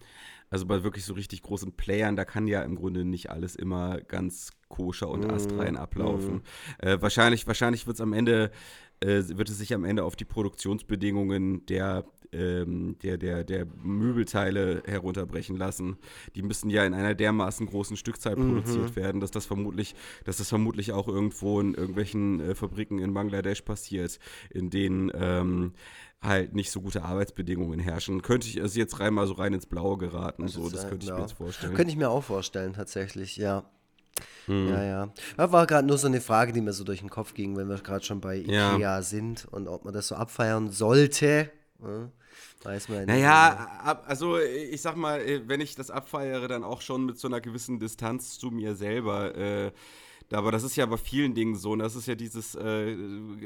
also 0.49 0.65
bei 0.65 0.83
wirklich 0.83 1.03
so 1.03 1.13
richtig 1.13 1.41
großen 1.41 1.73
Playern, 1.73 2.15
da 2.15 2.25
kann 2.25 2.47
ja 2.47 2.61
im 2.61 2.75
Grunde 2.75 3.05
nicht 3.05 3.29
alles 3.31 3.55
immer 3.55 3.99
ganz 4.01 4.51
koscher 4.69 5.09
und 5.09 5.25
astrein 5.29 5.75
ablaufen. 5.75 6.41
Äh, 6.77 6.97
wahrscheinlich 7.01 7.47
wahrscheinlich 7.47 7.87
wird 7.87 7.95
es 7.95 8.01
am 8.01 8.13
Ende, 8.13 8.51
äh, 8.99 9.23
wird 9.27 9.49
es 9.49 9.57
sich 9.57 9.73
am 9.73 9.83
Ende 9.83 10.03
auf 10.03 10.15
die 10.15 10.25
Produktionsbedingungen 10.25 11.65
der 11.65 12.05
ähm, 12.31 12.97
der, 13.03 13.17
der, 13.17 13.43
der 13.43 13.65
Möbelteile 13.81 14.83
herunterbrechen 14.85 15.55
lassen. 15.55 15.97
Die 16.35 16.41
müssen 16.41 16.69
ja 16.69 16.85
in 16.85 16.93
einer 16.93 17.15
dermaßen 17.15 17.65
großen 17.65 17.97
Stückzahl 17.97 18.35
produziert 18.35 18.95
werden, 18.95 19.21
dass 19.21 19.31
das 19.31 19.45
vermutlich, 19.45 19.95
dass 20.25 20.37
das 20.37 20.49
vermutlich 20.49 20.91
auch 20.91 21.07
irgendwo 21.07 21.59
in 21.59 21.73
irgendwelchen 21.73 22.39
äh, 22.39 22.55
Fabriken 22.55 22.99
in 22.99 23.13
Bangladesch 23.13 23.61
passiert, 23.61 24.19
in 24.49 24.69
denen 24.69 25.11
ähm, 25.13 25.73
halt 26.21 26.55
nicht 26.55 26.71
so 26.71 26.81
gute 26.81 27.03
Arbeitsbedingungen 27.03 27.79
herrschen. 27.79 28.21
Könnte 28.21 28.47
ich 28.47 28.61
also 28.61 28.79
jetzt 28.79 28.99
rein 28.99 29.13
mal 29.13 29.27
so 29.27 29.33
rein 29.33 29.53
ins 29.53 29.65
Blaue 29.65 29.97
geraten, 29.97 30.47
so, 30.47 30.69
das 30.69 30.87
könnte 30.89 31.05
ich 31.05 31.11
mir 31.11 31.17
ja. 31.17 31.21
jetzt 31.21 31.33
vorstellen. 31.33 31.73
Könnte 31.73 31.91
ich 31.91 31.97
mir 31.97 32.09
auch 32.09 32.23
vorstellen, 32.23 32.73
tatsächlich, 32.73 33.37
ja. 33.37 33.63
Hm. 34.45 34.69
Ja, 34.69 34.83
ja. 34.83 35.13
Das 35.35 35.51
war 35.51 35.67
gerade 35.67 35.87
nur 35.87 35.97
so 35.97 36.07
eine 36.07 36.21
Frage, 36.21 36.53
die 36.53 36.61
mir 36.61 36.73
so 36.73 36.83
durch 36.83 36.99
den 36.99 37.09
Kopf 37.09 37.33
ging, 37.33 37.55
wenn 37.55 37.69
wir 37.69 37.75
gerade 37.77 38.03
schon 38.03 38.21
bei 38.21 38.37
Ja. 38.37 38.75
Ikea 38.75 39.01
sind 39.01 39.45
und 39.51 39.67
ob 39.67 39.85
man 39.85 39.93
das 39.93 40.07
so 40.07 40.15
abfeiern 40.15 40.71
sollte. 40.71 41.51
Ja, 41.83 42.11
weiß 42.63 42.89
man. 42.89 43.05
Naja, 43.05 43.79
ab, 43.83 44.05
also 44.07 44.37
ich 44.39 44.81
sag 44.81 44.95
mal, 44.95 45.21
wenn 45.47 45.61
ich 45.61 45.75
das 45.75 45.91
abfeiere, 45.91 46.47
dann 46.47 46.63
auch 46.63 46.81
schon 46.81 47.05
mit 47.05 47.19
so 47.19 47.27
einer 47.27 47.41
gewissen 47.41 47.79
Distanz 47.79 48.39
zu 48.39 48.51
mir 48.51 48.75
selber. 48.75 49.35
Äh, 49.35 49.71
aber 50.31 50.51
das 50.51 50.63
ist 50.63 50.75
ja 50.75 50.85
bei 50.85 50.97
vielen 50.97 51.33
Dingen 51.33 51.55
so. 51.55 51.71
Und 51.71 51.79
das 51.79 51.95
ist 51.95 52.07
ja 52.07 52.15
dieses, 52.15 52.55
äh, 52.55 52.91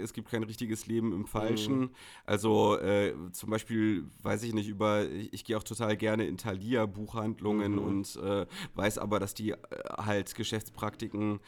es 0.01 0.13
gibt 0.13 0.31
kein 0.31 0.43
richtiges 0.43 0.87
Leben 0.87 1.13
im 1.13 1.27
Falschen. 1.27 1.91
Also 2.25 2.77
äh, 2.79 3.13
zum 3.33 3.51
Beispiel, 3.51 4.05
weiß 4.23 4.43
ich 4.43 4.53
nicht, 4.53 4.67
über, 4.67 5.07
ich, 5.07 5.31
ich 5.33 5.43
gehe 5.43 5.57
auch 5.57 5.63
total 5.63 5.95
gerne 5.95 6.25
in 6.25 6.37
Thalia-Buchhandlungen 6.37 7.77
und 7.77 8.15
äh, 8.15 8.47
weiß 8.73 8.97
aber, 8.97 9.19
dass 9.19 9.33
die 9.35 9.51
äh, 9.51 9.57
halt 9.97 10.33
Geschäftspraktiken 10.33 11.39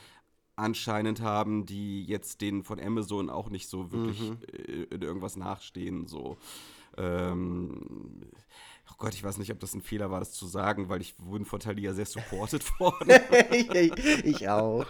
anscheinend 0.55 1.21
haben, 1.21 1.65
die 1.65 2.05
jetzt 2.05 2.41
den 2.41 2.63
von 2.63 2.79
Amazon 2.79 3.29
auch 3.29 3.49
nicht 3.49 3.69
so 3.69 3.91
wirklich 3.91 4.33
äh, 4.51 4.83
in 4.83 5.01
irgendwas 5.01 5.35
nachstehen. 5.35 6.07
So. 6.07 6.37
Ähm, 6.97 8.21
oh 8.89 8.95
Gott, 8.97 9.13
ich 9.13 9.23
weiß 9.23 9.37
nicht, 9.37 9.51
ob 9.51 9.59
das 9.59 9.73
ein 9.73 9.81
Fehler 9.81 10.11
war, 10.11 10.19
das 10.19 10.33
zu 10.33 10.45
sagen, 10.45 10.89
weil 10.89 11.01
ich 11.01 11.15
wurden 11.19 11.45
von 11.45 11.59
Thalia 11.59 11.93
sehr 11.93 12.05
supported 12.05 12.63
worden. 12.79 13.11
ich, 13.51 13.73
ich 14.25 14.49
auch. 14.49 14.85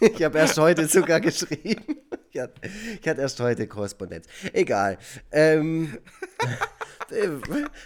Ich 0.00 0.22
habe 0.22 0.38
erst 0.38 0.58
heute 0.58 0.86
sogar 0.86 1.20
geschrieben. 1.20 1.96
Ich 2.30 2.40
hatte, 2.40 2.60
ich 3.00 3.08
hatte 3.08 3.20
erst 3.20 3.40
heute 3.40 3.66
Korrespondenz. 3.66 4.26
Egal. 4.52 4.98
Ähm, 5.30 5.98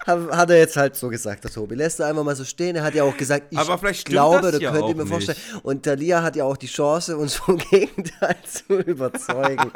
hat 0.06 0.30
hat 0.30 0.50
er 0.50 0.58
jetzt 0.58 0.76
halt 0.76 0.96
so 0.96 1.08
gesagt, 1.08 1.44
der 1.44 1.50
Tobi. 1.50 1.74
Lässt 1.74 2.00
er 2.00 2.06
einfach 2.06 2.24
mal 2.24 2.36
so 2.36 2.44
stehen. 2.44 2.76
Er 2.76 2.84
hat 2.84 2.94
ja 2.94 3.04
auch 3.04 3.16
gesagt, 3.16 3.46
ich 3.50 3.58
Aber 3.58 3.78
vielleicht 3.78 4.06
glaube, 4.06 4.42
das 4.42 4.52
da 4.52 4.58
ja 4.58 4.72
könnt 4.72 4.88
ihr 4.88 4.94
mir 4.96 5.02
nicht. 5.02 5.10
vorstellen. 5.12 5.38
Und 5.62 5.82
Talia 5.82 6.22
hat 6.22 6.36
ja 6.36 6.44
auch 6.44 6.56
die 6.56 6.66
Chance, 6.66 7.16
uns 7.16 7.34
vom 7.36 7.58
Gegenteil 7.58 8.36
zu 8.46 8.74
überzeugen. 8.80 9.70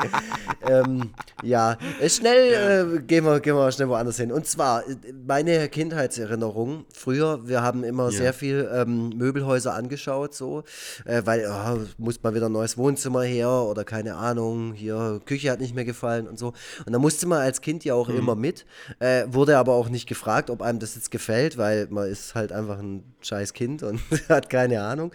ähm, 0.69 1.11
ja, 1.43 1.77
Äh, 2.01 2.09
schnell 2.09 2.97
äh, 2.97 3.01
gehen, 3.03 3.25
wir, 3.25 3.41
gehen 3.41 3.55
wir 3.55 3.71
schnell 3.73 3.89
woanders 3.89 4.17
hin. 4.17 4.33
Und 4.33 4.47
zwar, 4.47 4.89
äh, 4.89 4.97
meine 5.27 5.69
Kindheitserinnerung, 5.69 6.85
früher, 6.93 7.47
wir 7.47 7.63
haben 7.63 7.85
immer 7.85 8.11
sehr 8.11 8.33
viel 8.33 8.69
ähm, 8.73 9.11
Möbelhäuser 9.11 9.75
angeschaut, 9.75 10.35
so, 10.35 10.65
äh, 11.05 11.23
weil 11.25 11.47
oh, 11.49 11.79
muss 11.99 12.23
mal 12.23 12.35
wieder 12.35 12.47
ein 12.47 12.53
neues 12.53 12.77
Wohnzimmer 12.77 13.23
her 13.23 13.49
oder 13.51 13.85
keine 13.85 14.17
Ahnung, 14.17 14.73
hier 14.75 15.21
Küche 15.25 15.51
hat 15.51 15.61
nicht 15.61 15.75
mehr 15.75 15.85
gefallen 15.85 16.27
und 16.29 16.39
so. 16.39 16.53
Und 16.87 16.93
da 16.93 16.99
musste 16.99 17.27
man 17.27 17.41
als 17.41 17.61
Kind 17.61 17.85
ja 17.85 17.95
auch 17.95 18.09
immer 18.09 18.35
mit, 18.35 18.67
äh, 18.99 19.25
wurde 19.41 19.57
aber 19.57 19.73
auch 19.73 19.89
nicht 19.89 20.07
gefragt, 20.07 20.51
ob 20.51 20.61
einem 20.61 20.81
das 20.81 20.97
jetzt 20.97 21.11
gefällt, 21.11 21.57
weil 21.57 21.87
man 21.89 22.07
ist 22.07 22.35
halt 22.35 22.53
einfach 22.53 22.79
ein 22.79 23.03
scheiß 23.23 23.55
Kind 23.55 23.83
und 23.83 23.99
hat 24.29 24.51
keine 24.51 24.83
Ahnung. 24.83 25.13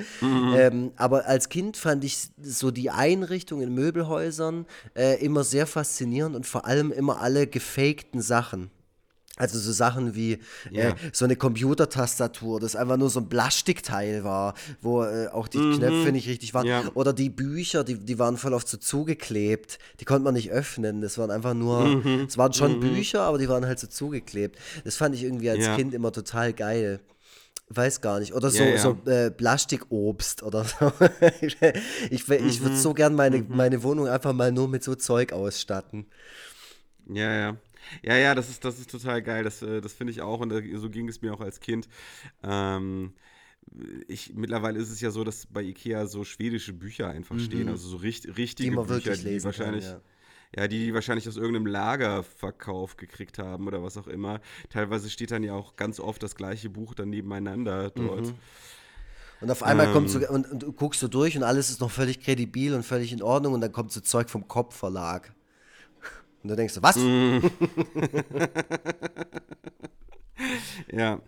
Ähm, 0.58 0.94
aber 0.96 1.28
als 1.28 1.48
Kind 1.48 1.78
fand 1.78 2.04
ich 2.04 2.30
so 2.42 2.72
die 2.72 2.90
Einrichtung 2.90 3.62
in 3.62 3.72
Möbelhäusern 3.76 4.66
äh, 4.96 5.24
immer 5.24 5.44
sehr 5.44 5.68
faszinierend 5.68 6.36
und 6.36 6.48
vor 6.48 6.66
allem 6.66 6.92
immer 6.92 7.22
alle 7.22 7.46
gefakten 7.46 8.20
Sachen. 8.20 8.72
Also 9.38 9.60
so 9.60 9.74
Sachen 9.74 10.16
wie 10.16 10.40
Ja. 10.72 10.90
äh, 10.92 10.96
so 11.12 11.26
eine 11.26 11.36
Computertastatur, 11.36 12.60
das 12.62 12.76
einfach 12.76 12.96
nur 12.96 13.10
so 13.10 13.20
ein 13.20 13.28
Plastikteil 13.28 14.24
war, 14.24 14.54
wo 14.82 15.04
äh, 15.04 15.28
auch 15.28 15.50
die 15.50 15.58
Knöpfe 15.58 16.12
nicht 16.14 16.28
richtig 16.30 16.54
waren. 16.54 16.66
Ja. 16.66 16.84
Oder 16.94 17.12
die 17.12 17.30
Bücher, 17.30 17.84
die, 17.84 17.96
die 18.00 18.18
waren 18.18 18.38
voll 18.38 18.54
oft 18.54 18.68
so 18.68 18.78
zugeklebt. 18.78 19.78
Die 20.00 20.06
konnte 20.06 20.24
man 20.24 20.36
nicht 20.36 20.52
öffnen. 20.52 21.02
Das 21.02 21.18
waren 21.18 21.32
einfach 21.32 21.54
nur, 21.54 22.02
es 22.28 22.38
waren 22.38 22.54
schon 22.54 22.80
Bücher, 22.80 23.22
aber 23.24 23.38
die 23.38 23.50
waren 23.50 23.66
halt 23.66 23.80
so 23.80 23.88
zugeklebt. 23.88 24.58
Das 24.86 24.96
fand 24.96 25.16
ich 25.16 25.24
irgendwie 25.24 25.50
als 25.50 25.66
Ja. 25.66 25.76
Kind 25.76 25.94
immer 25.94 26.14
total 26.14 26.54
geil. 26.54 27.02
Weiß 27.68 28.00
gar 28.00 28.20
nicht. 28.20 28.34
Oder 28.36 28.52
so, 28.52 28.64
Ja, 28.64 28.70
ja. 28.70 28.78
so 28.78 28.98
äh, 29.10 29.32
Plastikobst 29.32 30.44
oder 30.44 30.64
so. 30.64 30.92
ich 31.42 31.58
ich, 32.10 32.30
ich 32.30 32.62
würde 32.62 32.78
so 32.78 32.94
gern 32.94 33.16
meine, 33.16 33.44
meine 33.50 33.82
Wohnung 33.84 34.08
einfach 34.08 34.34
mal 34.34 34.52
nur 34.52 34.68
mit 34.70 34.84
so 34.84 34.96
Zeug 34.96 35.34
ausstatten. 35.34 36.06
Ja, 37.08 37.34
ja. 37.34 37.58
Ja, 38.02 38.16
ja, 38.18 38.36
das 38.36 38.50
ist, 38.50 38.64
das 38.66 38.80
ist 38.80 38.90
total 38.90 39.22
geil. 39.22 39.44
Das, 39.44 39.62
äh, 39.62 39.82
das 39.82 39.94
finde 39.94 40.12
ich 40.12 40.22
auch 40.22 40.40
und 40.40 40.52
so 40.76 40.90
ging 40.90 41.08
es 41.08 41.22
mir 41.22 41.34
auch 41.34 41.42
als 41.42 41.60
Kind. 41.60 41.88
Ähm, 42.44 43.14
ich, 44.08 44.34
mittlerweile 44.36 44.80
ist 44.80 44.92
es 44.92 45.02
ja 45.02 45.12
so, 45.12 45.24
dass 45.24 45.48
bei 45.48 45.64
Ikea 45.64 46.06
so 46.08 46.24
schwedische 46.24 46.74
Bücher 46.74 47.10
einfach 47.10 47.36
mhm. 47.36 47.40
stehen, 47.40 47.70
also 47.70 47.88
so 47.88 47.98
richt, 47.98 48.38
richtige 48.38 48.70
die 48.72 48.76
Bücher, 48.76 49.16
die 49.18 49.44
wahrscheinlich. 49.44 49.86
Kann, 49.86 50.02
ja. 50.56 50.62
ja. 50.62 50.68
die, 50.68 50.86
die 50.86 50.94
wahrscheinlich 50.94 51.28
aus 51.28 51.38
irgendeinem 51.38 51.66
Lagerverkauf 51.66 52.98
gekriegt 52.98 53.40
haben 53.40 53.68
oder 53.68 53.84
was 53.84 53.98
auch 53.98 54.08
immer. 54.08 54.40
Teilweise 54.70 55.10
steht 55.10 55.32
dann 55.32 55.44
ja 55.44 55.54
auch 55.54 55.76
ganz 55.76 56.00
oft 56.00 56.22
das 56.24 56.36
gleiche 56.36 56.70
Buch 56.70 56.94
dann 56.94 57.10
nebeneinander 57.10 57.90
dort. 57.90 58.28
Mhm. 58.28 58.36
Und 59.42 59.52
auf 59.52 59.64
einmal 59.64 59.88
ähm, 59.88 59.94
kommst 59.94 60.16
du 60.16 60.28
und, 60.28 60.64
und, 60.64 60.78
guckst 60.78 61.02
du 61.02 61.08
durch 61.08 61.36
und 61.36 61.44
alles 61.44 61.70
ist 61.70 61.82
noch 61.82 61.92
völlig 61.92 62.22
kredibil 62.22 62.74
und 62.74 62.84
völlig 62.84 63.12
in 63.12 63.22
Ordnung 63.22 63.54
und 63.54 63.62
dann 63.62 63.72
kommt 63.72 63.92
so 63.92 64.00
Zeug 64.00 64.30
vom 64.30 64.48
Kopfverlag. 64.48 65.34
Und 66.46 66.50
du 66.50 66.56
denkst, 66.58 66.78
was? 66.80 66.96
Mm. 66.96 67.40
ja. 70.92 71.20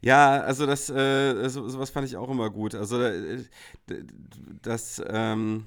Ja, 0.00 0.42
also 0.42 0.64
das, 0.64 0.88
äh, 0.88 1.48
so, 1.48 1.68
sowas 1.68 1.90
fand 1.90 2.06
ich 2.06 2.16
auch 2.16 2.30
immer 2.30 2.50
gut. 2.50 2.76
Also 2.76 3.02
äh, 3.02 3.42
das, 4.62 5.02
ähm, 5.08 5.66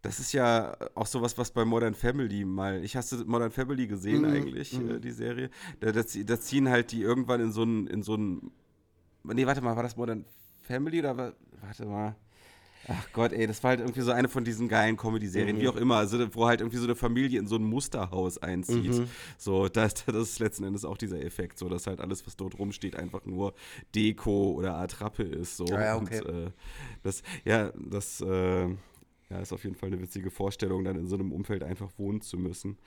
das 0.00 0.18
ist 0.18 0.32
ja 0.32 0.74
auch 0.94 1.04
sowas, 1.04 1.36
was 1.36 1.50
bei 1.50 1.66
Modern 1.66 1.92
Family 1.92 2.46
mal. 2.46 2.82
Ich 2.82 2.96
hast 2.96 3.12
du 3.12 3.16
Modern 3.26 3.50
Family 3.50 3.86
gesehen 3.86 4.22
mhm. 4.22 4.32
eigentlich, 4.32 4.78
mhm. 4.78 4.92
Äh, 4.92 5.00
die 5.00 5.10
Serie? 5.10 5.50
Da, 5.80 5.92
da, 5.92 6.00
da, 6.02 6.40
ziehen 6.40 6.70
halt 6.70 6.90
die 6.92 7.02
irgendwann 7.02 7.42
in 7.42 7.52
so 7.52 7.64
ein, 7.64 7.86
in 7.86 8.02
so 8.02 8.14
ein. 8.14 8.50
Nee, 9.24 9.44
warte 9.44 9.60
mal, 9.60 9.76
war 9.76 9.82
das 9.82 9.98
Modern 9.98 10.24
Family 10.62 11.00
oder 11.00 11.34
warte 11.60 11.84
mal. 11.84 12.16
Ach 12.88 13.12
Gott, 13.12 13.32
ey, 13.32 13.46
das 13.46 13.62
war 13.62 13.70
halt 13.70 13.80
irgendwie 13.80 14.00
so 14.00 14.10
eine 14.10 14.28
von 14.28 14.44
diesen 14.44 14.68
geilen 14.68 14.96
Comedy-Serien, 14.96 15.56
mhm. 15.56 15.60
wie 15.60 15.68
auch 15.68 15.76
immer, 15.76 15.96
also 15.96 16.18
wo 16.34 16.46
halt 16.46 16.60
irgendwie 16.60 16.78
so 16.78 16.84
eine 16.84 16.96
Familie 16.96 17.38
in 17.38 17.46
so 17.46 17.56
ein 17.56 17.62
Musterhaus 17.62 18.38
einzieht. 18.38 18.98
Mhm. 18.98 19.08
So, 19.38 19.68
das, 19.68 19.94
das 20.04 20.16
ist 20.16 20.38
letzten 20.40 20.64
Endes 20.64 20.84
auch 20.84 20.96
dieser 20.96 21.22
Effekt, 21.22 21.58
so 21.58 21.68
dass 21.68 21.86
halt 21.86 22.00
alles, 22.00 22.26
was 22.26 22.36
dort 22.36 22.58
rumsteht, 22.58 22.96
einfach 22.96 23.24
nur 23.24 23.54
Deko 23.94 24.52
oder 24.52 24.74
Attrappe 24.74 25.22
ist. 25.22 25.56
So. 25.56 25.64
Ah, 25.66 25.80
ja, 25.80 25.96
okay. 25.96 26.20
Und, 26.20 26.46
äh, 26.46 26.50
das, 27.02 27.22
ja, 27.44 27.72
das 27.76 28.20
äh, 28.20 28.68
ja, 28.68 29.40
ist 29.40 29.52
auf 29.52 29.64
jeden 29.64 29.76
Fall 29.76 29.88
eine 29.88 30.00
witzige 30.00 30.30
Vorstellung, 30.30 30.84
dann 30.84 30.96
in 30.96 31.06
so 31.06 31.14
einem 31.14 31.32
Umfeld 31.32 31.62
einfach 31.62 31.90
wohnen 31.96 32.20
zu 32.20 32.36
müssen. 32.36 32.78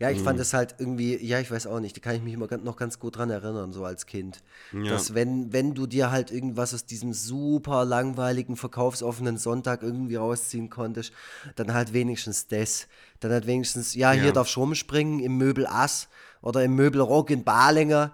Ja, 0.00 0.08
ich 0.08 0.20
mhm. 0.20 0.24
fand 0.24 0.40
es 0.40 0.54
halt 0.54 0.76
irgendwie, 0.78 1.22
ja, 1.22 1.40
ich 1.40 1.50
weiß 1.50 1.66
auch 1.66 1.78
nicht, 1.78 1.94
da 1.94 2.00
kann 2.00 2.16
ich 2.16 2.22
mich 2.22 2.32
immer 2.32 2.48
noch 2.64 2.76
ganz 2.76 2.98
gut 2.98 3.18
dran 3.18 3.28
erinnern, 3.28 3.74
so 3.74 3.84
als 3.84 4.06
Kind. 4.06 4.42
Ja. 4.72 4.92
Dass 4.92 5.12
wenn, 5.12 5.52
wenn 5.52 5.74
du 5.74 5.86
dir 5.86 6.10
halt 6.10 6.30
irgendwas 6.30 6.72
aus 6.72 6.86
diesem 6.86 7.12
super 7.12 7.84
langweiligen, 7.84 8.56
verkaufsoffenen 8.56 9.36
Sonntag 9.36 9.82
irgendwie 9.82 10.16
rausziehen 10.16 10.70
konntest, 10.70 11.12
dann 11.54 11.74
halt 11.74 11.92
wenigstens 11.92 12.46
das. 12.46 12.88
Dann 13.20 13.30
halt 13.30 13.46
wenigstens, 13.46 13.94
ja, 13.94 14.12
hier 14.12 14.24
ja. 14.24 14.32
darfst 14.32 14.56
du 14.56 14.60
rumspringen 14.60 15.20
im 15.20 15.36
Möbel 15.36 15.66
Ass 15.66 16.08
oder 16.40 16.64
im 16.64 16.74
Möbel 16.74 17.02
Rock 17.02 17.28
in 17.28 17.44
Balinger. 17.44 18.12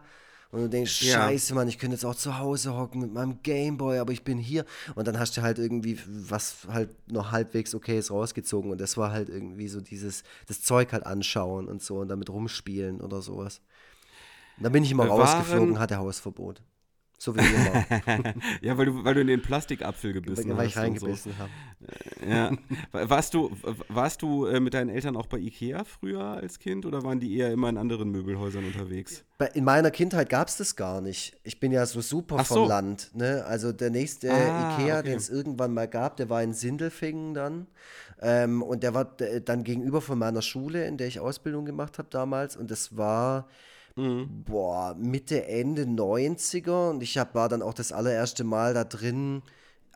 Und 0.53 0.61
du 0.61 0.69
denkst, 0.69 1.03
ja. 1.03 1.15
scheiße, 1.15 1.55
Mann, 1.55 1.69
ich 1.69 1.79
könnte 1.79 1.95
jetzt 1.95 2.05
auch 2.05 2.15
zu 2.15 2.39
Hause 2.39 2.77
hocken 2.77 3.01
mit 3.01 3.13
meinem 3.13 3.43
Gameboy, 3.43 3.99
aber 3.99 4.13
ich 4.13 4.23
bin 4.23 4.39
hier. 4.39 4.65
Und 4.95 5.07
dann 5.09 5.19
hast 5.19 5.37
du 5.37 5.43
halt 5.43 5.59
irgendwie 5.59 5.99
was 6.07 6.67
halt 6.69 6.91
noch 7.11 7.33
halbwegs 7.33 7.75
okay 7.75 7.99
ist 7.99 8.11
rausgezogen. 8.11 8.71
Und 8.71 8.81
das 8.81 8.97
war 8.97 9.11
halt 9.11 9.29
irgendwie 9.29 9.69
so 9.69 9.81
dieses, 9.81 10.23
das 10.47 10.63
Zeug 10.63 10.93
halt 10.93 11.05
anschauen 11.05 11.69
und 11.69 11.83
so 11.83 11.99
und 11.99 12.09
damit 12.09 12.31
rumspielen 12.31 13.01
oder 13.01 13.23
sowas. 13.23 13.61
Und 14.57 14.65
dann 14.65 14.73
bin 14.73 14.85
ich 14.85 14.91
immer 14.91 15.09
Waren, 15.09 15.21
rausgeflogen, 15.21 15.79
hatte 15.79 15.99
Hausverbot. 15.99 16.63
So 17.19 17.35
wie 17.35 17.41
immer. 17.41 18.35
ja, 18.61 18.77
weil 18.77 18.87
du, 18.87 19.05
weil 19.05 19.15
du 19.15 19.23
in 19.23 19.27
den 19.27 19.41
Plastikapfel 19.41 20.13
gebissen 20.13 20.51
weil, 20.51 20.57
weil 20.59 20.67
hast. 20.67 20.77
Weil 20.77 20.89
ich 20.89 21.01
reingebissen 21.03 21.33
so. 21.33 21.39
habe. 21.39 21.51
Ja. 22.31 22.53
Warst 22.93 23.33
du, 23.33 23.57
warst 23.89 24.21
du 24.21 24.45
äh, 24.47 24.61
mit 24.61 24.75
deinen 24.75 24.91
Eltern 24.91 25.17
auch 25.17 25.27
bei 25.27 25.39
Ikea 25.39 25.85
früher 25.85 26.23
als 26.23 26.59
Kind 26.59 26.85
oder 26.85 27.03
waren 27.05 27.19
die 27.19 27.35
eher 27.37 27.51
immer 27.53 27.71
in 27.71 27.79
anderen 27.79 28.11
Möbelhäusern 28.11 28.65
unterwegs? 28.65 29.25
In 29.55 29.65
meiner 29.65 29.91
Kindheit 29.91 30.29
gab 30.29 30.49
es 30.49 30.59
das 30.59 30.77
gar 30.77 31.01
nicht. 31.01 31.39
Ich 31.43 31.59
bin 31.59 31.73
ja 31.73 31.87
so 31.87 32.03
super 32.03 32.45
so. 32.45 32.55
vom 32.55 32.69
Land. 32.69 33.11
Ne? 33.15 33.45
Also 33.47 33.73
der 33.73 33.91
nächste 33.91 34.31
ah, 34.31 34.79
Ikea, 34.79 34.99
okay. 34.99 35.09
den 35.09 35.17
es 35.17 35.31
irgendwann 35.31 35.73
mal 35.73 35.89
gab, 35.89 36.19
der 36.19 36.29
war 36.29 36.43
in 36.43 36.53
Sindelfingen 36.53 37.33
dann. 37.33 37.67
Ähm, 38.21 38.63
und 38.63 38.83
der 38.83 38.93
war 38.93 39.05
dann 39.05 39.65
gegenüber 39.65 40.01
von 40.01 40.19
meiner 40.19 40.43
Schule, 40.43 40.87
in 40.87 40.99
der 40.99 41.07
ich 41.07 41.21
Ausbildung 41.21 41.65
gemacht 41.65 41.99
habe 41.99 42.09
damals. 42.11 42.57
Und 42.57 42.71
das 42.71 42.97
war 42.97 43.49
Mhm. 43.97 44.45
Boah, 44.45 44.95
Mitte, 44.99 45.47
Ende 45.47 45.83
90er 45.83 46.91
und 46.91 47.03
ich 47.03 47.19
hab, 47.19 47.35
war 47.35 47.49
dann 47.49 47.63
auch 47.63 47.75
das 47.75 47.93
allererste 47.93 48.45
Mal 48.45 48.75
da 48.75 48.85
drin, 48.85 49.43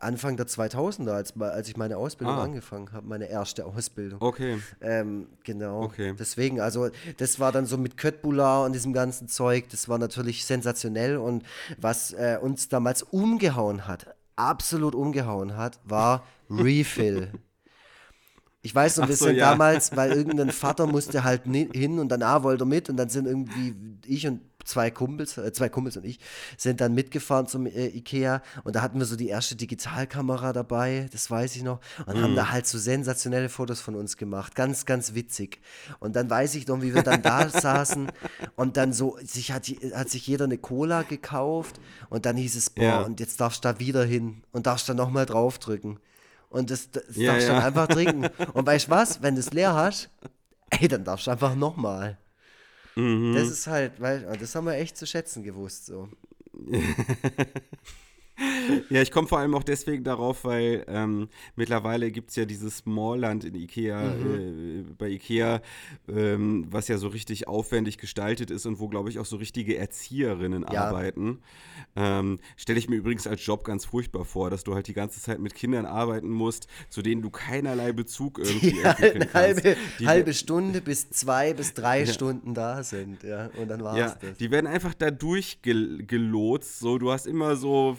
Anfang 0.01 0.35
der 0.35 0.47
2000er, 0.47 1.11
als, 1.11 1.39
als 1.39 1.69
ich 1.69 1.77
meine 1.77 1.97
Ausbildung 1.97 2.35
ah. 2.35 2.43
angefangen 2.43 2.91
habe, 2.91 3.07
meine 3.07 3.29
erste 3.29 3.65
Ausbildung. 3.65 4.21
Okay. 4.21 4.59
Ähm, 4.81 5.27
genau. 5.43 5.83
Okay. 5.83 6.15
Deswegen, 6.17 6.59
also 6.59 6.89
das 7.17 7.39
war 7.39 7.51
dann 7.51 7.65
so 7.65 7.77
mit 7.77 7.97
Köttbullar 7.97 8.65
und 8.65 8.73
diesem 8.73 8.93
ganzen 8.93 9.27
Zeug, 9.27 9.69
das 9.69 9.87
war 9.87 9.99
natürlich 9.99 10.45
sensationell 10.45 11.17
und 11.17 11.43
was 11.77 12.13
äh, 12.13 12.39
uns 12.41 12.67
damals 12.67 13.03
umgehauen 13.03 13.87
hat, 13.87 14.15
absolut 14.35 14.95
umgehauen 14.95 15.55
hat, 15.55 15.79
war 15.85 16.25
Refill. 16.49 17.31
Ich 18.63 18.75
weiß 18.75 18.97
noch, 18.97 19.07
wir 19.07 19.15
so, 19.15 19.25
sind 19.25 19.37
ja. 19.37 19.51
damals, 19.51 19.95
weil 19.95 20.11
irgendein 20.15 20.51
Vater 20.51 20.87
musste 20.87 21.23
halt 21.23 21.43
hin 21.45 21.99
und 21.99 22.09
danach 22.09 22.43
wollte 22.43 22.63
er 22.63 22.67
mit 22.67 22.89
und 22.89 22.97
dann 22.97 23.09
sind 23.09 23.25
irgendwie 23.25 23.75
ich 24.05 24.27
und 24.27 24.41
zwei 24.65 24.91
Kumpels, 24.91 25.37
äh, 25.37 25.51
zwei 25.53 25.69
Kumpels 25.69 25.97
und 25.97 26.05
ich 26.05 26.19
sind 26.57 26.81
dann 26.81 26.93
mitgefahren 26.93 27.47
zum 27.47 27.65
äh, 27.65 27.87
Ikea 27.87 28.41
und 28.63 28.75
da 28.75 28.81
hatten 28.81 28.99
wir 28.99 29.05
so 29.05 29.15
die 29.15 29.27
erste 29.27 29.55
Digitalkamera 29.55 30.53
dabei, 30.53 31.07
das 31.11 31.29
weiß 31.29 31.55
ich 31.55 31.63
noch, 31.63 31.79
und 32.05 32.17
mm. 32.17 32.21
haben 32.21 32.35
da 32.35 32.51
halt 32.51 32.67
so 32.67 32.77
sensationelle 32.77 33.49
Fotos 33.49 33.81
von 33.81 33.95
uns 33.95 34.17
gemacht, 34.17 34.55
ganz, 34.55 34.85
ganz 34.85 35.13
witzig. 35.13 35.59
Und 35.99 36.15
dann 36.15 36.29
weiß 36.29 36.55
ich 36.55 36.67
noch, 36.67 36.81
wie 36.81 36.93
wir 36.93 37.03
dann 37.03 37.21
da 37.21 37.49
saßen 37.49 38.11
und 38.55 38.77
dann 38.77 38.93
so, 38.93 39.17
sich 39.23 39.51
hat, 39.51 39.67
hat 39.93 40.09
sich 40.09 40.27
jeder 40.27 40.45
eine 40.45 40.57
Cola 40.57 41.03
gekauft 41.03 41.79
und 42.09 42.25
dann 42.25 42.37
hieß 42.37 42.55
es, 42.55 42.69
boah, 42.69 42.83
ja. 42.83 43.01
und 43.01 43.19
jetzt 43.19 43.41
darfst 43.41 43.63
du 43.63 43.69
da 43.69 43.79
wieder 43.79 44.03
hin 44.03 44.43
und 44.51 44.67
darfst 44.67 44.87
da 44.87 44.93
nochmal 44.93 45.25
draufdrücken. 45.25 45.99
Und 46.51 46.69
das, 46.69 46.91
das 46.91 47.15
ja, 47.15 47.31
darfst 47.31 47.47
du 47.47 47.53
ja. 47.53 47.57
dann 47.57 47.65
einfach 47.65 47.87
trinken. 47.87 48.25
Und 48.53 48.65
weißt 48.67 48.87
du 48.87 48.91
was? 48.91 49.21
Wenn 49.21 49.35
du 49.35 49.39
es 49.39 49.51
leer 49.51 49.73
hast, 49.73 50.09
ey, 50.69 50.87
dann 50.87 51.05
darfst 51.05 51.27
du 51.27 51.31
einfach 51.31 51.55
nochmal. 51.55 52.17
Mhm. 52.95 53.33
Das 53.33 53.49
ist 53.49 53.67
halt, 53.67 53.93
weil, 53.99 54.37
das 54.37 54.53
haben 54.53 54.65
wir 54.65 54.73
echt 54.73 54.97
zu 54.97 55.07
schätzen 55.07 55.43
gewusst, 55.43 55.85
so. 55.85 56.09
ja, 58.89 59.01
ich 59.01 59.11
komme 59.11 59.27
vor 59.27 59.39
allem 59.39 59.53
auch 59.55 59.63
deswegen 59.63 60.03
darauf, 60.03 60.45
weil 60.45 60.85
ähm, 60.87 61.29
mittlerweile 61.55 62.11
gibt 62.11 62.31
es 62.31 62.35
ja 62.35 62.45
dieses 62.45 62.77
Smallland 62.77 63.43
in 63.43 63.55
Ikea, 63.55 64.01
mhm. 64.01 64.79
äh, 64.89 64.93
bei 64.97 65.09
Ikea, 65.09 65.61
ähm, 66.07 66.65
was 66.69 66.87
ja 66.87 66.97
so 66.97 67.07
richtig 67.07 67.47
aufwendig 67.47 67.97
gestaltet 67.97 68.51
ist 68.51 68.65
und 68.65 68.79
wo, 68.79 68.87
glaube 68.87 69.09
ich, 69.09 69.19
auch 69.19 69.25
so 69.25 69.37
richtige 69.37 69.77
Erzieherinnen 69.77 70.65
ja. 70.71 70.85
arbeiten. 70.85 71.39
Ähm, 71.95 72.39
Stelle 72.57 72.79
ich 72.79 72.89
mir 72.89 72.95
übrigens 72.95 73.27
als 73.27 73.45
Job 73.45 73.63
ganz 73.63 73.85
furchtbar 73.85 74.25
vor, 74.25 74.49
dass 74.49 74.63
du 74.63 74.73
halt 74.73 74.87
die 74.87 74.93
ganze 74.93 75.21
Zeit 75.21 75.39
mit 75.39 75.53
Kindern 75.53 75.85
arbeiten 75.85 76.29
musst, 76.29 76.67
zu 76.89 77.01
denen 77.01 77.21
du 77.21 77.29
keinerlei 77.29 77.91
Bezug 77.91 78.39
irgendwie 78.39 78.71
die 78.71 78.83
halt 78.83 79.15
eine 79.15 79.33
halbe, 79.33 79.75
die, 79.99 80.07
halbe 80.07 80.33
Stunde 80.33 80.81
bis 80.81 81.09
zwei 81.09 81.53
bis 81.53 81.73
drei 81.73 82.01
ja. 82.01 82.05
Stunden 82.05 82.53
da 82.53 82.83
sind, 82.83 83.23
ja, 83.23 83.49
und 83.57 83.67
dann 83.67 83.83
war 83.83 83.93
es 83.93 83.99
ja, 83.99 84.17
das. 84.19 84.37
Die 84.37 84.51
werden 84.51 84.67
einfach 84.67 84.93
da 84.93 85.11
durchgelotst, 85.11 86.79
so, 86.79 86.97
du 86.97 87.11
hast 87.11 87.27
immer 87.27 87.55
so 87.55 87.97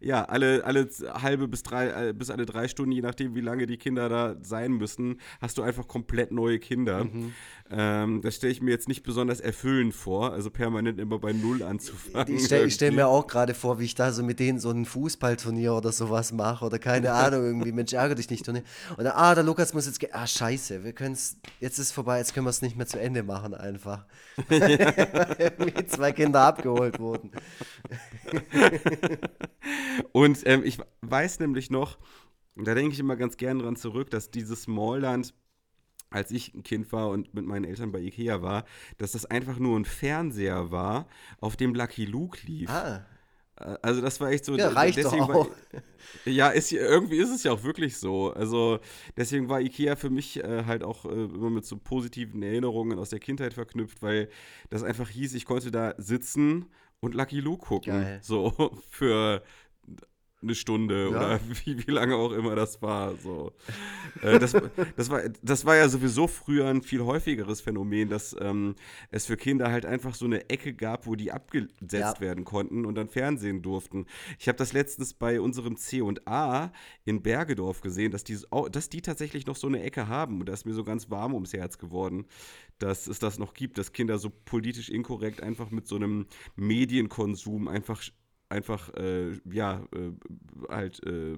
ja, 0.00 0.24
alle, 0.24 0.64
alle 0.64 0.88
halbe 1.14 1.48
bis 1.48 1.62
drei, 1.62 2.08
äh, 2.08 2.12
bis 2.12 2.30
alle 2.30 2.46
drei 2.46 2.68
Stunden, 2.68 2.92
je 2.92 3.00
nachdem, 3.00 3.34
wie 3.34 3.40
lange 3.40 3.66
die 3.66 3.76
Kinder 3.76 4.08
da 4.08 4.36
sein 4.42 4.72
müssen, 4.72 5.20
hast 5.40 5.58
du 5.58 5.62
einfach 5.62 5.86
komplett 5.88 6.32
neue 6.32 6.58
Kinder. 6.58 7.04
Mhm. 7.04 7.32
Ähm, 7.74 8.20
das 8.20 8.36
stelle 8.36 8.52
ich 8.52 8.60
mir 8.60 8.70
jetzt 8.70 8.86
nicht 8.86 9.02
besonders 9.02 9.40
erfüllend 9.40 9.94
vor, 9.94 10.32
also 10.32 10.50
permanent 10.50 11.00
immer 11.00 11.18
bei 11.18 11.32
Null 11.32 11.62
anzufangen. 11.62 12.36
Ich 12.36 12.44
stelle 12.44 12.70
stell 12.70 12.92
mir 12.92 13.08
auch 13.08 13.26
gerade 13.26 13.54
vor, 13.54 13.78
wie 13.78 13.86
ich 13.86 13.94
da 13.94 14.12
so 14.12 14.22
mit 14.22 14.40
denen 14.40 14.58
so 14.58 14.70
ein 14.70 14.84
Fußballturnier 14.84 15.72
oder 15.72 15.90
sowas 15.90 16.32
mache 16.32 16.66
oder 16.66 16.78
keine 16.78 17.12
Ahnung, 17.14 17.42
irgendwie, 17.42 17.72
Mensch, 17.72 17.94
ärgere 17.94 18.16
dich 18.16 18.28
nicht. 18.28 18.44
Turnier. 18.44 18.62
Und 18.98 19.04
dann, 19.04 19.14
ah, 19.14 19.34
der 19.34 19.42
Lukas 19.42 19.72
muss 19.72 19.86
jetzt, 19.86 20.04
ah, 20.12 20.26
scheiße, 20.26 20.84
wir 20.84 20.92
können 20.92 21.14
es, 21.14 21.38
jetzt 21.60 21.78
ist 21.78 21.86
es 21.86 21.92
vorbei, 21.92 22.18
jetzt 22.18 22.34
können 22.34 22.44
wir 22.44 22.50
es 22.50 22.60
nicht 22.60 22.76
mehr 22.76 22.86
zu 22.86 23.00
Ende 23.00 23.22
machen 23.22 23.54
einfach. 23.54 24.04
wie 24.48 25.86
zwei 25.86 26.12
Kinder 26.12 26.42
abgeholt 26.42 26.98
wurden. 26.98 27.30
Und 30.12 30.40
ähm, 30.44 30.62
ich 30.62 30.78
weiß 31.00 31.40
nämlich 31.40 31.70
noch, 31.70 31.98
da 32.56 32.74
denke 32.74 32.92
ich 32.92 33.00
immer 33.00 33.16
ganz 33.16 33.38
gern 33.38 33.60
dran 33.60 33.76
zurück, 33.76 34.10
dass 34.10 34.30
dieses 34.30 34.62
Smallland 34.62 35.32
als 36.12 36.30
ich 36.30 36.54
ein 36.54 36.62
Kind 36.62 36.92
war 36.92 37.10
und 37.10 37.34
mit 37.34 37.44
meinen 37.44 37.64
Eltern 37.64 37.92
bei 37.92 38.00
Ikea 38.00 38.42
war, 38.42 38.64
dass 38.98 39.12
das 39.12 39.26
einfach 39.26 39.58
nur 39.58 39.78
ein 39.78 39.84
Fernseher 39.84 40.70
war, 40.70 41.06
auf 41.40 41.56
dem 41.56 41.74
Lucky 41.74 42.04
Luke 42.04 42.38
lief. 42.46 42.70
Ah. 42.70 43.04
Äh, 43.56 43.76
also 43.82 44.00
das 44.00 44.20
war 44.20 44.30
echt 44.30 44.44
so. 44.44 44.56
Ja, 44.56 44.68
reicht 44.68 44.98
deswegen 44.98 45.26
doch 45.26 45.34
auch. 45.34 45.48
War, 45.48 45.82
ja, 46.24 46.48
ist, 46.48 46.72
irgendwie 46.72 47.16
ist 47.16 47.30
es 47.30 47.42
ja 47.42 47.52
auch 47.52 47.62
wirklich 47.62 47.96
so. 47.96 48.32
Also 48.32 48.80
deswegen 49.16 49.48
war 49.48 49.60
Ikea 49.60 49.96
für 49.96 50.10
mich 50.10 50.42
äh, 50.42 50.64
halt 50.64 50.82
auch 50.82 51.04
äh, 51.04 51.08
immer 51.08 51.50
mit 51.50 51.64
so 51.64 51.76
positiven 51.76 52.42
Erinnerungen 52.42 52.98
aus 52.98 53.10
der 53.10 53.20
Kindheit 53.20 53.54
verknüpft, 53.54 54.02
weil 54.02 54.28
das 54.70 54.82
einfach 54.82 55.08
hieß, 55.08 55.34
ich 55.34 55.44
konnte 55.44 55.70
da 55.70 55.94
sitzen 55.98 56.66
und 57.00 57.14
Lucky 57.14 57.40
Luke 57.40 57.66
gucken. 57.66 57.92
Geil. 57.92 58.18
So 58.22 58.72
für 58.88 59.42
eine 60.42 60.54
Stunde 60.54 61.04
ja. 61.04 61.08
oder 61.08 61.40
wie, 61.64 61.86
wie 61.86 61.90
lange 61.90 62.16
auch 62.16 62.32
immer 62.32 62.54
das 62.54 62.82
war. 62.82 63.16
So. 63.16 63.52
äh, 64.22 64.38
das, 64.38 64.52
das, 64.96 65.10
war, 65.10 65.22
das 65.42 65.64
war 65.64 65.76
ja 65.76 65.88
sowieso 65.88 66.26
früher 66.26 66.66
ein 66.68 66.82
viel 66.82 67.02
häufigeres 67.02 67.60
Phänomen, 67.60 68.08
dass 68.08 68.36
ähm, 68.40 68.74
es 69.10 69.26
für 69.26 69.36
Kinder 69.36 69.70
halt 69.70 69.86
einfach 69.86 70.14
so 70.14 70.24
eine 70.24 70.50
Ecke 70.50 70.74
gab, 70.74 71.06
wo 71.06 71.14
die 71.14 71.32
abgesetzt 71.32 71.92
ja. 71.92 72.20
werden 72.20 72.44
konnten 72.44 72.84
und 72.84 72.94
dann 72.94 73.08
Fernsehen 73.08 73.62
durften. 73.62 74.06
Ich 74.38 74.48
habe 74.48 74.58
das 74.58 74.72
letztens 74.72 75.14
bei 75.14 75.40
unserem 75.40 75.76
C&A 75.76 76.72
in 77.04 77.22
Bergedorf 77.22 77.80
gesehen, 77.80 78.12
dass 78.12 78.24
die, 78.24 78.38
dass 78.70 78.88
die 78.88 79.02
tatsächlich 79.02 79.46
noch 79.46 79.56
so 79.56 79.66
eine 79.66 79.82
Ecke 79.82 80.08
haben 80.08 80.40
und 80.40 80.48
da 80.48 80.52
ist 80.52 80.66
mir 80.66 80.74
so 80.74 80.84
ganz 80.84 81.10
warm 81.10 81.34
ums 81.34 81.52
Herz 81.52 81.78
geworden, 81.78 82.26
dass 82.78 83.06
es 83.06 83.18
das 83.18 83.38
noch 83.38 83.54
gibt, 83.54 83.78
dass 83.78 83.92
Kinder 83.92 84.18
so 84.18 84.30
politisch 84.30 84.88
inkorrekt 84.88 85.42
einfach 85.42 85.70
mit 85.70 85.86
so 85.86 85.96
einem 85.96 86.26
Medienkonsum 86.56 87.68
einfach 87.68 88.02
einfach, 88.52 88.92
äh, 88.94 89.32
ja, 89.50 89.82
äh, 89.94 90.12
halt 90.68 91.02
äh, 91.06 91.36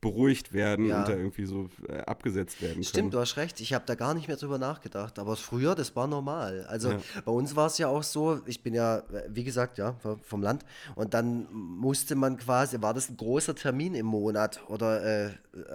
beruhigt 0.00 0.52
werden 0.52 0.86
ja. 0.86 1.00
und 1.00 1.08
da 1.08 1.12
irgendwie 1.12 1.44
so 1.44 1.68
äh, 1.88 1.98
abgesetzt 2.02 2.62
werden 2.62 2.74
können. 2.74 2.84
Stimmt, 2.84 3.14
du 3.14 3.18
hast 3.18 3.36
recht. 3.36 3.60
Ich 3.60 3.74
habe 3.74 3.84
da 3.86 3.96
gar 3.96 4.14
nicht 4.14 4.28
mehr 4.28 4.36
drüber 4.36 4.58
nachgedacht. 4.58 5.18
Aber 5.18 5.34
früher, 5.36 5.74
das 5.74 5.96
war 5.96 6.06
normal. 6.06 6.66
Also 6.68 6.92
ja. 6.92 7.00
bei 7.24 7.32
uns 7.32 7.56
war 7.56 7.66
es 7.66 7.78
ja 7.78 7.88
auch 7.88 8.04
so, 8.04 8.40
ich 8.46 8.62
bin 8.62 8.74
ja, 8.74 9.02
wie 9.28 9.42
gesagt, 9.42 9.78
ja, 9.78 9.96
vom 10.22 10.42
Land. 10.42 10.64
Und 10.94 11.14
dann 11.14 11.48
musste 11.52 12.14
man 12.14 12.36
quasi, 12.36 12.80
war 12.80 12.94
das 12.94 13.08
ein 13.08 13.16
großer 13.16 13.56
Termin 13.56 13.94
im 13.94 14.06
Monat 14.06 14.60
oder 14.68 15.26
äh, 15.26 15.30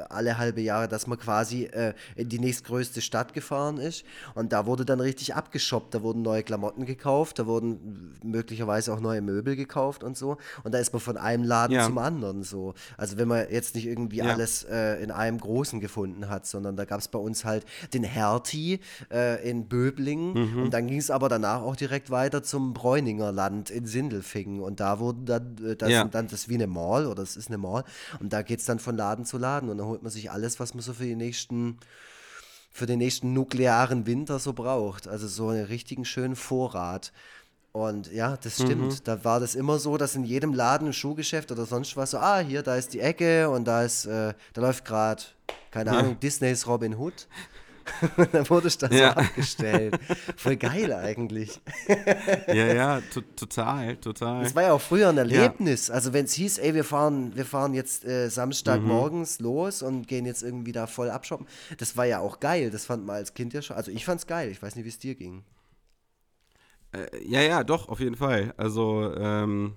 alle 0.09 0.37
halbe 0.37 0.61
Jahre, 0.61 0.87
dass 0.87 1.07
man 1.07 1.19
quasi 1.19 1.65
äh, 1.65 1.93
in 2.15 2.29
die 2.29 2.39
nächstgrößte 2.39 3.01
Stadt 3.01 3.33
gefahren 3.33 3.77
ist. 3.77 4.05
Und 4.35 4.53
da 4.53 4.65
wurde 4.65 4.85
dann 4.85 5.01
richtig 5.01 5.35
abgeshoppt. 5.35 5.93
Da 5.93 6.01
wurden 6.01 6.21
neue 6.21 6.43
Klamotten 6.43 6.85
gekauft, 6.85 7.39
da 7.39 7.45
wurden 7.45 8.15
möglicherweise 8.23 8.93
auch 8.93 9.01
neue 9.01 9.21
Möbel 9.21 9.57
gekauft 9.57 10.03
und 10.03 10.17
so. 10.17 10.37
Und 10.63 10.73
da 10.73 10.79
ist 10.79 10.93
man 10.93 11.01
von 11.01 11.17
einem 11.17 11.43
Laden 11.43 11.73
ja. 11.73 11.85
zum 11.85 11.97
anderen 11.97 12.43
so. 12.43 12.73
Also 12.95 13.17
wenn 13.17 13.27
man 13.27 13.49
jetzt 13.49 13.75
nicht 13.75 13.85
irgendwie 13.85 14.12
ja. 14.17 14.25
alles 14.25 14.63
äh, 14.63 15.01
in 15.03 15.11
einem 15.11 15.39
Großen 15.39 15.79
gefunden 15.79 16.29
hat, 16.29 16.45
sondern 16.45 16.75
da 16.75 16.85
gab 16.85 16.99
es 16.99 17.07
bei 17.07 17.19
uns 17.19 17.45
halt 17.45 17.65
den 17.93 18.03
Hertie 18.03 18.79
äh, 19.11 19.49
in 19.49 19.67
Böblingen 19.67 20.33
mhm. 20.33 20.63
und 20.63 20.73
dann 20.73 20.87
ging 20.87 20.97
es 20.97 21.11
aber 21.11 21.29
danach 21.29 21.61
auch 21.61 21.75
direkt 21.75 22.09
weiter 22.09 22.43
zum 22.43 22.73
Bräuninger 22.73 23.31
Land 23.31 23.69
in 23.69 23.85
Sindelfingen 23.85 24.61
und 24.61 24.79
da 24.79 24.99
wurden 24.99 25.25
dann, 25.25 25.57
äh, 25.63 25.75
das, 25.75 25.89
ja. 25.89 26.03
dann, 26.05 26.27
das 26.27 26.41
ist 26.41 26.49
wie 26.49 26.55
eine 26.55 26.67
Mall 26.67 27.07
oder 27.07 27.23
es 27.23 27.37
ist 27.37 27.47
eine 27.47 27.57
Mall 27.57 27.83
und 28.19 28.33
da 28.33 28.41
geht 28.41 28.59
es 28.59 28.65
dann 28.65 28.79
von 28.79 28.95
Laden 28.95 29.25
zu 29.25 29.37
Laden 29.37 29.69
und 29.69 29.77
dann 29.77 29.87
holt 29.87 30.03
man 30.03 30.11
sich 30.11 30.31
alles, 30.31 30.59
was 30.59 30.73
man 30.73 30.81
so 30.81 30.93
für 30.93 31.05
die 31.05 31.15
nächsten 31.15 31.77
für 32.73 32.87
den 32.87 32.97
nächsten 32.97 33.33
nuklearen 33.33 34.07
Winter 34.07 34.39
so 34.39 34.51
braucht. 34.53 35.07
Also 35.07 35.27
so 35.27 35.49
einen 35.49 35.65
richtigen 35.65 36.05
schönen 36.05 36.35
Vorrat. 36.35 37.13
Und 37.73 38.11
ja, 38.11 38.37
das 38.37 38.53
stimmt. 38.53 38.93
Mhm. 38.93 39.03
Da 39.03 39.23
war 39.25 39.39
das 39.39 39.55
immer 39.55 39.79
so, 39.79 39.97
dass 39.97 40.15
in 40.15 40.23
jedem 40.23 40.53
Laden, 40.53 40.89
ein 40.89 40.93
Schuhgeschäft 40.93 41.51
oder 41.51 41.65
sonst 41.65 41.97
was 41.97 42.11
so, 42.11 42.19
ah, 42.19 42.37
hier, 42.37 42.61
da 42.61 42.75
ist 42.75 42.93
die 42.93 42.99
Ecke 42.99 43.49
und 43.49 43.65
da 43.65 43.83
ist, 43.83 44.05
äh, 44.05 44.35
da 44.53 44.61
läuft 44.61 44.85
gerade, 44.85 45.23
keine 45.71 45.91
ja. 45.91 45.97
Ahnung, 45.97 46.19
Disneys 46.19 46.67
Robin 46.67 46.95
Hood. 46.95 47.27
dann 48.31 48.47
wurde 48.49 48.67
ich 48.67 48.77
da 48.77 48.87
ja. 48.87 49.13
so 49.13 49.19
abgestellt. 49.21 49.99
Voll 50.37 50.55
geil 50.55 50.93
eigentlich. 50.93 51.59
ja, 52.47 52.73
ja, 52.73 53.01
total, 53.35 53.97
total. 53.97 54.43
Das 54.43 54.55
war 54.55 54.63
ja 54.63 54.73
auch 54.73 54.81
früher 54.81 55.09
ein 55.09 55.17
Erlebnis. 55.17 55.87
Ja. 55.87 55.95
Also 55.95 56.13
wenn 56.13 56.25
es 56.25 56.33
hieß, 56.33 56.59
ey, 56.59 56.75
wir 56.75 56.83
fahren, 56.83 57.35
wir 57.35 57.45
fahren 57.45 57.73
jetzt 57.73 58.05
äh, 58.05 58.29
Samstag 58.29 58.81
mhm. 58.81 58.87
morgens 58.87 59.39
los 59.39 59.81
und 59.81 60.07
gehen 60.07 60.27
jetzt 60.27 60.43
irgendwie 60.43 60.71
da 60.71 60.85
voll 60.85 61.09
abshoppen, 61.09 61.47
das 61.77 61.97
war 61.97 62.05
ja 62.05 62.19
auch 62.19 62.39
geil. 62.39 62.69
Das 62.69 62.85
fand 62.85 63.05
man 63.05 63.15
als 63.15 63.33
Kind 63.33 63.53
ja 63.53 63.63
schon. 63.63 63.75
Also 63.75 63.91
ich 63.91 64.05
fand's 64.05 64.27
geil. 64.27 64.51
Ich 64.51 64.61
weiß 64.61 64.75
nicht, 64.75 64.85
wie 64.85 64.89
es 64.89 64.99
dir 64.99 65.15
ging. 65.15 65.43
Äh, 66.93 67.25
ja, 67.25 67.41
ja, 67.41 67.63
doch, 67.63 67.89
auf 67.89 67.99
jeden 67.99 68.15
Fall. 68.15 68.53
Also, 68.57 69.13
ähm, 69.15 69.73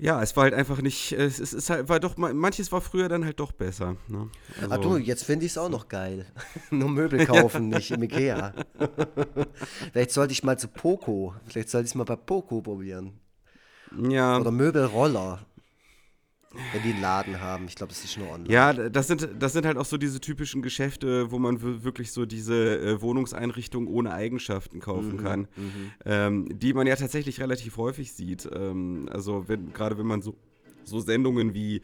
ja, 0.00 0.22
es 0.22 0.34
war 0.34 0.44
halt 0.44 0.54
einfach 0.54 0.80
nicht, 0.80 1.12
es, 1.12 1.38
es 1.38 1.52
ist 1.52 1.68
halt, 1.68 1.90
war 1.90 2.00
doch, 2.00 2.16
manches 2.16 2.72
war 2.72 2.80
früher 2.80 3.10
dann 3.10 3.24
halt 3.24 3.38
doch 3.38 3.52
besser. 3.52 3.96
Ne? 4.08 4.30
Also, 4.60 4.74
Ach 4.74 4.78
du, 4.78 4.96
jetzt 4.96 5.24
finde 5.24 5.44
ich 5.44 5.52
es 5.52 5.58
auch 5.58 5.68
noch 5.68 5.88
geil. 5.88 6.24
Nur 6.70 6.88
Möbel 6.88 7.26
kaufen, 7.26 7.68
nicht 7.68 7.90
im 7.90 8.02
Ikea. 8.02 8.54
Vielleicht 9.92 10.12
sollte 10.12 10.32
ich 10.32 10.42
mal 10.42 10.58
zu 10.58 10.68
Poco, 10.68 11.34
vielleicht 11.46 11.68
sollte 11.68 11.84
ich 11.84 11.90
es 11.90 11.94
mal 11.94 12.04
bei 12.04 12.16
Poco 12.16 12.62
probieren. 12.62 13.20
Ja. 14.08 14.38
Oder 14.38 14.50
Möbelroller 14.52 15.40
wenn 16.72 16.82
die 16.82 16.90
einen 16.90 17.00
Laden 17.00 17.40
haben. 17.40 17.66
Ich 17.66 17.76
glaube, 17.76 17.92
das 17.92 18.04
ist 18.04 18.18
nur 18.18 18.28
online. 18.28 18.52
Ja, 18.52 18.72
das 18.72 19.06
sind, 19.06 19.28
das 19.38 19.52
sind 19.52 19.66
halt 19.66 19.76
auch 19.76 19.84
so 19.84 19.96
diese 19.96 20.20
typischen 20.20 20.62
Geschäfte, 20.62 21.30
wo 21.30 21.38
man 21.38 21.84
wirklich 21.84 22.12
so 22.12 22.26
diese 22.26 22.80
äh, 22.80 23.00
Wohnungseinrichtungen 23.00 23.88
ohne 23.88 24.12
Eigenschaften 24.12 24.80
kaufen 24.80 25.16
mhm, 25.16 25.22
kann, 25.22 25.40
mhm. 25.56 25.92
Ähm, 26.04 26.58
die 26.58 26.72
man 26.72 26.86
ja 26.86 26.96
tatsächlich 26.96 27.40
relativ 27.40 27.76
häufig 27.76 28.12
sieht. 28.12 28.48
Ähm, 28.52 29.08
also 29.12 29.48
wenn, 29.48 29.72
gerade 29.72 29.96
wenn 29.96 30.06
man 30.06 30.22
so, 30.22 30.34
so 30.84 30.98
Sendungen 30.98 31.54
wie 31.54 31.82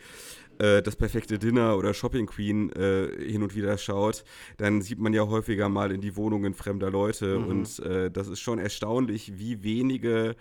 äh, 0.59 0.83
das 0.83 0.97
perfekte 0.97 1.39
Dinner 1.39 1.77
oder 1.77 1.95
Shopping 1.95 2.27
Queen 2.27 2.71
äh, 2.73 3.09
hin 3.31 3.43
und 3.43 3.55
wieder 3.55 3.79
schaut, 3.79 4.25
dann 4.57 4.83
sieht 4.83 4.99
man 4.99 5.13
ja 5.13 5.27
häufiger 5.27 5.69
mal 5.69 5.93
in 5.93 6.01
die 6.01 6.17
Wohnungen 6.17 6.55
fremder 6.55 6.91
Leute. 6.91 7.39
Mhm. 7.39 7.47
Und 7.47 7.79
äh, 7.81 8.11
das 8.11 8.27
ist 8.27 8.41
schon 8.41 8.59
erstaunlich, 8.59 9.39
wie 9.39 9.63
wenige 9.63 10.35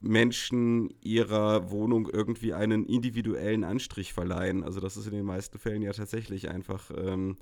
Menschen 0.00 0.92
ihrer 1.00 1.70
Wohnung 1.70 2.08
irgendwie 2.08 2.52
einen 2.52 2.84
individuellen 2.86 3.64
Anstrich 3.64 4.12
verleihen. 4.12 4.62
Also 4.62 4.80
das 4.80 4.96
ist 4.96 5.06
in 5.06 5.14
den 5.14 5.24
meisten 5.24 5.58
Fällen 5.58 5.82
ja 5.82 5.92
tatsächlich 5.92 6.50
einfach 6.50 6.90
ähm, 6.96 7.36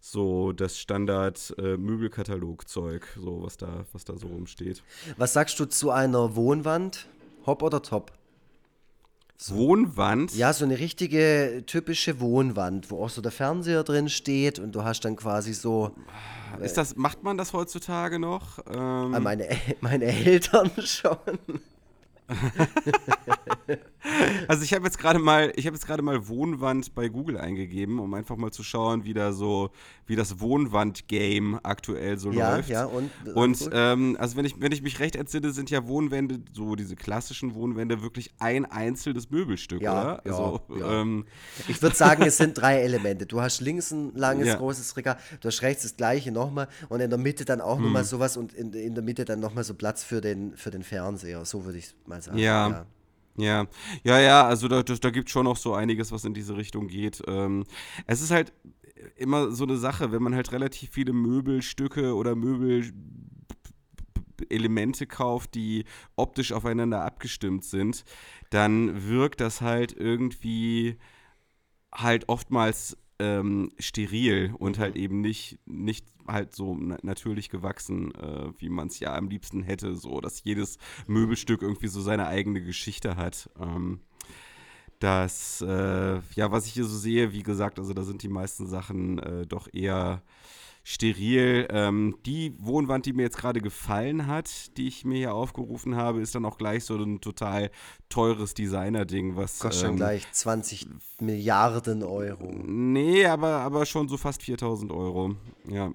so 0.00 0.52
das 0.52 0.78
Standard 0.78 1.54
äh, 1.58 1.76
Möbelkatalogzeug, 1.76 3.08
so 3.20 3.42
was 3.42 3.56
da, 3.56 3.84
was 3.92 4.04
da 4.04 4.16
so 4.16 4.26
rumsteht. 4.26 4.82
Was 5.16 5.32
sagst 5.32 5.58
du 5.58 5.64
zu 5.64 5.90
einer 5.90 6.36
Wohnwand? 6.36 7.08
Hop 7.46 7.62
oder 7.62 7.82
top? 7.82 8.12
So. 9.36 9.56
Wohnwand? 9.56 10.34
Ja, 10.34 10.52
so 10.52 10.64
eine 10.64 10.78
richtige 10.78 11.64
typische 11.66 12.20
Wohnwand, 12.20 12.90
wo 12.90 13.02
auch 13.02 13.10
so 13.10 13.20
der 13.20 13.32
Fernseher 13.32 13.82
drin 13.82 14.08
steht 14.08 14.58
und 14.58 14.74
du 14.74 14.84
hast 14.84 15.04
dann 15.04 15.16
quasi 15.16 15.52
so. 15.52 15.90
Ist 16.60 16.76
das, 16.76 16.96
macht 16.96 17.24
man 17.24 17.36
das 17.36 17.52
heutzutage 17.52 18.18
noch? 18.18 18.60
Ähm, 18.70 19.10
meine, 19.22 19.48
meine 19.80 20.04
Eltern 20.04 20.70
schon. 20.84 21.18
also 24.48 24.62
ich 24.62 24.72
habe 24.72 24.84
jetzt 24.84 24.98
gerade 24.98 25.18
mal, 25.18 25.52
ich 25.56 25.66
habe 25.66 25.76
jetzt 25.76 25.86
gerade 25.86 26.02
mal 26.02 26.28
Wohnwand 26.28 26.94
bei 26.94 27.08
Google 27.08 27.38
eingegeben, 27.38 27.98
um 27.98 28.12
einfach 28.14 28.36
mal 28.36 28.50
zu 28.50 28.62
schauen, 28.62 29.04
wie 29.04 29.14
da 29.14 29.32
so, 29.32 29.70
wie 30.06 30.14
das 30.16 30.40
Wohnwand-Game 30.40 31.60
aktuell 31.62 32.18
so 32.18 32.30
ja, 32.30 32.56
läuft. 32.56 32.70
Ja, 32.70 32.86
und, 32.86 33.10
und 33.34 33.70
ähm, 33.72 34.16
also 34.18 34.36
wenn 34.36 34.44
ich, 34.44 34.60
wenn 34.60 34.72
ich 34.72 34.82
mich 34.82 35.00
recht 35.00 35.16
entsinne, 35.16 35.52
sind 35.52 35.70
ja 35.70 35.86
Wohnwände, 35.86 36.40
so 36.52 36.76
diese 36.76 36.96
klassischen 36.96 37.54
Wohnwände, 37.54 38.02
wirklich 38.02 38.32
ein 38.38 38.64
einzelnes 38.64 39.30
Möbelstück, 39.30 39.82
ja, 39.82 39.92
oder? 39.92 40.22
Ja, 40.24 40.32
also, 40.32 40.60
ja. 40.78 41.02
Ähm, 41.02 41.26
ich 41.68 41.82
würde 41.82 41.96
sagen, 41.96 42.22
es 42.22 42.38
sind 42.38 42.54
drei 42.58 42.80
Elemente. 42.80 43.26
Du 43.26 43.40
hast 43.40 43.60
links 43.60 43.90
ein 43.90 44.14
langes, 44.14 44.48
ja. 44.48 44.56
großes 44.56 44.96
Regal, 44.96 45.18
du 45.40 45.48
hast 45.48 45.62
rechts 45.62 45.82
das 45.82 45.96
gleiche 45.96 46.32
nochmal 46.32 46.68
und 46.88 47.00
in 47.00 47.10
der 47.10 47.18
Mitte 47.18 47.44
dann 47.44 47.60
auch 47.60 47.76
hm. 47.76 47.84
nochmal 47.84 48.04
sowas 48.04 48.36
und 48.36 48.54
in, 48.54 48.72
in 48.72 48.94
der 48.94 49.04
Mitte 49.04 49.24
dann 49.24 49.40
nochmal 49.40 49.64
so 49.64 49.74
Platz 49.74 50.04
für 50.04 50.20
den, 50.20 50.56
für 50.56 50.70
den 50.70 50.82
Fernseher. 50.82 51.44
So 51.44 51.64
würde 51.64 51.78
ich 51.78 51.94
mal 52.06 52.13
sagen. 52.22 52.38
ja. 52.38 52.68
ja. 52.68 52.86
Ja, 53.36 53.66
ja, 54.04 54.20
ja, 54.20 54.46
also 54.46 54.68
da, 54.68 54.84
da 54.84 55.10
gibt 55.10 55.28
es 55.28 55.32
schon 55.32 55.42
noch 55.42 55.56
so 55.56 55.74
einiges, 55.74 56.12
was 56.12 56.24
in 56.24 56.34
diese 56.34 56.56
Richtung 56.56 56.86
geht. 56.86 57.20
Ähm, 57.26 57.64
es 58.06 58.20
ist 58.20 58.30
halt 58.30 58.52
immer 59.16 59.50
so 59.50 59.64
eine 59.64 59.76
Sache, 59.76 60.12
wenn 60.12 60.22
man 60.22 60.36
halt 60.36 60.52
relativ 60.52 60.90
viele 60.90 61.12
Möbelstücke 61.12 62.14
oder 62.14 62.36
Möbelelemente 62.36 65.06
kauft, 65.06 65.54
die 65.54 65.84
optisch 66.16 66.52
aufeinander 66.52 67.04
abgestimmt 67.04 67.64
sind, 67.64 68.04
dann 68.50 69.08
wirkt 69.08 69.40
das 69.40 69.60
halt 69.60 69.92
irgendwie 69.92 70.96
halt 71.92 72.28
oftmals 72.28 72.96
ähm, 73.18 73.70
steril 73.78 74.54
und 74.58 74.78
halt 74.78 74.96
eben 74.96 75.20
nicht, 75.20 75.58
nicht 75.66 76.06
halt 76.26 76.54
so 76.54 76.74
na 76.74 76.98
natürlich 77.02 77.50
gewachsen, 77.50 78.14
äh, 78.14 78.52
wie 78.58 78.68
man 78.68 78.88
es 78.88 78.98
ja 79.00 79.14
am 79.14 79.28
liebsten 79.28 79.62
hätte, 79.62 79.94
so 79.94 80.20
dass 80.20 80.42
jedes 80.44 80.78
Möbelstück 81.06 81.62
irgendwie 81.62 81.88
so 81.88 82.00
seine 82.00 82.26
eigene 82.26 82.62
Geschichte 82.62 83.16
hat. 83.16 83.50
Ähm, 83.60 84.00
das, 84.98 85.60
äh, 85.60 86.20
ja, 86.34 86.50
was 86.50 86.66
ich 86.66 86.72
hier 86.72 86.84
so 86.84 86.96
sehe, 86.96 87.32
wie 87.32 87.42
gesagt, 87.42 87.78
also 87.78 87.92
da 87.92 88.04
sind 88.04 88.22
die 88.22 88.28
meisten 88.28 88.66
Sachen 88.66 89.18
äh, 89.18 89.46
doch 89.46 89.68
eher 89.72 90.22
steril. 90.84 91.66
Ähm, 91.70 92.18
die 92.26 92.54
Wohnwand, 92.58 93.06
die 93.06 93.14
mir 93.14 93.22
jetzt 93.22 93.38
gerade 93.38 93.60
gefallen 93.60 94.26
hat, 94.26 94.76
die 94.76 94.86
ich 94.86 95.04
mir 95.04 95.16
hier 95.16 95.34
aufgerufen 95.34 95.96
habe, 95.96 96.20
ist 96.20 96.34
dann 96.34 96.44
auch 96.44 96.58
gleich 96.58 96.84
so 96.84 96.96
ein 96.96 97.20
total 97.20 97.70
teures 98.10 98.54
Designer-Ding, 98.54 99.34
was. 99.34 99.58
Kostet 99.58 99.82
ähm, 99.82 99.88
schon 99.88 99.96
gleich 99.96 100.30
20 100.30 100.86
Milliarden 101.20 102.02
Euro. 102.02 102.52
Nee, 102.64 103.26
aber, 103.26 103.56
aber 103.60 103.86
schon 103.86 104.08
so 104.08 104.18
fast 104.18 104.42
4000 104.42 104.92
Euro. 104.92 105.34
Ja. 105.68 105.90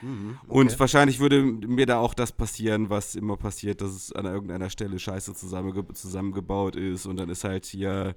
Mhm, 0.00 0.38
okay. 0.46 0.58
Und 0.58 0.78
wahrscheinlich 0.78 1.18
würde 1.18 1.42
mir 1.42 1.86
da 1.86 1.98
auch 1.98 2.14
das 2.14 2.30
passieren, 2.30 2.88
was 2.88 3.16
immer 3.16 3.36
passiert, 3.36 3.80
dass 3.80 3.90
es 3.90 4.12
an 4.12 4.26
irgendeiner 4.26 4.70
Stelle 4.70 4.96
scheiße 4.96 5.34
zusammenge 5.34 5.84
zusammengebaut 5.92 6.76
ist 6.76 7.04
und 7.06 7.16
dann 7.16 7.28
ist 7.30 7.42
halt 7.42 7.66
hier 7.66 8.14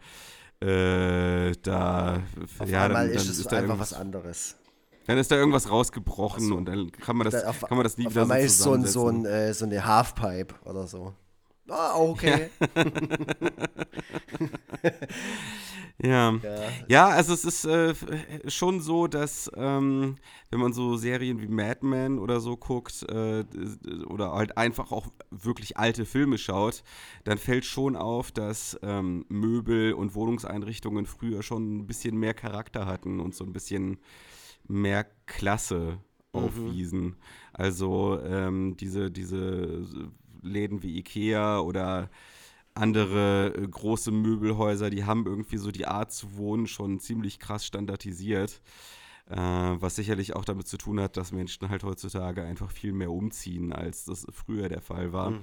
äh, 0.60 1.54
da. 1.64 2.22
Auf 2.60 2.70
ja, 2.70 2.86
einmal 2.86 3.08
dann, 3.08 3.16
dann 3.16 3.24
ist 3.24 3.30
es 3.30 3.40
ist 3.40 3.52
einfach 3.52 3.80
was 3.80 3.94
anderes. 3.94 4.61
Dann 5.08 5.18
ist 5.18 5.32
da 5.32 5.36
irgendwas 5.36 5.70
rausgebrochen 5.70 6.48
so. 6.48 6.56
und 6.56 6.66
dann 6.66 6.92
kann 6.92 7.18
man 7.18 7.30
das, 7.30 7.44
auf, 7.44 7.62
kann 7.62 7.78
man 7.78 7.84
das 7.84 7.98
nie 7.98 8.10
wieder 8.10 8.26
so 8.26 8.34
ist 8.34 8.60
so, 8.60 8.74
ein, 8.74 8.86
so, 8.86 9.08
ein, 9.08 9.26
äh, 9.26 9.54
so 9.54 9.66
eine 9.66 9.84
Halfpipe 9.86 10.56
oder 10.66 10.88
so. 10.88 11.14
Ah, 11.70 11.96
okay. 11.96 12.50
Ja. 16.04 16.34
ja. 16.34 16.40
ja, 16.88 17.08
also 17.08 17.34
es 17.34 17.46
ist 17.46 17.66
äh, 17.66 17.94
schon 18.48 18.82
so, 18.82 19.08
dass 19.08 19.50
ähm, 19.56 20.16
wenn 20.50 20.60
man 20.60 20.74
so 20.74 20.98
Serien 20.98 21.40
wie 21.40 21.48
Mad 21.48 21.86
Men 21.86 22.20
oder 22.20 22.42
so 22.42 22.58
guckt 22.58 23.04
äh, 23.10 23.46
oder 24.08 24.34
halt 24.34 24.58
einfach 24.58 24.92
auch 24.92 25.08
wirklich 25.30 25.78
alte 25.78 26.06
Filme 26.06 26.38
schaut, 26.38 26.84
dann 27.24 27.38
fällt 27.38 27.66
schon 27.66 27.96
auf, 27.96 28.32
dass 28.32 28.78
ähm, 28.82 29.26
Möbel 29.30 29.94
und 29.94 30.14
Wohnungseinrichtungen 30.14 31.06
früher 31.06 31.42
schon 31.42 31.78
ein 31.78 31.88
bisschen 31.88 32.18
mehr 32.18 32.34
Charakter 32.34 32.86
hatten 32.86 33.20
und 33.20 33.34
so 33.34 33.46
ein 33.46 33.54
bisschen 33.54 34.00
mehr 34.68 35.06
Klasse 35.26 36.00
mhm. 36.34 36.40
aufwiesen. 36.40 37.16
Also 37.54 38.20
ähm, 38.22 38.78
diese, 38.78 39.12
diese 39.12 39.86
Läden 40.42 40.84
wie 40.84 40.98
Ikea 40.98 41.60
oder 41.60 42.10
andere 42.74 43.54
äh, 43.56 43.68
große 43.68 44.12
Möbelhäuser, 44.12 44.90
die 44.90 45.04
haben 45.04 45.26
irgendwie 45.26 45.58
so 45.58 45.72
die 45.72 45.88
Art 45.88 46.12
zu 46.12 46.38
wohnen 46.38 46.68
schon 46.68 47.00
ziemlich 47.00 47.40
krass 47.40 47.66
standardisiert. 47.66 48.62
Äh, 49.30 49.38
was 49.38 49.96
sicherlich 49.96 50.36
auch 50.36 50.44
damit 50.44 50.68
zu 50.68 50.78
tun 50.78 51.00
hat, 51.00 51.16
dass 51.16 51.32
Menschen 51.32 51.70
halt 51.70 51.84
heutzutage 51.84 52.44
einfach 52.44 52.70
viel 52.70 52.92
mehr 52.92 53.12
umziehen, 53.12 53.72
als 53.72 54.04
das 54.06 54.28
früher 54.32 54.68
der 54.68 54.82
Fall 54.82 55.14
war. 55.14 55.32
Mhm. 55.32 55.40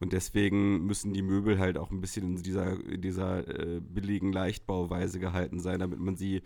Und 0.00 0.12
deswegen 0.12 0.86
müssen 0.86 1.12
die 1.12 1.22
Möbel 1.22 1.58
halt 1.58 1.78
auch 1.78 1.90
ein 1.90 2.00
bisschen 2.00 2.36
in 2.36 2.42
dieser, 2.42 2.72
in 2.84 3.00
dieser 3.00 3.46
äh, 3.46 3.80
billigen 3.80 4.32
Leichtbauweise 4.32 5.20
gehalten 5.20 5.60
sein, 5.60 5.78
damit 5.78 6.00
man 6.00 6.16
sie 6.16 6.42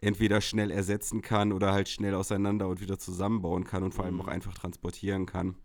entweder 0.00 0.40
schnell 0.40 0.70
ersetzen 0.70 1.20
kann 1.20 1.52
oder 1.52 1.72
halt 1.72 1.88
schnell 1.88 2.14
auseinander 2.14 2.68
und 2.68 2.80
wieder 2.80 2.98
zusammenbauen 2.98 3.64
kann 3.64 3.82
und 3.82 3.92
vor 3.92 4.04
allem 4.06 4.14
mhm. 4.14 4.22
auch 4.22 4.28
einfach 4.28 4.54
transportieren 4.54 5.26
kann. 5.26 5.56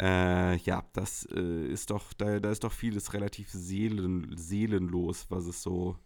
Äh, 0.00 0.56
ja, 0.58 0.84
das 0.92 1.26
äh, 1.32 1.68
ist 1.68 1.90
doch, 1.90 2.12
da, 2.12 2.40
da 2.40 2.50
ist 2.50 2.64
doch 2.64 2.72
vieles 2.72 3.14
relativ 3.14 3.48
seelen, 3.50 4.36
seelenlos, 4.36 5.26
was 5.30 5.46
es 5.46 5.62
so 5.62 5.96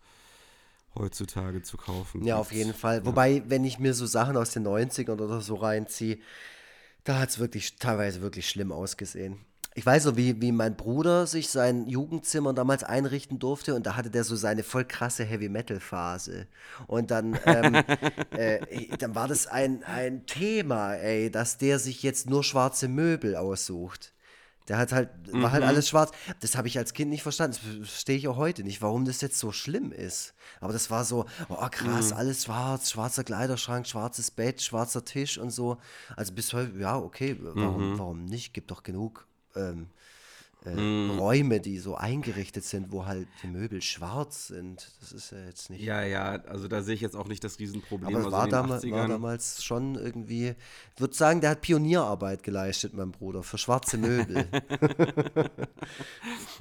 heutzutage 0.95 1.63
zu 1.63 1.77
kaufen. 1.77 2.25
Ja, 2.25 2.37
auf 2.37 2.53
jeden 2.53 2.75
Fall. 2.75 2.99
Ja. 2.99 3.07
Wobei, 3.07 3.43
wenn 3.47 3.65
ich 3.65 3.79
mir 3.79 3.95
so 3.95 4.07
Sachen 4.07 4.37
aus 4.37 4.53
den 4.53 4.67
90ern 4.67 5.21
oder 5.21 5.41
so 5.41 5.57
reinziehe, 5.57 6.19
da 7.05 7.19
hat 7.19 7.31
es 7.31 7.39
wirklich 7.39 7.77
teilweise 7.77 8.21
wirklich 8.21 8.49
schlimm 8.49 8.73
ausgesehen 8.73 9.45
ich 9.75 9.87
weiß 9.87 10.03
so, 10.03 10.17
wie, 10.17 10.41
wie 10.41 10.51
mein 10.51 10.77
Bruder 10.77 11.27
sich 11.27 11.49
sein 11.49 11.87
Jugendzimmer 11.87 12.53
damals 12.53 12.83
einrichten 12.83 13.39
durfte 13.39 13.75
und 13.75 13.87
da 13.87 13.97
hatte 13.97 14.11
der 14.11 14.25
so 14.25 14.35
seine 14.35 14.65
voll 14.65 14.85
krasse 14.85 15.25
Heavy-Metal-Phase. 15.25 16.49
Und 16.89 17.11
dann, 17.13 17.39
ähm, 17.47 17.75
äh, 18.33 18.97
dann 18.99 19.15
war 19.15 19.29
das 19.29 19.47
ein, 19.47 19.85
ein 19.85 20.27
Thema, 20.27 20.95
ey, 20.95 21.31
dass 21.31 21.57
der 21.57 21.79
sich 21.79 22.03
jetzt 22.03 22.29
nur 22.29 22.43
schwarze 22.43 22.89
Möbel 22.89 23.37
aussucht. 23.37 24.13
Der 24.71 24.79
hat 24.79 24.93
halt, 24.93 25.11
war 25.33 25.51
halt 25.51 25.65
mhm. 25.65 25.69
alles 25.69 25.89
schwarz. 25.89 26.13
Das 26.39 26.57
habe 26.57 26.69
ich 26.69 26.79
als 26.79 26.95
Kind 26.95 27.11
nicht 27.11 27.25
verstanden. 27.25 27.57
Das 27.61 27.89
verstehe 27.89 28.17
ich 28.17 28.29
auch 28.29 28.37
heute 28.37 28.63
nicht, 28.63 28.81
warum 28.81 29.05
das 29.05 29.21
jetzt 29.21 29.37
so 29.41 29.51
schlimm 29.51 29.91
ist. 29.91 30.33
Aber 30.61 30.73
das 30.73 30.93
war 30.93 31.05
so, 31.05 31.27
oh 31.49 31.67
krass, 31.73 32.13
mhm. 32.13 32.17
alles 32.17 32.45
schwarz, 32.45 32.93
schwarzer 32.93 33.25
Kleiderschrank, 33.25 33.89
schwarzes 33.89 34.31
Bett, 34.31 34.63
schwarzer 34.63 35.05
Tisch 35.05 35.39
und 35.39 35.51
so. 35.51 35.79
Also 36.15 36.33
bis 36.35 36.53
heute, 36.53 36.79
ja, 36.79 36.97
okay, 36.97 37.37
warum, 37.41 37.95
mhm. 37.95 37.99
warum 37.99 38.25
nicht? 38.27 38.55
Gibt 38.55 38.71
doch 38.71 38.85
genug 38.85 39.27
ähm, 39.57 39.89
äh, 40.67 40.75
mm. 40.75 41.19
Räume, 41.19 41.61
die 41.61 41.79
so 41.79 41.95
eingerichtet 41.95 42.65
sind, 42.65 42.93
wo 42.93 43.07
halt 43.07 43.27
die 43.43 43.47
Möbel 43.47 43.81
schwarz 43.81 44.49
sind. 44.49 44.91
Das 45.01 45.13
ist 45.13 45.33
ja 45.33 45.39
jetzt 45.47 45.71
nicht. 45.71 45.83
Ja, 45.83 46.03
ja, 46.03 46.33
also 46.49 46.69
da 46.69 46.83
sehe 46.83 46.95
ich 46.95 47.01
jetzt 47.01 47.17
auch 47.17 47.29
nicht 47.29 47.43
das 47.43 47.59
Riesenproblem. 47.59 48.09
Aber 48.09 48.19
also 48.19 48.33
war, 48.33 48.47
damals, 48.47 48.89
war 48.91 49.09
damals 49.09 49.65
schon 49.65 49.95
irgendwie, 49.95 50.55
ich 50.95 51.01
würde 51.01 51.15
sagen, 51.15 51.41
der 51.41 51.51
hat 51.51 51.63
Pionierarbeit 51.63 52.43
geleistet, 52.43 52.93
mein 52.93 53.11
Bruder, 53.11 53.43
für 53.43 53.57
schwarze 53.57 53.97
Möbel. 53.97 54.47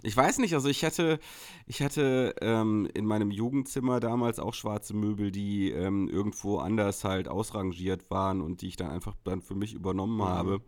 ich 0.03 0.15
weiß 0.15 0.37
nicht, 0.37 0.53
also 0.53 0.69
ich 0.69 0.85
hatte, 0.85 1.19
ich 1.67 1.81
hatte 1.81 2.35
ähm, 2.39 2.87
in 2.93 3.05
meinem 3.05 3.31
Jugendzimmer 3.31 3.99
damals 3.99 4.39
auch 4.39 4.53
schwarze 4.53 4.95
Möbel, 4.95 5.31
die 5.31 5.71
ähm, 5.71 6.07
irgendwo 6.07 6.59
anders 6.59 7.03
halt 7.03 7.27
ausrangiert 7.27 8.09
waren 8.09 8.39
und 8.39 8.61
die 8.61 8.69
ich 8.69 8.77
dann 8.77 8.91
einfach 8.91 9.15
dann 9.25 9.41
für 9.41 9.55
mich 9.55 9.73
übernommen 9.73 10.17
mhm. 10.17 10.23
habe. 10.23 10.61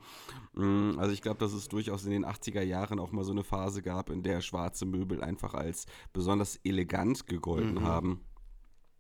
Mm, 0.54 1.00
also 1.00 1.14
ich 1.14 1.22
glaube, 1.22 1.40
dass 1.40 1.54
es 1.54 1.70
durchaus 1.70 2.04
in 2.04 2.12
den 2.12 2.26
80er 2.26 2.62
Jahren 2.62 3.00
auch 3.00 3.12
mal 3.12 3.21
so 3.24 3.32
eine 3.32 3.44
Phase 3.44 3.82
gab, 3.82 4.10
in 4.10 4.24
der 4.24 4.42
schwarze 4.42 4.86
Möbel 4.86 5.24
einfach 5.24 5.54
als 5.54 5.86
besonders 6.14 6.58
elegant 6.64 7.28
gegolten 7.28 7.76
mhm. 7.76 7.84
haben. 7.84 8.22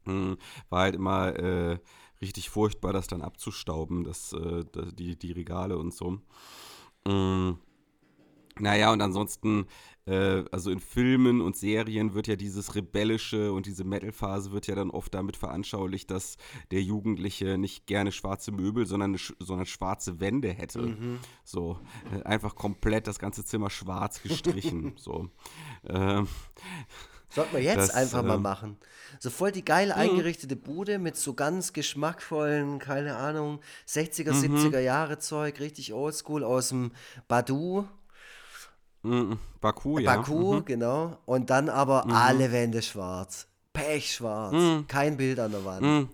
Mm, 0.05 0.33
war 0.69 0.81
halt 0.81 0.95
immer 0.95 1.35
äh, 1.35 1.79
richtig 2.21 2.49
furchtbar, 2.49 2.93
das 2.93 3.07
dann 3.07 3.21
abzustauben, 3.21 4.03
das, 4.03 4.33
äh, 4.33 4.63
die, 4.93 5.17
die 5.17 5.31
Regale 5.31 5.77
und 5.77 5.93
so. 5.93 6.19
Mhm. 7.07 7.57
Naja, 8.59 8.91
und 8.91 9.01
ansonsten, 9.01 9.65
äh, 10.11 10.43
also 10.51 10.71
in 10.71 10.79
Filmen 10.79 11.41
und 11.41 11.55
Serien 11.55 12.13
wird 12.13 12.27
ja 12.27 12.35
dieses 12.35 12.75
Rebellische 12.75 13.53
und 13.53 13.65
diese 13.65 13.85
Metal-Phase 13.85 14.51
wird 14.51 14.67
ja 14.67 14.75
dann 14.75 14.91
oft 14.91 15.13
damit 15.13 15.37
veranschaulicht, 15.37 16.11
dass 16.11 16.35
der 16.71 16.81
Jugendliche 16.81 17.57
nicht 17.57 17.87
gerne 17.87 18.11
schwarze 18.11 18.51
Möbel, 18.51 18.85
sondern, 18.85 19.17
sondern 19.39 19.65
schwarze 19.65 20.19
Wände 20.19 20.49
hätte. 20.49 20.81
Mhm. 20.81 21.19
So, 21.45 21.79
äh, 22.13 22.23
einfach 22.23 22.55
komplett 22.55 23.07
das 23.07 23.19
ganze 23.19 23.45
Zimmer 23.45 23.69
schwarz 23.69 24.21
gestrichen. 24.21 24.93
so. 24.97 25.29
Ähm, 25.87 26.27
Sollten 27.29 27.53
wir 27.53 27.63
jetzt 27.63 27.77
das, 27.77 27.89
einfach 27.91 28.23
äh, 28.23 28.27
mal 28.27 28.39
machen. 28.39 28.77
So 29.19 29.29
voll 29.29 29.53
die 29.53 29.63
geil 29.63 29.87
mhm. 29.87 29.93
eingerichtete 29.93 30.57
Bude 30.57 30.99
mit 30.99 31.15
so 31.15 31.33
ganz 31.33 31.71
geschmackvollen, 31.71 32.79
keine 32.79 33.15
Ahnung, 33.15 33.61
60er, 33.87 34.33
mhm. 34.33 34.57
70er 34.57 34.79
Jahre 34.79 35.19
Zeug, 35.19 35.61
richtig 35.61 35.93
oldschool 35.93 36.43
aus 36.43 36.69
dem 36.69 36.91
Badu 37.29 37.87
Mhm. 39.03 39.37
Baku, 39.59 39.99
ja. 39.99 40.15
Baku, 40.15 40.55
mhm. 40.55 40.65
genau. 40.65 41.17
Und 41.25 41.49
dann 41.49 41.69
aber 41.69 42.05
mhm. 42.05 42.13
alle 42.13 42.51
Wände 42.51 42.81
schwarz. 42.81 43.47
Pechschwarz. 43.73 44.53
Mhm. 44.53 44.87
Kein 44.87 45.17
Bild 45.17 45.39
an 45.39 45.51
der 45.51 45.65
Wand. 45.65 45.81
Mhm. 45.81 46.09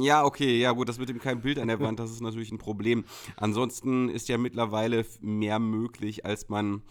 Ja, 0.00 0.24
okay, 0.24 0.58
ja 0.58 0.72
gut, 0.72 0.88
das 0.88 0.98
mit 0.98 1.10
dem 1.10 1.20
kein 1.20 1.42
Bild 1.42 1.58
an 1.58 1.68
der 1.68 1.78
Wand, 1.78 2.00
das 2.00 2.10
ist 2.10 2.22
natürlich 2.22 2.50
ein 2.50 2.58
Problem. 2.58 3.04
Ansonsten 3.36 4.08
ist 4.08 4.28
ja 4.30 4.38
mittlerweile 4.38 5.04
mehr 5.20 5.58
möglich, 5.58 6.24
als 6.24 6.48
man 6.48 6.82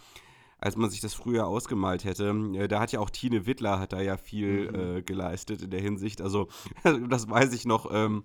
als 0.64 0.76
man 0.76 0.88
sich 0.88 1.02
das 1.02 1.12
früher 1.12 1.46
ausgemalt 1.46 2.04
hätte. 2.04 2.30
Äh, 2.54 2.68
da 2.68 2.80
hat 2.80 2.90
ja 2.90 3.00
auch 3.00 3.10
Tine 3.10 3.46
Wittler 3.46 3.78
hat 3.78 3.92
da 3.92 4.00
ja 4.00 4.16
viel 4.16 4.70
mhm. 4.70 4.96
äh, 4.98 5.02
geleistet 5.02 5.60
in 5.60 5.70
der 5.70 5.80
Hinsicht. 5.80 6.22
Also 6.22 6.48
das 7.08 7.28
weiß 7.28 7.52
ich 7.52 7.66
noch. 7.66 7.90
Ähm, 7.92 8.24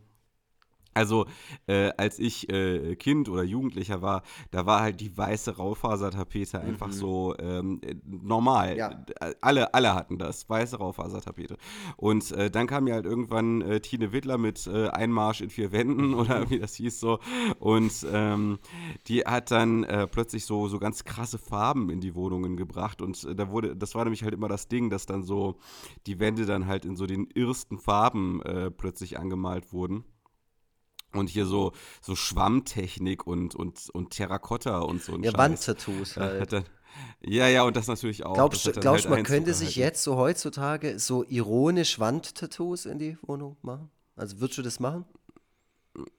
also, 0.94 1.28
äh, 1.68 1.92
als 1.98 2.20
ich 2.20 2.50
äh, 2.52 2.96
Kind 2.96 3.30
oder 3.30 3.44
Jugendlicher 3.44 4.02
war, 4.02 4.24
da 4.52 4.66
war 4.66 4.82
halt 4.82 5.00
die 5.00 5.16
weiße 5.16 5.58
Raufasertapete 5.58 6.60
einfach 6.60 6.88
mhm. 6.88 6.92
so 6.92 7.36
ähm, 7.38 7.80
äh, 7.84 7.96
normal. 8.06 8.76
Ja. 8.78 9.06
Alle, 9.42 9.74
alle 9.74 9.94
hatten 9.94 10.18
das, 10.18 10.50
weiße 10.50 10.78
Raufasertapete. 10.78 11.58
Und 11.96 12.32
äh, 12.32 12.50
dann 12.50 12.68
kam 12.68 12.88
ja 12.88 12.96
halt 12.96 13.06
irgendwann 13.06 13.62
äh, 13.62 13.80
Tine 13.82 14.12
Wittler 14.12 14.38
mit 14.38 14.66
äh, 14.68 14.88
Einmarsch 14.90 15.42
in 15.42 15.50
vier 15.50 15.72
Wänden 15.72 16.14
oder 16.16 16.50
wie 16.50 16.60
das 16.60 16.76
hieß 16.76 17.00
so. 17.00 17.20
Und 17.60 18.06
ähm, 18.12 18.60
die 19.08 19.22
hat 19.22 19.52
dann 19.52 19.86
plötzlich 20.12 20.46
so, 20.46 20.68
so 20.68 20.80
ganz 20.80 21.04
krasse 21.04 21.38
Farben 21.38 21.90
in 21.90 22.02
die 22.02 22.16
Wohnungen 22.16 22.58
gebracht. 22.58 23.02
Und 23.02 23.28
da 23.38 23.50
wurde, 23.50 23.76
das 23.76 23.96
war 23.96 24.04
nämlich 24.04 24.24
halt 24.24 24.34
immer 24.34 24.48
das 24.48 24.68
Ding, 24.68 24.90
dass 24.90 25.06
dann 25.06 25.24
so 25.24 25.58
die 26.08 26.20
Wände 26.20 26.46
dann 26.46 26.68
halt 26.68 26.86
in 26.86 26.96
so 26.96 27.06
den 27.06 27.28
irrsten 27.34 27.78
Farben 27.78 28.42
plötzlich 28.78 29.20
angemalt 29.20 29.72
wurden. 29.74 30.04
Und 31.14 31.30
hier 31.30 31.46
so, 31.46 31.74
so 32.02 32.16
Schwammtechnik 32.16 33.26
und, 33.26 33.56
und, 33.56 33.90
und 33.90 34.12
Terrakotta 34.12 34.80
und 34.80 35.02
so 35.02 35.16
ein 35.16 35.24
Ja, 35.24 35.34
Wandtattoos 35.36 36.18
halt. 36.18 36.54
Dann, 36.54 36.66
ja, 37.22 37.48
ja, 37.48 37.64
und 37.64 37.76
das 37.76 37.88
natürlich 37.88 38.26
auch. 38.26 38.36
Glaubst 38.36 38.66
du, 38.66 38.72
glaubst, 38.72 39.06
halt 39.06 39.16
man 39.16 39.24
könnte 39.24 39.54
sich 39.54 39.76
jetzt 39.76 40.04
so 40.04 40.18
heutzutage 40.18 41.00
so 41.00 41.24
ironisch 41.28 42.00
Wandtattoos 42.00 42.86
in 42.86 43.00
die 43.00 43.18
Wohnung 43.24 43.58
machen? 43.62 43.90
Also 44.16 44.40
würdest 44.40 44.58
du 44.60 44.62
das 44.62 44.80
machen? 44.80 45.06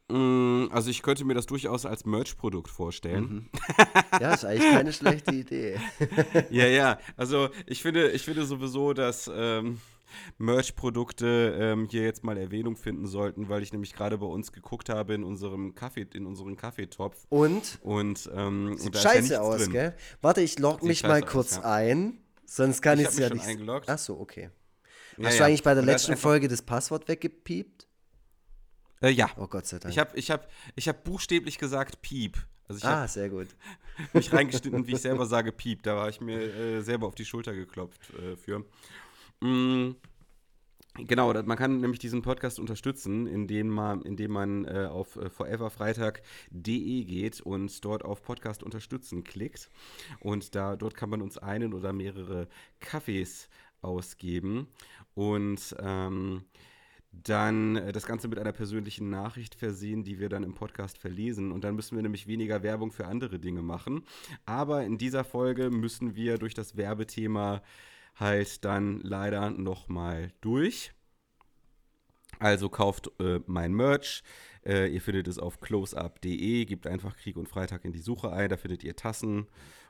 Mm, 0.08 0.66
also 0.72 0.90
ich 0.90 1.02
könnte 1.02 1.24
mir 1.24 1.34
das 1.34 1.46
durchaus 1.46 1.86
als 1.86 2.04
Merch-Produkt 2.04 2.70
vorstellen. 2.70 3.24
Mhm. 3.24 3.50
Ja, 4.20 4.34
ist 4.34 4.44
eigentlich 4.44 4.70
keine 4.70 4.92
schlechte 4.92 5.34
Idee. 5.34 5.80
ja, 6.50 6.66
ja. 6.66 6.98
Also 7.16 7.48
ich 7.66 7.80
finde, 7.80 8.10
ich 8.10 8.22
finde 8.22 8.44
sowieso, 8.44 8.92
dass 8.92 9.30
ähm, 9.32 9.80
Merch-Produkte 10.38 11.56
ähm, 11.58 11.88
hier 11.90 12.02
jetzt 12.02 12.24
mal 12.24 12.36
Erwähnung 12.36 12.76
finden 12.76 13.06
sollten, 13.06 13.48
weil 13.48 13.62
ich 13.62 13.72
nämlich 13.72 13.92
gerade 13.92 14.18
bei 14.18 14.26
uns 14.26 14.52
geguckt 14.52 14.88
habe 14.88 15.14
in 15.14 15.24
unserem 15.24 15.74
Kaffee, 15.74 16.06
in 16.14 16.26
unserem 16.26 16.56
Kaffeetopf. 16.56 17.26
Und? 17.28 17.78
Und, 17.82 18.30
ähm, 18.34 18.76
Sieht 18.76 18.86
und 18.86 18.96
scheiße 18.96 19.34
ja 19.34 19.40
aus, 19.40 19.62
drin. 19.62 19.72
gell? 19.72 19.94
Warte, 20.20 20.40
ich 20.40 20.58
log 20.58 20.82
mich 20.82 21.02
mal 21.02 21.22
kurz 21.22 21.58
aus, 21.58 21.64
ja. 21.64 21.72
ein, 21.72 22.18
sonst 22.44 22.82
kann 22.82 22.98
ich 22.98 23.08
es 23.08 23.18
ja 23.18 23.30
nicht. 23.30 23.46
Eingeloggt. 23.46 23.88
Ach 23.88 23.98
so, 23.98 24.18
okay. 24.18 24.50
Ja, 25.16 25.28
Hast 25.28 25.38
du 25.38 25.44
eigentlich 25.44 25.62
bei 25.62 25.74
der 25.74 25.82
letzten 25.82 26.16
Folge 26.16 26.48
das 26.48 26.62
Passwort 26.62 27.08
weggepiept? 27.08 27.86
Äh, 29.02 29.10
ja. 29.10 29.30
Oh 29.36 29.46
Gott 29.46 29.66
sei 29.66 29.78
Dank. 29.78 29.92
Ich 29.92 29.98
habe 29.98 30.16
ich 30.16 30.30
hab, 30.30 30.48
ich 30.76 30.88
hab 30.88 31.04
buchstäblich 31.04 31.58
gesagt 31.58 32.02
Piep. 32.02 32.36
Also 32.68 32.86
ah, 32.86 33.08
sehr 33.08 33.28
gut. 33.28 33.48
mich 34.12 34.32
reingeschnitten, 34.32 34.86
wie 34.86 34.92
ich 34.92 35.00
selber 35.00 35.26
sage 35.26 35.52
Piep. 35.52 35.82
Da 35.82 35.96
war 35.96 36.08
ich 36.08 36.20
mir 36.20 36.40
äh, 36.40 36.82
selber 36.82 37.06
auf 37.06 37.14
die 37.14 37.24
Schulter 37.24 37.54
geklopft 37.54 38.00
äh, 38.14 38.36
für. 38.36 38.64
Mm, 39.42 39.92
Genau, 41.06 41.32
man 41.32 41.56
kann 41.56 41.80
nämlich 41.80 42.00
diesen 42.00 42.20
Podcast 42.20 42.58
unterstützen, 42.58 43.28
indem 43.28 43.68
man, 43.68 44.02
indem 44.02 44.32
man 44.32 44.64
äh, 44.64 44.88
auf 44.90 45.16
äh, 45.16 45.30
foreverfreitag.de 45.30 47.04
geht 47.04 47.40
und 47.40 47.84
dort 47.84 48.04
auf 48.04 48.22
Podcast 48.22 48.64
unterstützen 48.64 49.22
klickt. 49.22 49.70
Und 50.18 50.54
da, 50.56 50.74
dort 50.74 50.96
kann 50.96 51.08
man 51.08 51.22
uns 51.22 51.38
einen 51.38 51.74
oder 51.74 51.92
mehrere 51.92 52.48
Kaffees 52.80 53.48
ausgeben. 53.82 54.66
Und 55.14 55.76
ähm, 55.78 56.44
dann 57.12 57.76
äh, 57.76 57.92
das 57.92 58.06
Ganze 58.06 58.26
mit 58.26 58.40
einer 58.40 58.52
persönlichen 58.52 59.10
Nachricht 59.10 59.54
versehen, 59.54 60.02
die 60.02 60.18
wir 60.18 60.28
dann 60.28 60.42
im 60.42 60.54
Podcast 60.54 60.98
verlesen. 60.98 61.52
Und 61.52 61.62
dann 61.62 61.76
müssen 61.76 61.96
wir 61.96 62.02
nämlich 62.02 62.26
weniger 62.26 62.64
Werbung 62.64 62.90
für 62.90 63.06
andere 63.06 63.38
Dinge 63.38 63.62
machen. 63.62 64.04
Aber 64.44 64.84
in 64.84 64.98
dieser 64.98 65.22
Folge 65.22 65.70
müssen 65.70 66.16
wir 66.16 66.36
durch 66.36 66.54
das 66.54 66.76
Werbethema 66.76 67.62
halt 68.16 68.64
dann 68.64 69.00
leider 69.00 69.50
nochmal 69.50 70.32
durch. 70.40 70.92
Also 72.38 72.68
kauft 72.68 73.10
äh, 73.20 73.40
mein 73.46 73.74
Merch. 73.74 74.22
Äh, 74.64 74.88
ihr 74.88 75.00
findet 75.00 75.28
es 75.28 75.38
auf 75.38 75.60
closeup.de. 75.60 76.64
Gebt 76.64 76.86
einfach 76.86 77.16
Krieg 77.16 77.36
und 77.36 77.48
Freitag 77.48 77.84
in 77.84 77.92
die 77.92 78.00
Suche 78.00 78.32
ein. 78.32 78.48
Da 78.48 78.56
findet 78.56 78.82
ihr 78.84 78.96
Tassen 78.96 79.46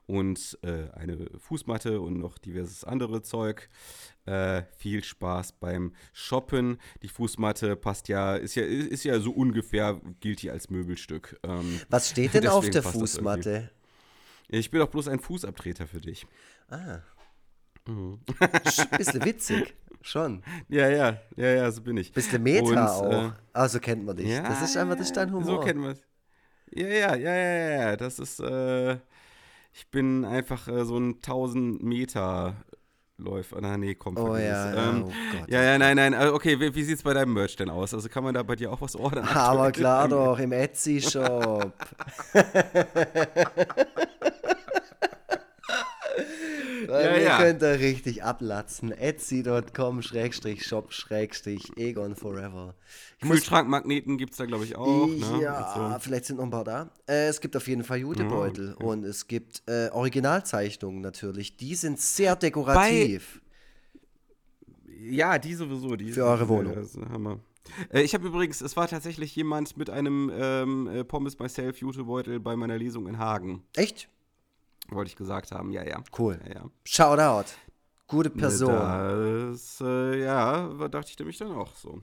und 0.07 0.59
äh, 0.63 0.91
eine 0.93 1.31
Fußmatte 1.39 2.01
und 2.01 2.19
noch 2.19 2.39
diverses 2.39 2.83
andere 2.85 3.23
Zeug. 3.23 3.69
Äh, 4.27 4.63
viel 4.77 5.05
Spaß 5.05 5.53
beim 5.53 5.95
Shoppen. 6.13 6.79
Die 7.03 7.09
Fußmatte 7.09 7.77
passt 7.77 8.09
ja, 8.09 8.35
ist 8.35 8.57
ja, 8.57 8.65
ist 8.65 9.05
ja 9.05 9.21
so 9.21 9.31
ungefähr, 9.31 10.01
gilt 10.19 10.43
die 10.43 10.51
als 10.51 10.71
Möbelstück. 10.71 11.39
Ähm, 11.45 11.81
Was 11.89 12.11
steht 12.11 12.35
denn 12.35 12.47
auf 12.49 12.69
der 12.69 12.83
Fußmatte? 12.83 13.71
Ich 14.49 14.71
bin 14.73 14.83
auch 14.83 14.89
bloß 14.89 15.07
ein 15.07 15.21
Fußabtreter 15.21 15.87
für 15.87 16.01
dich. 16.01 16.27
Ah. 16.69 17.01
Mhm. 17.87 18.21
Bisschen 18.97 19.25
witzig. 19.25 19.75
Schon. 20.03 20.43
Ja, 20.69 20.89
ja, 20.89 21.19
ja, 21.37 21.47
ja, 21.47 21.71
so 21.71 21.83
bin 21.83 21.97
ich. 21.99 22.13
Bist 22.13 22.33
du 22.33 22.39
Meta 22.39 22.65
Und, 22.65 22.79
auch? 22.79 23.13
Äh, 23.13 23.31
ah, 23.53 23.69
so 23.69 23.79
kennt 23.81 24.05
man 24.05 24.17
dich. 24.17 24.29
Ja, 24.29 24.43
das 24.43 24.63
ist 24.63 24.77
einfach, 24.77 24.97
das 24.97 25.07
ist 25.07 25.17
dein 25.17 25.31
Humor. 25.31 25.45
So 25.45 25.61
kennt 25.61 25.81
man 25.81 25.91
es. 25.91 26.03
Ja, 26.71 26.87
ja, 26.87 27.15
ja, 27.17 27.35
ja, 27.35 27.71
ja, 27.71 27.97
das 27.97 28.19
ist, 28.19 28.41
äh, 28.41 28.95
ich 29.73 29.89
bin 29.91 30.25
einfach 30.25 30.69
äh, 30.69 30.85
so 30.85 30.99
ein 30.99 31.17
1000 31.17 31.83
Meter 31.83 32.55
Läufer. 33.19 33.59
Na, 33.61 33.77
nee, 33.77 33.95
komm, 33.95 34.17
oh, 34.17 34.37
ja, 34.37 34.73
ja, 34.73 34.89
ähm, 34.89 35.05
oh 35.05 35.13
Gott, 35.33 35.51
ja, 35.51 35.63
ja, 35.63 35.79
nein, 35.79 35.97
nein. 35.97 36.15
Äh, 36.15 36.29
okay, 36.29 36.59
wie, 36.59 36.75
wie 36.75 36.83
sieht 36.83 36.97
es 36.97 37.03
bei 37.03 37.13
deinem 37.13 37.35
Merch 37.35 37.57
denn 37.57 37.69
aus? 37.69 37.93
Also 37.93 38.09
kann 38.09 38.25
man 38.25 38.33
da 38.33 38.43
bei 38.43 38.57
dir 38.57 38.73
auch 38.73 38.81
was 38.81 38.97
ordern? 38.97 39.29
Aber 39.35 39.71
klar 39.73 40.09
doch, 40.09 40.39
im 40.39 40.53
Etsy-Shop. 40.53 41.75
Weil 46.87 47.05
ja, 47.05 47.17
ihr 47.17 47.23
ja. 47.23 47.39
könnt 47.39 47.63
da 47.63 47.73
richtig 47.73 48.23
ablatzen. 48.23 48.93
Etsy.com 48.93 50.03
Schrägstrich 50.03 50.67
Shop 50.67 50.93
Schrägstrich 50.93 51.77
Egon 51.77 52.17
Forever. 52.17 52.75
Kühlschrankmagneten 53.21 54.19
gibt 54.19 54.33
es 54.33 54.39
da, 54.39 54.47
glaube 54.47 54.65
ich, 54.65 54.77
auch. 54.77 55.07
Ne? 55.07 55.43
Ja, 55.43 55.55
also. 55.55 55.99
vielleicht 56.01 56.27
sind 56.27 56.37
noch 56.37 56.45
ein 56.45 56.51
paar 56.51 56.65
da. 56.65 56.91
Äh, 57.09 57.29
es 57.29 57.41
gibt 57.41 57.57
auf 57.57 57.69
jeden 57.69 57.85
Fall 57.85 57.99
Jutebeutel 57.99 58.71
oh, 58.73 58.77
okay. 58.77 58.87
und 58.87 59.05
es 59.05 59.27
gibt 59.27 59.63
äh, 59.67 59.89
Originalzeichnungen 59.91 61.01
natürlich. 61.01 61.57
Die 61.57 61.75
sind 61.75 62.01
sehr 62.01 62.37
dekorativ. 62.37 63.41
Bei 63.43 63.51
ja, 65.11 65.39
die 65.39 65.55
sowieso. 65.55 65.97
Die 65.97 66.13
Für 66.13 66.25
eure 66.25 66.49
Wohnung. 66.49 66.77
Hammer. 67.11 67.41
Äh, 67.93 68.03
ich 68.03 68.15
habe 68.15 68.27
übrigens, 68.27 68.61
es 68.61 68.77
war 68.77 68.89
tatsächlich 68.89 69.35
jemand 69.35 69.77
mit 69.77 69.91
einem 69.91 70.31
ähm, 70.35 70.87
äh, 70.89 71.05
Pommes 71.05 71.39
Myself 71.39 71.79
Jutebeutel 71.79 72.41
bei 72.41 72.57
meiner 72.57 72.79
Lesung 72.79 73.07
in 73.07 73.19
Hagen. 73.19 73.63
Echt? 73.77 74.09
Wollte 74.91 75.11
ich 75.11 75.17
gesagt 75.17 75.53
haben, 75.53 75.73
ja, 75.73 75.85
ja. 75.85 76.03
Cool. 76.17 76.41
Ja, 76.47 76.55
ja. 76.55 76.71
Shoutout. 76.85 77.51
Gute 78.11 78.31
ne, 78.31 78.35
Person. 78.35 78.73
Das, 79.53 79.81
äh, 79.81 80.21
ja, 80.25 80.69
dachte 80.89 81.11
ich 81.13 81.19
nämlich 81.19 81.39
dann 81.39 81.53
auch 81.53 81.77
so. 81.77 82.03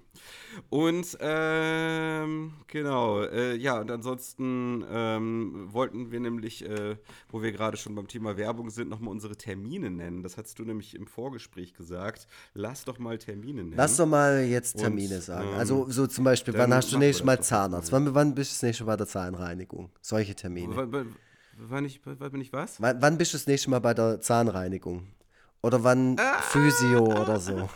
Und 0.70 1.18
ähm, 1.20 2.54
genau, 2.68 3.24
äh, 3.24 3.56
ja, 3.56 3.82
und 3.82 3.92
ansonsten 3.92 4.86
ähm, 4.90 5.68
wollten 5.74 6.10
wir 6.10 6.22
nämlich, 6.22 6.64
äh, 6.64 6.96
wo 7.30 7.42
wir 7.42 7.52
gerade 7.52 7.76
schon 7.76 7.94
beim 7.94 8.08
Thema 8.08 8.38
Werbung 8.38 8.70
sind, 8.70 8.88
nochmal 8.88 9.12
unsere 9.12 9.36
Termine 9.36 9.90
nennen. 9.90 10.24
Das 10.24 10.38
hast 10.38 10.58
du 10.60 10.64
nämlich 10.64 10.96
im 10.96 11.08
Vorgespräch 11.08 11.74
gesagt. 11.74 12.28
Lass 12.54 12.86
doch 12.86 13.00
mal 13.00 13.18
Termine 13.18 13.64
nennen. 13.64 13.76
Lass 13.76 13.98
doch 13.98 14.08
mal 14.08 14.44
jetzt 14.44 14.78
Termine 14.78 15.16
und, 15.16 15.24
sagen. 15.24 15.50
Ähm, 15.50 15.60
also 15.60 15.88
so 15.90 16.08
zum 16.08 16.24
Beispiel, 16.24 16.54
wann 16.54 16.74
hast 16.74 16.94
du 16.94 17.00
nächstes 17.00 17.26
Mal 17.26 17.44
Zahnarzt? 17.44 17.92
Wann, 17.92 18.16
wann 18.16 18.34
bist 18.34 18.52
du 18.52 18.54
das 18.54 18.64
nächste 18.64 18.86
Mal 18.86 18.94
bei 18.94 18.98
der 18.98 19.08
Zahnreinigung? 19.08 19.90
Solche 20.02 20.36
Termine. 20.36 20.74
Wann, 20.74 21.18
wann, 21.58 21.86
ich, 21.86 22.02
wann 22.04 22.32
bin 22.32 22.42
ich 22.42 22.54
was? 22.54 22.82
Wann, 22.82 23.02
wann 23.02 23.18
bist 23.18 23.34
du 23.34 23.38
das 23.38 23.48
nächste 23.48 23.70
Mal 23.70 23.80
bei 23.80 23.94
der 23.94 24.22
Zahnreinigung? 24.22 25.08
Oder 25.62 25.84
wann 25.84 26.16
ah. 26.20 26.40
Physio 26.42 27.04
oder 27.04 27.40
so. 27.40 27.56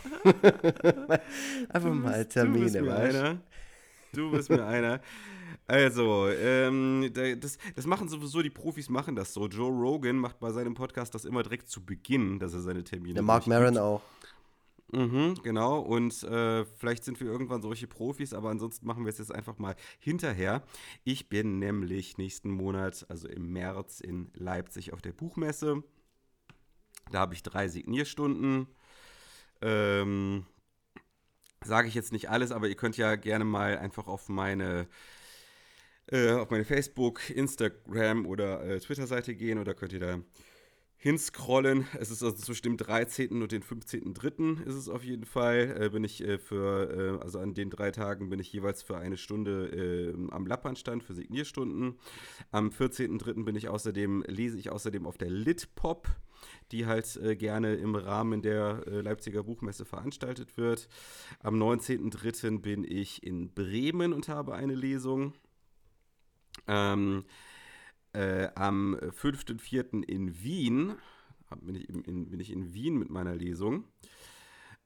Einfach 1.68 1.90
bist, 1.90 2.02
mal 2.02 2.24
Termine, 2.26 2.70
du 2.70 2.86
weißt 2.86 3.16
einer. 3.16 3.40
Du 4.12 4.30
bist 4.30 4.50
mir 4.50 4.64
einer. 4.64 5.00
Also, 5.66 6.28
ähm, 6.28 7.10
das, 7.12 7.58
das 7.74 7.86
machen 7.86 8.08
sowieso, 8.08 8.42
die 8.42 8.50
Profis 8.50 8.88
machen 8.88 9.16
das 9.16 9.32
so. 9.32 9.48
Joe 9.48 9.70
Rogan 9.70 10.16
macht 10.16 10.38
bei 10.38 10.50
seinem 10.52 10.74
Podcast 10.74 11.14
das 11.14 11.24
immer 11.24 11.42
direkt 11.42 11.68
zu 11.68 11.84
Beginn, 11.84 12.38
dass 12.38 12.52
er 12.54 12.60
seine 12.60 12.84
Termine 12.84 13.14
Der 13.14 13.22
Mark 13.22 13.46
Maron 13.46 13.78
auch. 13.78 14.02
Mhm, 14.94 15.36
genau, 15.42 15.80
und 15.80 16.22
äh, 16.22 16.66
vielleicht 16.66 17.04
sind 17.04 17.18
wir 17.18 17.26
irgendwann 17.26 17.62
solche 17.62 17.86
Profis, 17.86 18.34
aber 18.34 18.50
ansonsten 18.50 18.86
machen 18.86 19.04
wir 19.04 19.10
es 19.10 19.18
jetzt 19.18 19.34
einfach 19.34 19.58
mal 19.58 19.74
hinterher. 19.98 20.62
Ich 21.02 21.30
bin 21.30 21.58
nämlich 21.58 22.18
nächsten 22.18 22.50
Monat, 22.50 23.06
also 23.08 23.26
im 23.26 23.52
März, 23.52 24.00
in 24.00 24.30
Leipzig 24.34 24.92
auf 24.92 25.00
der 25.00 25.12
Buchmesse. 25.12 25.82
Da 27.10 27.20
habe 27.20 27.34
ich 27.34 27.42
drei 27.42 27.68
Signierstunden. 27.68 28.66
Ähm, 29.62 30.44
Sage 31.64 31.88
ich 31.88 31.94
jetzt 31.94 32.12
nicht 32.12 32.28
alles, 32.28 32.50
aber 32.50 32.68
ihr 32.68 32.74
könnt 32.74 32.96
ja 32.96 33.14
gerne 33.16 33.44
mal 33.44 33.78
einfach 33.78 34.08
auf 34.08 34.28
meine 34.28 34.88
äh, 36.08 36.32
auf 36.32 36.50
meine 36.50 36.64
Facebook, 36.64 37.30
Instagram 37.30 38.26
oder 38.26 38.64
äh, 38.64 38.80
Twitter-Seite 38.80 39.34
gehen 39.34 39.58
oder 39.58 39.74
könnt 39.74 39.92
ihr 39.92 40.00
da 40.00 40.18
hinscrollen. 41.02 41.88
Es 41.98 42.12
ist 42.12 42.22
also 42.22 42.36
zwischen 42.36 42.62
dem 42.62 42.76
13. 42.76 43.42
und 43.42 43.50
dem 43.50 43.62
15.3. 43.62 44.62
ist 44.62 44.76
es 44.76 44.88
auf 44.88 45.02
jeden 45.02 45.24
Fall. 45.24 45.76
Äh, 45.80 45.88
bin 45.88 46.04
ich 46.04 46.22
äh, 46.22 46.38
für, 46.38 47.18
äh, 47.18 47.24
also 47.24 47.40
an 47.40 47.54
den 47.54 47.70
drei 47.70 47.90
Tagen 47.90 48.30
bin 48.30 48.38
ich 48.38 48.52
jeweils 48.52 48.84
für 48.84 48.96
eine 48.98 49.16
Stunde 49.16 49.66
äh, 49.66 50.32
am 50.32 50.46
Lappernstand 50.46 51.02
für 51.02 51.14
Signierstunden. 51.14 51.98
Am 52.52 52.68
14.3. 52.68 53.44
bin 53.44 53.56
ich 53.56 53.68
außerdem, 53.68 54.22
lese 54.28 54.56
ich 54.60 54.70
außerdem 54.70 55.04
auf 55.04 55.18
der 55.18 55.28
Litpop, 55.28 56.06
die 56.70 56.86
halt 56.86 57.16
äh, 57.16 57.34
gerne 57.34 57.74
im 57.74 57.96
Rahmen 57.96 58.40
der 58.40 58.84
äh, 58.86 59.00
Leipziger 59.00 59.42
Buchmesse 59.42 59.84
veranstaltet 59.84 60.56
wird. 60.56 60.88
Am 61.40 61.60
19.3. 61.60 62.60
bin 62.60 62.84
ich 62.84 63.24
in 63.24 63.52
Bremen 63.52 64.12
und 64.12 64.28
habe 64.28 64.54
eine 64.54 64.76
Lesung. 64.76 65.32
Ähm, 66.68 67.24
äh, 68.12 68.48
am 68.54 68.94
5.4. 68.94 70.04
in 70.04 70.42
Wien, 70.42 70.94
bin 71.60 71.74
ich 71.74 71.88
in, 71.88 72.30
bin 72.30 72.40
ich 72.40 72.50
in 72.50 72.72
Wien 72.72 72.96
mit 72.96 73.10
meiner 73.10 73.34
Lesung. 73.34 73.84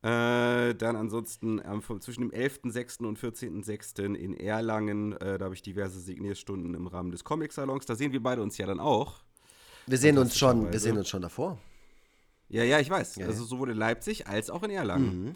Äh, 0.02 0.74
dann 0.74 0.94
ansonsten 0.94 1.60
ähm, 1.64 1.82
zwischen 2.00 2.20
dem 2.20 2.30
11.06. 2.30 3.04
und 3.04 3.18
14.06. 3.18 4.14
in 4.14 4.34
Erlangen, 4.34 5.12
äh, 5.14 5.38
da 5.38 5.46
habe 5.46 5.54
ich 5.54 5.62
diverse 5.62 5.98
Signierstunden 6.00 6.74
im 6.74 6.86
Rahmen 6.86 7.10
des 7.10 7.24
Comic-Salons. 7.24 7.86
Da 7.86 7.94
sehen 7.94 8.12
wir 8.12 8.22
beide 8.22 8.42
uns 8.42 8.58
ja 8.58 8.66
dann 8.66 8.78
auch. 8.78 9.24
Wir 9.86 9.98
sehen 9.98 10.18
uns 10.18 10.36
schon, 10.36 10.70
wir 10.72 10.78
sehen 10.80 10.98
uns 10.98 11.08
schon 11.08 11.22
davor. 11.22 11.58
Ja, 12.48 12.62
ja, 12.62 12.78
ich 12.78 12.90
weiß. 12.90 13.16
Ja, 13.16 13.26
also 13.26 13.44
sowohl 13.44 13.70
in 13.70 13.76
Leipzig 13.76 14.26
als 14.28 14.50
auch 14.50 14.62
in 14.62 14.70
Erlangen. 14.70 15.24
Mhm. 15.24 15.34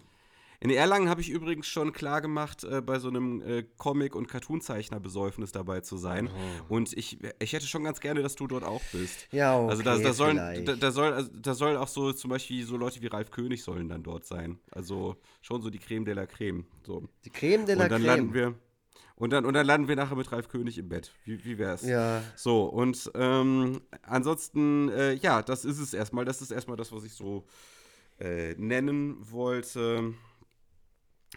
In 0.62 0.68
Erlangen 0.68 1.08
habe 1.08 1.22
ich 1.22 1.30
übrigens 1.30 1.66
schon 1.68 1.92
klar 1.92 2.20
gemacht, 2.20 2.64
äh, 2.64 2.82
bei 2.82 2.98
so 2.98 3.08
einem 3.08 3.40
äh, 3.40 3.64
Comic- 3.78 4.14
und 4.14 4.28
Cartoonzeichner-Besäufnis 4.28 5.52
dabei 5.52 5.80
zu 5.80 5.96
sein. 5.96 6.28
Oh. 6.68 6.74
Und 6.74 6.92
ich, 6.92 7.18
ich 7.38 7.54
hätte 7.54 7.66
schon 7.66 7.82
ganz 7.82 7.98
gerne, 8.00 8.20
dass 8.22 8.36
du 8.36 8.46
dort 8.46 8.64
auch 8.64 8.82
bist. 8.92 9.26
Ja, 9.32 9.58
okay, 9.58 9.70
Also 9.70 9.82
da, 9.82 9.96
da, 9.96 10.12
sollen, 10.12 10.36
da, 10.36 10.76
da, 10.76 10.90
soll, 10.90 11.14
also, 11.14 11.30
da 11.32 11.54
soll 11.54 11.78
auch 11.78 11.88
so 11.88 12.12
zum 12.12 12.28
Beispiel 12.28 12.62
so 12.66 12.76
Leute 12.76 13.00
wie 13.00 13.06
Ralf 13.06 13.30
König 13.30 13.62
sollen 13.62 13.88
dann 13.88 14.02
dort 14.02 14.26
sein. 14.26 14.58
Also 14.70 15.16
schon 15.40 15.62
so 15.62 15.70
die 15.70 15.78
Creme 15.78 16.04
de 16.04 16.12
la 16.12 16.26
Creme. 16.26 16.66
So. 16.86 17.08
Die 17.24 17.30
Creme 17.30 17.64
de 17.64 17.76
la 17.76 17.84
und 17.84 17.92
dann 17.92 18.02
Creme. 18.02 18.16
Landen 18.16 18.34
wir, 18.34 18.54
und 19.16 19.32
dann, 19.32 19.46
und 19.46 19.54
dann 19.54 19.66
landen 19.66 19.88
wir 19.88 19.96
nachher 19.96 20.16
mit 20.16 20.30
Ralf 20.30 20.48
König 20.48 20.76
im 20.76 20.90
Bett. 20.90 21.12
Wie, 21.24 21.42
wie 21.42 21.56
wär's? 21.56 21.82
Ja. 21.86 22.22
So, 22.36 22.64
und 22.64 23.10
ähm, 23.14 23.80
ansonsten, 24.02 24.90
äh, 24.90 25.14
ja, 25.14 25.40
das 25.40 25.64
ist 25.64 25.78
es 25.78 25.94
erstmal. 25.94 26.26
Das 26.26 26.42
ist 26.42 26.50
erstmal 26.50 26.76
das, 26.76 26.92
was 26.92 27.04
ich 27.04 27.12
so 27.12 27.46
äh, 28.18 28.54
nennen 28.56 29.16
wollte. 29.20 30.14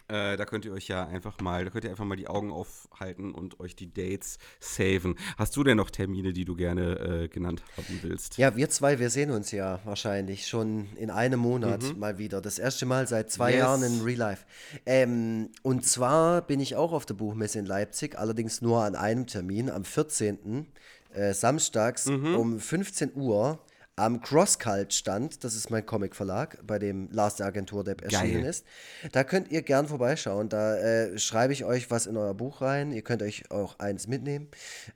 Äh, 0.08 0.36
da 0.36 0.44
könnt 0.44 0.64
ihr 0.66 0.72
euch 0.72 0.88
ja 0.88 1.06
einfach 1.06 1.40
mal, 1.40 1.64
da 1.64 1.70
könnt 1.70 1.84
ihr 1.84 1.90
einfach 1.90 2.04
mal 2.04 2.16
die 2.16 2.28
Augen 2.28 2.52
aufhalten 2.52 3.32
und 3.32 3.58
euch 3.60 3.74
die 3.74 3.92
Dates 3.92 4.38
saven. 4.60 5.16
Hast 5.38 5.56
du 5.56 5.64
denn 5.64 5.78
noch 5.78 5.90
Termine, 5.90 6.32
die 6.32 6.44
du 6.44 6.54
gerne 6.54 7.22
äh, 7.24 7.28
genannt 7.28 7.62
haben 7.76 8.00
willst? 8.02 8.36
Ja, 8.36 8.54
wir 8.54 8.68
zwei, 8.68 8.98
wir 8.98 9.08
sehen 9.08 9.30
uns 9.30 9.50
ja 9.50 9.80
wahrscheinlich 9.84 10.46
schon 10.46 10.88
in 10.96 11.10
einem 11.10 11.40
Monat 11.40 11.82
mhm. 11.82 11.98
mal 11.98 12.18
wieder. 12.18 12.42
Das 12.42 12.58
erste 12.58 12.84
Mal 12.84 13.08
seit 13.08 13.30
zwei 13.30 13.52
yes. 13.52 13.60
Jahren 13.60 13.82
in 13.82 14.02
Real 14.02 14.18
Life. 14.18 14.44
Ähm, 14.84 15.48
und 15.62 15.86
zwar 15.86 16.42
bin 16.42 16.60
ich 16.60 16.76
auch 16.76 16.92
auf 16.92 17.06
der 17.06 17.14
Buchmesse 17.14 17.58
in 17.58 17.66
Leipzig, 17.66 18.18
allerdings 18.18 18.60
nur 18.60 18.82
an 18.82 18.96
einem 18.96 19.26
Termin, 19.26 19.70
am 19.70 19.84
14. 19.84 20.66
Äh, 21.14 21.32
samstags 21.32 22.06
mhm. 22.06 22.34
um 22.34 22.60
15 22.60 23.12
Uhr 23.14 23.58
am 23.96 24.20
CrossCult 24.20 24.92
stand, 24.92 25.44
das 25.44 25.54
ist 25.54 25.70
mein 25.70 25.86
Comic-Verlag, 25.86 26.58
bei 26.66 26.80
dem 26.80 27.08
Lars 27.12 27.36
der 27.36 27.46
Agentur 27.46 27.84
Depp 27.84 28.02
erschienen 28.02 28.40
Geil. 28.42 28.50
ist. 28.50 28.64
Da 29.12 29.22
könnt 29.22 29.52
ihr 29.52 29.62
gern 29.62 29.86
vorbeischauen. 29.86 30.48
Da 30.48 30.76
äh, 30.76 31.16
schreibe 31.18 31.52
ich 31.52 31.64
euch 31.64 31.90
was 31.92 32.06
in 32.06 32.16
euer 32.16 32.34
Buch 32.34 32.60
rein. 32.60 32.90
Ihr 32.90 33.02
könnt 33.02 33.22
euch 33.22 33.50
auch 33.52 33.78
eins 33.78 34.08
mitnehmen. 34.08 34.48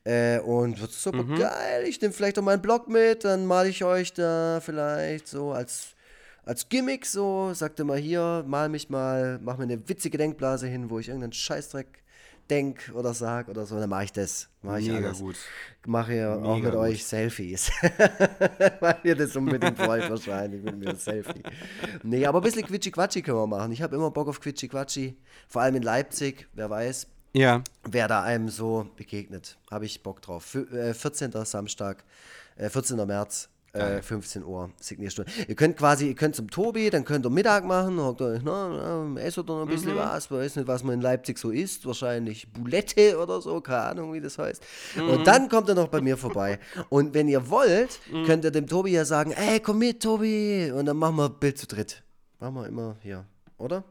Äh, 0.05 0.41
und 0.41 0.81
wird 0.81 0.91
super 0.93 1.23
Mhm. 1.23 1.37
geil. 1.39 1.85
Ich 1.87 2.01
nehme 2.01 2.13
vielleicht 2.13 2.39
auch 2.41 2.43
meinen 2.43 2.61
Blog 2.63 2.89
mit, 2.89 3.25
dann 3.25 3.47
male 3.47 3.69
ich 3.69 3.85
euch 3.85 4.13
da 4.15 4.61
vielleicht 4.61 5.29
so 5.29 5.53
als, 5.53 5.95
als 6.45 6.69
Gimmick 6.69 7.07
so. 7.07 7.53
Sagt 7.55 7.79
immer 7.79 7.97
hier, 7.97 8.45
mal 8.49 8.69
mich 8.69 8.91
mal, 8.91 9.39
mach 9.41 9.59
mir 9.59 9.65
eine 9.65 9.89
witzige 9.89 10.19
Denkblase 10.19 10.67
hin, 10.67 10.91
wo 10.91 10.99
ich 10.99 11.07
irgendeinen 11.07 11.33
Scheißdreck 11.35 12.03
denk 12.51 12.93
oder 12.95 13.15
sag 13.15 13.49
oder 13.49 13.67
so. 13.67 13.79
Dann 13.79 13.89
mache 13.91 14.05
ich 14.05 14.13
das. 14.13 14.49
Mache 14.63 14.81
ich 14.81 14.89
Mega 14.89 15.07
alles 15.09 15.21
gut. 15.21 15.37
mache 15.87 16.15
ja 16.15 16.35
auch 16.37 16.57
mit 16.59 16.65
gut. 16.73 16.75
euch 16.81 17.05
Selfies. 17.05 17.71
Weil 18.81 18.97
ihr 19.05 19.17
das 19.17 19.37
unbedingt 19.37 19.79
wollt 19.79 20.09
wahrscheinlich 20.11 20.63
mit 20.63 20.77
mir 20.79 20.91
ein 20.91 20.97
Selfie. 20.97 21.43
Nee, 22.03 22.27
aber 22.27 22.41
ein 22.41 22.43
bisschen 22.45 22.65
Quitschi-Quatschi 22.67 23.23
können 23.23 23.39
wir 23.39 23.47
machen. 23.47 23.73
Ich 23.73 23.83
habe 23.83 23.97
immer 23.97 24.11
Bock 24.11 24.29
auf 24.29 24.41
Quitschi-Quatschi. 24.41 25.15
Vor 25.49 25.63
allem 25.63 25.77
in 25.77 25.83
Leipzig, 25.83 26.49
wer 26.55 26.69
weiß, 26.71 27.07
Ja. 27.35 27.63
wer 27.85 28.09
da 28.09 28.23
einem 28.23 28.49
so 28.49 28.89
begegnet. 28.97 29.59
Habe 29.71 29.87
ich 29.87 30.03
Bock 30.03 30.21
drauf. 30.23 30.55
Fü- 30.55 30.71
äh, 30.75 30.95
14. 30.95 31.33
Samstag, 31.45 32.05
äh, 32.57 32.69
14. 32.69 33.07
März. 33.07 33.49
Äh, 33.75 33.79
Geil. 33.81 34.03
15 34.03 34.45
Uhr, 34.45 34.71
Signierstunde. 34.81 35.31
Ihr 35.47 35.55
könnt 35.55 35.77
quasi, 35.77 36.09
ihr 36.09 36.15
könnt 36.15 36.35
zum 36.35 36.49
Tobi, 36.51 36.89
dann 36.89 37.05
könnt 37.05 37.27
ihr 37.27 37.31
Mittag 37.31 37.67
machen, 37.67 38.01
hockt 38.01 38.23
euch, 38.23 38.41
na, 38.43 39.05
na, 39.07 39.21
esst 39.21 39.37
oder 39.39 39.57
noch 39.57 39.63
ein 39.63 39.69
bisschen 39.69 39.95
was, 39.95 40.31
weiß 40.31 40.57
nicht, 40.57 40.67
was 40.67 40.83
man 40.85 40.95
in 40.95 41.01
Leipzig 41.03 41.39
so 41.39 41.51
isst, 41.51 41.85
wahrscheinlich 41.85 42.51
Boulette 42.51 43.19
oder 43.19 43.43
so, 43.43 43.61
keine 43.61 43.83
Ahnung, 43.83 44.15
wie 44.15 44.21
das 44.21 44.39
heißt. 44.39 44.63
Und 44.97 45.27
dann 45.27 45.51
kommt 45.51 45.69
ihr 45.69 45.75
noch 45.75 45.89
bei 45.89 46.01
mir 46.01 46.17
vorbei. 46.17 46.59
Und 46.89 47.13
wenn 47.13 47.29
ihr 47.29 47.51
wollt, 47.51 48.01
könnt 48.25 48.45
ihr 48.45 48.51
dem 48.51 48.67
Tobi 48.67 48.93
ja 48.93 49.05
sagen, 49.05 49.33
ey, 49.33 49.61
komm 49.61 49.81
mit, 49.81 50.03
Tobi, 50.03 50.73
und 50.75 50.87
dann 50.87 50.97
machen 50.97 51.17
wir 51.17 51.27
ein 51.27 51.39
Bild 51.39 51.59
zu 51.59 51.67
dritt. 51.67 52.03
Machen 52.41 52.55
wir 52.55 52.67
immer 52.67 52.97
hier, 53.03 53.27
oder? 53.59 53.85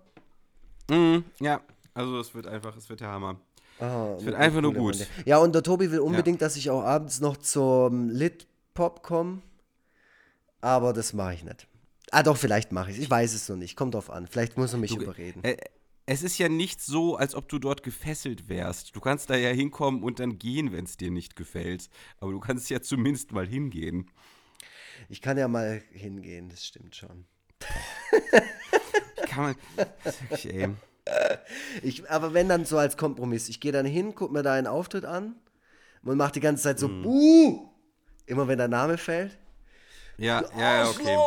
Mhm. 0.89 1.23
Ja. 1.39 1.61
Also 1.93 2.19
es 2.19 2.33
wird 2.33 2.47
einfach, 2.47 2.75
es 2.77 2.89
wird 2.89 3.01
der 3.01 3.09
Hammer. 3.09 3.37
Ah, 3.79 4.15
Es 4.17 4.25
wird 4.25 4.35
einfach 4.35 4.61
nur 4.61 4.73
gut. 4.73 5.05
Ja, 5.25 5.37
und 5.37 5.53
der 5.53 5.61
Tobi 5.63 5.91
will 5.91 5.99
unbedingt, 5.99 6.41
dass 6.41 6.55
ich 6.55 6.69
auch 6.71 6.83
abends 6.83 7.19
noch 7.19 7.37
zum 7.37 8.09
Lit-Pop 8.09 9.03
komme. 9.03 9.41
Aber 10.61 10.93
das 10.93 11.13
mache 11.13 11.33
ich 11.33 11.43
nicht. 11.43 11.67
Ah, 12.11 12.23
doch, 12.23 12.37
vielleicht 12.37 12.71
mache 12.71 12.91
ich 12.91 12.97
es. 12.97 13.03
Ich 13.03 13.09
weiß 13.09 13.33
es 13.33 13.49
noch 13.49 13.57
nicht. 13.57 13.75
Kommt 13.75 13.93
drauf 13.93 14.09
an. 14.09 14.27
Vielleicht 14.27 14.57
muss 14.57 14.73
er 14.73 14.79
mich 14.79 14.95
überreden. 14.95 15.43
Äh, 15.43 15.57
es 16.05 16.23
ist 16.23 16.37
ja 16.37 16.47
nicht 16.47 16.81
so, 16.81 17.17
als 17.17 17.35
ob 17.35 17.49
du 17.49 17.59
dort 17.59 17.83
gefesselt 17.83 18.47
wärst. 18.47 18.95
Du 18.95 19.01
kannst 19.01 19.29
da 19.29 19.35
ja 19.35 19.49
hinkommen 19.49 20.03
und 20.03 20.19
dann 20.19 20.39
gehen, 20.39 20.71
wenn 20.71 20.85
es 20.85 20.95
dir 20.95 21.11
nicht 21.11 21.35
gefällt. 21.35 21.89
Aber 22.19 22.31
du 22.31 22.39
kannst 22.39 22.69
ja 22.69 22.81
zumindest 22.81 23.33
mal 23.33 23.45
hingehen. 23.45 24.09
Ich 25.09 25.21
kann 25.21 25.37
ja 25.37 25.49
mal 25.49 25.81
hingehen, 25.91 26.49
das 26.49 26.65
stimmt 26.65 26.95
schon. 26.95 27.25
Kann 29.27 29.43
man. 29.43 29.55
Wirklich, 30.29 30.53
ey. 30.53 30.69
Ich, 31.83 32.09
aber 32.09 32.33
wenn 32.33 32.49
dann 32.49 32.65
so 32.65 32.77
als 32.77 32.95
Kompromiss. 32.97 33.49
Ich 33.49 33.59
gehe 33.59 33.71
dann 33.71 33.85
hin, 33.85 34.15
guck 34.15 34.31
mir 34.31 34.43
da 34.43 34.53
einen 34.53 34.67
Auftritt 34.67 35.05
an 35.05 35.35
und 36.03 36.17
mache 36.17 36.33
die 36.33 36.39
ganze 36.39 36.63
Zeit 36.63 36.79
so, 36.79 36.87
Buh! 36.87 37.69
Immer 38.25 38.47
wenn 38.47 38.57
der 38.57 38.67
Name 38.67 38.97
fällt. 38.97 39.37
Ja, 40.17 40.43
ja, 40.57 40.89
okay. 40.89 41.17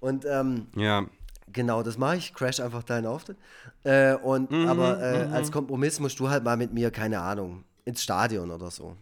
Und 0.00 0.24
ähm, 0.24 0.66
Ja. 0.76 1.06
Genau, 1.50 1.82
das 1.82 1.96
mache 1.96 2.16
ich. 2.16 2.34
Crash 2.34 2.60
einfach 2.60 2.82
deinen 2.82 3.06
Auftritt. 3.06 3.38
Äh, 3.82 4.14
und, 4.16 4.50
Mhm, 4.50 4.68
aber 4.68 5.00
äh, 5.00 5.28
als 5.32 5.50
Kompromiss 5.50 5.98
musst 5.98 6.18
du 6.20 6.28
halt 6.28 6.44
mal 6.44 6.56
mit 6.58 6.72
mir, 6.74 6.90
keine 6.90 7.20
Ahnung, 7.20 7.64
ins 7.86 8.02
Stadion 8.02 8.50
oder 8.50 8.70
so. 8.70 8.96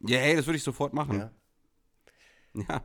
Ja, 0.00 0.18
hey, 0.18 0.36
das 0.36 0.46
würde 0.46 0.58
ich 0.58 0.62
sofort 0.62 0.92
machen. 0.92 1.18
Ja. 1.18 1.30
Ja. 2.54 2.82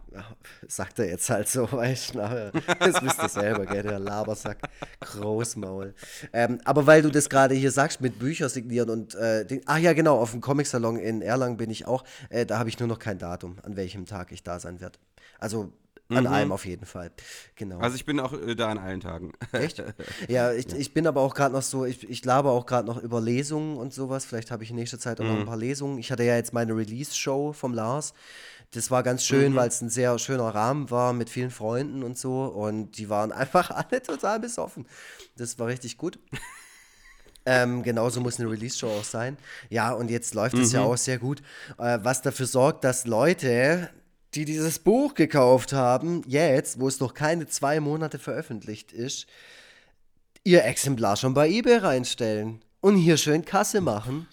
Sagt 0.70 0.98
er 1.00 1.10
jetzt 1.10 1.30
halt 1.30 1.50
so, 1.50 1.70
weißt 1.72 2.16
du. 2.16 2.52
Das 2.80 3.02
wisst 3.04 3.22
ihr 3.22 3.28
selber, 3.28 3.66
gell, 3.66 3.84
der 3.84 4.00
Labersack. 4.00 4.60
Großmaul. 5.02 5.94
Ähm, 6.32 6.62
aber 6.64 6.88
weil 6.88 7.02
du 7.02 7.10
das 7.12 7.28
gerade 7.30 7.54
hier 7.54 7.72
sagst, 7.72 8.00
mit 8.00 8.18
Bücher 8.18 8.48
signieren 8.48 8.90
und, 8.90 9.16
äh, 9.16 9.46
Ding, 9.46 9.62
ach 9.66 9.78
ja, 9.80 9.92
genau, 9.92 10.18
auf 10.22 10.32
dem 10.32 10.40
Comic-Salon 10.40 10.96
in 10.98 11.22
Erlangen 11.22 11.58
bin 11.58 11.70
ich 11.70 11.86
auch. 11.86 12.06
Äh, 12.30 12.46
da 12.46 12.60
habe 12.60 12.70
ich 12.70 12.80
nur 12.80 12.88
noch 12.88 13.00
kein 13.00 13.18
Datum, 13.18 13.58
an 13.64 13.76
welchem 13.76 14.06
Tag 14.06 14.32
ich 14.32 14.42
da 14.44 14.58
sein 14.60 14.80
werde. 14.80 14.98
Also 15.40 15.72
an 16.10 16.28
einem 16.28 16.52
auf 16.52 16.66
jeden 16.66 16.86
Fall. 16.86 17.12
Genau. 17.56 17.80
Also 17.80 17.96
ich 17.96 18.06
bin 18.06 18.20
auch 18.20 18.34
äh, 18.34 18.56
da 18.56 18.70
an 18.70 18.78
allen 18.78 19.02
Tagen. 19.02 19.34
Echt? 19.52 19.84
Ja, 20.30 20.54
ich, 20.54 20.68
ich 20.74 20.94
bin 20.94 21.06
aber 21.06 21.22
auch 21.22 21.34
gerade 21.34 21.54
noch 21.54 21.62
so, 21.62 21.86
ich, 21.86 22.10
ich 22.10 22.24
laber 22.24 22.52
auch 22.52 22.66
gerade 22.66 22.88
noch 22.88 23.02
über 23.02 23.20
Lesungen 23.20 23.78
und 23.78 23.94
sowas. 23.94 24.26
Vielleicht 24.26 24.52
habe 24.52 24.64
ich 24.64 24.70
in 24.70 24.78
nächster 24.78 25.00
Zeit 25.00 25.20
auch 25.20 25.26
noch 25.26 25.38
ein 25.38 25.46
paar 25.46 25.58
Lesungen. 25.58 25.98
Ich 25.98 26.12
hatte 26.12 26.24
ja 26.24 26.36
jetzt 26.36 26.54
meine 26.54 26.76
Release-Show 26.76 27.54
vom 27.54 27.74
Lars. 27.74 28.14
Das 28.72 28.92
war 28.92 29.04
ganz 29.04 29.24
schön, 29.24 29.56
weil 29.56 29.70
es 29.70 29.82
ein 29.82 29.90
sehr 29.90 30.18
schöner 30.20 30.50
Rahmen 30.50 30.90
war 30.92 31.14
mit 31.14 31.30
vielen 31.30 31.52
Freunden 31.52 32.04
und 32.04 32.18
so. 32.18 32.46
Und 32.46 32.98
die 32.98 33.10
waren 33.10 33.32
einfach 33.34 33.72
alle 33.72 34.02
total 34.02 34.40
besoffen. 34.40 34.88
Das 35.36 35.60
war 35.60 35.68
richtig 35.68 35.98
gut. 35.98 36.20
Ähm, 37.50 37.82
genauso 37.82 38.20
muss 38.20 38.42
eine 38.42 38.52
Release-Show 38.52 38.90
auch 38.90 39.06
sein. 39.06 39.38
Ja, 39.70 39.94
und 39.94 40.12
jetzt 40.12 40.34
läuft 40.34 40.58
es 40.58 40.74
ja 40.74 40.82
auch 40.82 40.98
sehr 40.98 41.18
gut. 41.18 41.42
Äh, 41.78 42.00
was 42.02 42.22
dafür 42.22 42.46
sorgt, 42.46 42.84
dass 42.84 43.08
Leute, 43.08 43.90
die 44.34 44.46
dieses 44.46 44.80
Buch 44.80 45.14
gekauft 45.14 45.74
haben, 45.74 46.22
jetzt, 46.28 46.80
wo 46.80 46.88
es 46.88 47.00
noch 47.00 47.14
keine 47.14 47.48
zwei 47.48 47.80
Monate 47.80 48.20
veröffentlicht 48.20 48.92
ist, 48.92 49.28
ihr 50.44 50.64
Exemplar 50.66 51.16
schon 51.18 51.34
bei 51.34 51.50
eBay 51.50 51.78
reinstellen 51.78 52.62
und 52.82 52.96
hier 52.98 53.18
schön 53.18 53.44
Kasse 53.46 53.82
machen. 53.82 54.28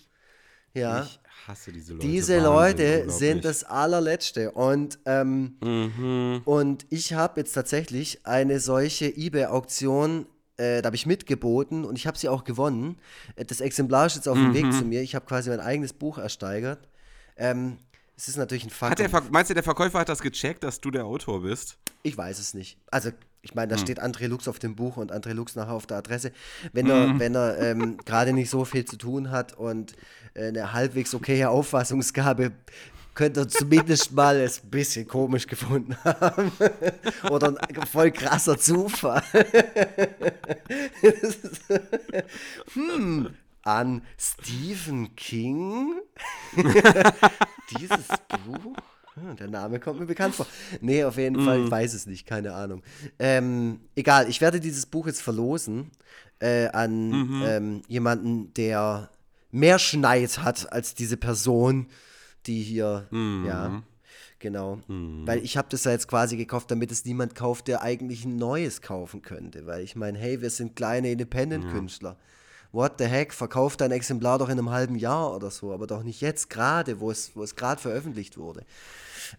Ja. 0.75 1.03
Ich 1.05 1.21
hasse 1.47 1.73
diese 1.73 1.93
Leute. 1.95 2.07
Diese 2.07 2.39
Leute 2.41 3.11
sind 3.11 3.45
das 3.45 3.65
allerletzte. 3.65 4.51
Und, 4.53 4.99
ähm, 5.07 5.57
Mhm. 5.63 6.43
und 6.45 6.87
ich 6.91 7.13
habe 7.15 7.41
jetzt 7.41 7.53
tatsächlich 7.53 8.27
eine 8.27 8.61
solche 8.61 9.07
eBay-Auktion, 9.07 10.27
äh, 10.57 10.83
da 10.83 10.87
habe 10.87 10.97
ich 10.97 11.07
mitgeboten 11.07 11.85
und 11.85 11.97
ich 11.99 12.07
habe 12.07 12.17
sie 12.19 12.29
auch 12.29 12.45
gewonnen. 12.45 12.97
Äh, 13.37 13.45
Das 13.45 13.61
Exemplar 13.61 14.07
ist 14.07 14.17
jetzt 14.17 14.29
auf 14.29 14.37
dem 14.37 14.49
Mhm. 14.51 14.55
Weg 14.55 14.73
zu 14.73 14.85
mir. 14.85 15.03
Ich 15.03 15.15
habe 15.15 15.27
quasi 15.27 15.51
mein 15.51 15.61
eigenes 15.61 15.93
Buch 15.93 16.19
ersteigert. 16.19 16.89
Ähm, 17.37 17.79
es 18.17 18.29
ist 18.29 18.37
natürlich 18.37 18.65
ein 18.65 18.71
Fakt. 18.71 19.01
Meinst 19.33 19.51
du, 19.51 19.55
der 19.55 19.63
Verkäufer 19.63 19.99
hat 20.01 20.09
das 20.09 20.21
gecheckt, 20.21 20.63
dass 20.65 20.81
du 20.81 20.91
der 20.91 21.05
Autor 21.05 21.43
bist? 21.43 21.79
Ich 22.03 22.17
weiß 22.17 22.39
es 22.39 22.55
nicht. 22.55 22.79
Also, 22.91 23.11
ich 23.43 23.55
meine, 23.55 23.69
da 23.69 23.77
Hm. 23.77 23.83
steht 23.83 24.03
André 24.03 24.27
Lux 24.27 24.47
auf 24.49 24.59
dem 24.59 24.75
Buch 24.77 24.97
und 24.97 25.13
André 25.13 25.33
Lux 25.33 25.55
nachher 25.57 25.73
auf 25.73 25.87
der 25.87 25.97
Adresse. 25.99 26.33
Wenn 26.73 26.87
Hm. 26.87 26.93
er, 27.15 27.19
wenn 27.19 27.35
er 27.35 27.59
ähm, 27.61 27.97
gerade 28.05 28.33
nicht 28.33 28.51
so 28.51 28.65
viel 28.65 28.85
zu 28.85 28.97
tun 28.97 29.31
hat 29.31 29.53
und 29.55 29.95
äh, 30.35 30.49
eine 30.49 30.73
halbwegs 30.73 31.15
okaye 31.15 31.49
Auffassungsgabe, 31.49 32.53
könnte 33.15 33.41
er 33.41 33.49
zumindest 33.49 34.13
mal 34.13 34.37
es 34.41 34.63
ein 34.65 34.71
bisschen 34.71 35.07
komisch 35.07 35.47
gefunden 35.47 35.97
haben. 36.05 36.51
Oder 37.31 37.55
ein 37.69 37.87
voll 37.87 38.11
krasser 38.11 38.59
Zufall. 38.59 39.23
hm, 42.75 43.29
an 43.65 44.03
Stephen 44.19 45.15
King? 45.17 45.95
Dieses 47.79 48.07
Buch? 48.47 48.77
Hm, 49.15 49.37
Der 49.37 49.49
Name 49.49 49.81
kommt 49.81 50.01
mir 50.01 50.07
bekannt 50.07 50.35
vor. 50.35 50.47
Nee, 50.81 51.05
auf 51.05 51.17
jeden 51.17 51.45
Fall, 51.45 51.65
ich 51.65 51.71
weiß 51.71 51.95
es 51.95 52.07
nicht, 52.07 52.27
keine 52.27 52.55
Ahnung. 52.55 52.83
Ähm, 53.19 53.81
egal, 53.95 54.29
ich 54.29 54.41
werde 54.41 54.61
dieses 54.61 54.87
Buch 54.87 55.07
jetzt 55.07 55.23
verlosen 55.23 55.91
äh, 56.41 56.67
an 56.69 57.43
ähm, 57.45 57.83
jemanden, 57.89 58.53
der 58.55 59.11
mehr 59.53 59.79
Schneid 59.79 60.39
hat 60.41 60.73
als 60.73 60.95
diese 60.95 61.17
Person, 61.17 61.87
die 62.47 62.61
hier, 62.63 63.07
ja, 63.47 63.83
genau. 64.41 64.81
Weil 64.89 65.39
ich 65.45 65.57
habe 65.57 65.69
das 65.71 65.85
ja 65.85 65.93
jetzt 65.93 66.09
quasi 66.09 66.37
gekauft, 66.37 66.71
damit 66.73 66.91
es 66.91 67.05
niemand 67.05 67.37
kauft, 67.37 67.69
der 67.69 67.83
eigentlich 67.83 68.25
ein 68.25 68.37
neues 68.37 68.83
kaufen 68.83 69.23
könnte. 69.23 69.65
Weil 69.67 69.85
ich 69.85 69.95
meine, 69.95 70.19
hey, 70.19 70.43
wir 70.43 70.51
sind 70.51 70.75
kleine 70.75 71.13
Independent-Künstler. 71.13 72.17
What 72.75 72.95
the 72.99 73.05
heck, 73.05 73.33
verkauft 73.33 73.81
dein 73.81 73.93
Exemplar 73.93 74.39
doch 74.39 74.49
in 74.49 74.59
einem 74.59 74.71
halben 74.71 74.97
Jahr 74.97 75.33
oder 75.33 75.53
so, 75.53 75.73
aber 75.73 75.87
doch 75.87 76.03
nicht 76.03 76.21
jetzt 76.21 76.51
gerade, 76.51 76.99
wo 76.99 77.13
es, 77.13 77.31
wo 77.37 77.45
es 77.45 77.55
gerade 77.55 77.81
veröffentlicht 77.81 78.37
wurde. 78.37 78.63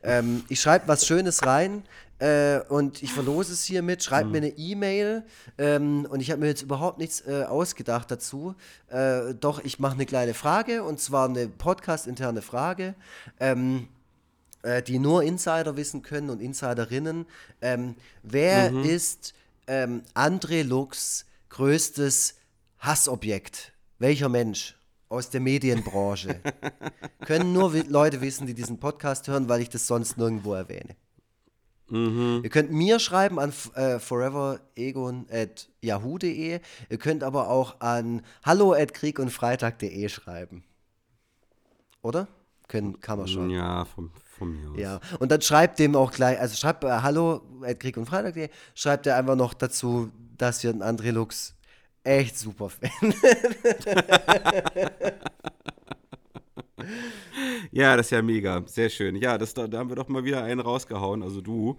Ähm, 0.03 0.45
ich 0.47 0.61
schreibe 0.61 0.88
was 0.88 1.05
Schönes 1.05 1.45
rein 1.45 1.83
äh, 2.19 2.59
und 2.69 3.03
ich 3.03 3.11
verlose 3.11 3.51
es 3.51 3.65
hiermit. 3.65 4.03
Schreibt 4.03 4.31
mir 4.31 4.38
eine 4.38 4.57
E-Mail 4.57 5.25
ähm, 5.57 6.07
und 6.09 6.21
ich 6.21 6.31
habe 6.31 6.39
mir 6.39 6.47
jetzt 6.47 6.61
überhaupt 6.61 6.97
nichts 6.97 7.27
äh, 7.27 7.43
ausgedacht 7.43 8.09
dazu. 8.09 8.55
Äh, 8.88 9.33
doch, 9.33 9.61
ich 9.65 9.79
mache 9.79 9.95
eine 9.95 10.05
kleine 10.05 10.33
Frage 10.33 10.83
und 10.83 11.01
zwar 11.01 11.27
eine 11.27 11.49
podcast-interne 11.49 12.41
Frage. 12.41 12.95
Ähm, 13.41 13.89
äh, 14.61 14.81
die 14.81 14.97
nur 14.97 15.23
Insider 15.23 15.75
wissen 15.75 16.03
können 16.03 16.29
und 16.29 16.41
Insiderinnen. 16.41 17.25
Ähm, 17.61 17.95
wer 18.23 18.71
ist 18.71 19.33
ähm, 19.67 20.03
André 20.15 20.63
Lux 20.63 21.25
größtes 21.49 22.36
Hassobjekt? 22.86 23.73
Welcher 23.97 24.29
Mensch 24.29 24.75
aus 25.09 25.31
der 25.31 25.41
Medienbranche? 25.41 26.39
können 27.25 27.53
nur 27.53 27.73
Leute 27.88 28.21
wissen, 28.21 28.45
die 28.45 28.53
diesen 28.53 28.79
Podcast 28.79 29.27
hören, 29.27 29.49
weil 29.49 29.61
ich 29.61 29.69
das 29.69 29.88
sonst 29.88 30.17
nirgendwo 30.17 30.53
erwähne. 30.53 30.95
Ihr 31.88 32.49
könnt 32.49 32.71
mir 32.71 32.97
schreiben 32.97 33.38
an 33.39 33.53
äh, 33.75 33.99
foreveregon.yahoo.de. 33.99 36.59
Ihr 36.89 36.97
könnt 36.97 37.23
aber 37.23 37.47
auch 37.49 37.79
an 37.79 38.23
hallo 38.43 38.73
at 38.73 38.95
kriegundfreitag.de 38.95 40.09
schreiben. 40.09 40.63
Oder? 42.01 42.27
Können, 42.67 42.99
kann 43.01 43.19
man 43.19 43.27
schon. 43.27 43.51
Ja, 43.51 43.86
von, 43.86 44.09
Von 44.23 44.59
mir 44.59 44.71
aus. 44.71 44.79
Ja, 44.79 44.99
und 45.19 45.31
dann 45.31 45.41
schreibt 45.41 45.77
dem 45.77 45.95
auch 45.95 46.11
gleich, 46.11 46.39
also 46.39 46.55
schreibt 46.55 46.83
äh, 46.83 46.89
Hallo, 46.89 47.43
at 47.61 47.79
Krieg 47.79 47.97
und 47.97 48.07
Freitag, 48.07 48.49
schreibt 48.73 49.05
er 49.05 49.17
einfach 49.17 49.36
noch 49.36 49.53
dazu, 49.53 50.09
dass 50.38 50.63
wir 50.63 50.73
den 50.73 50.81
André 50.81 51.11
Lux 51.11 51.53
echt 52.05 52.37
super 52.37 52.69
finden. 52.69 53.13
Ja, 57.71 57.97
das 57.97 58.07
ist 58.07 58.11
ja 58.11 58.21
mega. 58.21 58.63
Sehr 58.67 58.89
schön. 58.89 59.15
Ja, 59.15 59.37
das, 59.37 59.53
da, 59.53 59.67
da 59.67 59.79
haben 59.79 59.89
wir 59.89 59.95
doch 59.95 60.07
mal 60.07 60.23
wieder 60.23 60.43
einen 60.43 60.59
rausgehauen, 60.59 61.23
also 61.23 61.41
du. 61.41 61.77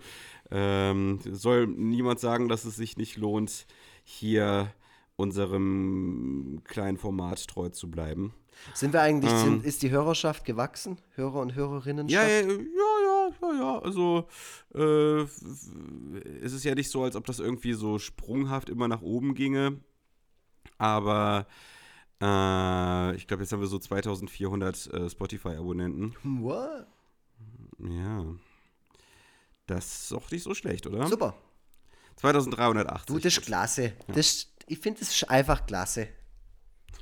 Ähm, 0.50 1.20
soll 1.32 1.66
niemand 1.66 2.20
sagen, 2.20 2.48
dass 2.48 2.64
es 2.64 2.76
sich 2.76 2.96
nicht 2.96 3.16
lohnt, 3.16 3.66
hier 4.04 4.72
unserem 5.16 6.60
kleinen 6.64 6.98
Format 6.98 7.46
treu 7.48 7.70
zu 7.70 7.90
bleiben. 7.90 8.34
Sind 8.74 8.92
wir 8.92 9.02
eigentlich, 9.02 9.30
sind, 9.30 9.64
ist 9.64 9.82
die 9.82 9.90
Hörerschaft 9.90 10.44
gewachsen? 10.44 10.98
Hörer 11.14 11.40
und 11.40 11.54
Hörerinnen? 11.54 12.08
Ja, 12.08 12.26
ja, 12.26 12.40
ja, 12.40 12.48
ja, 12.48 13.30
ja, 13.42 13.52
ja. 13.58 13.78
Also 13.80 14.28
äh, 14.74 15.22
es 16.42 16.52
ist 16.52 16.64
ja 16.64 16.74
nicht 16.74 16.90
so, 16.90 17.02
als 17.02 17.16
ob 17.16 17.26
das 17.26 17.38
irgendwie 17.38 17.74
so 17.74 17.98
sprunghaft 17.98 18.68
immer 18.68 18.88
nach 18.88 19.02
oben 19.02 19.34
ginge. 19.34 19.80
Aber 20.78 21.46
äh, 22.20 23.16
ich 23.16 23.26
glaube, 23.26 23.42
jetzt 23.42 23.52
haben 23.52 23.60
wir 23.60 23.66
so 23.66 23.78
2400 23.78 24.86
äh, 24.92 25.10
Spotify-Abonnenten. 25.10 26.14
What? 26.22 26.86
Ja. 27.78 28.24
Das 29.66 30.02
ist 30.02 30.12
auch 30.12 30.30
nicht 30.30 30.42
so 30.42 30.54
schlecht, 30.54 30.86
oder? 30.86 31.06
Super. 31.06 31.34
2380. 32.16 33.06
Du, 33.06 33.18
das 33.18 33.36
ist 33.36 33.44
klasse. 33.44 33.92
Das, 34.08 34.48
ich 34.66 34.78
finde, 34.78 35.00
das 35.00 35.10
ist 35.10 35.28
einfach 35.28 35.66
klasse. 35.66 36.08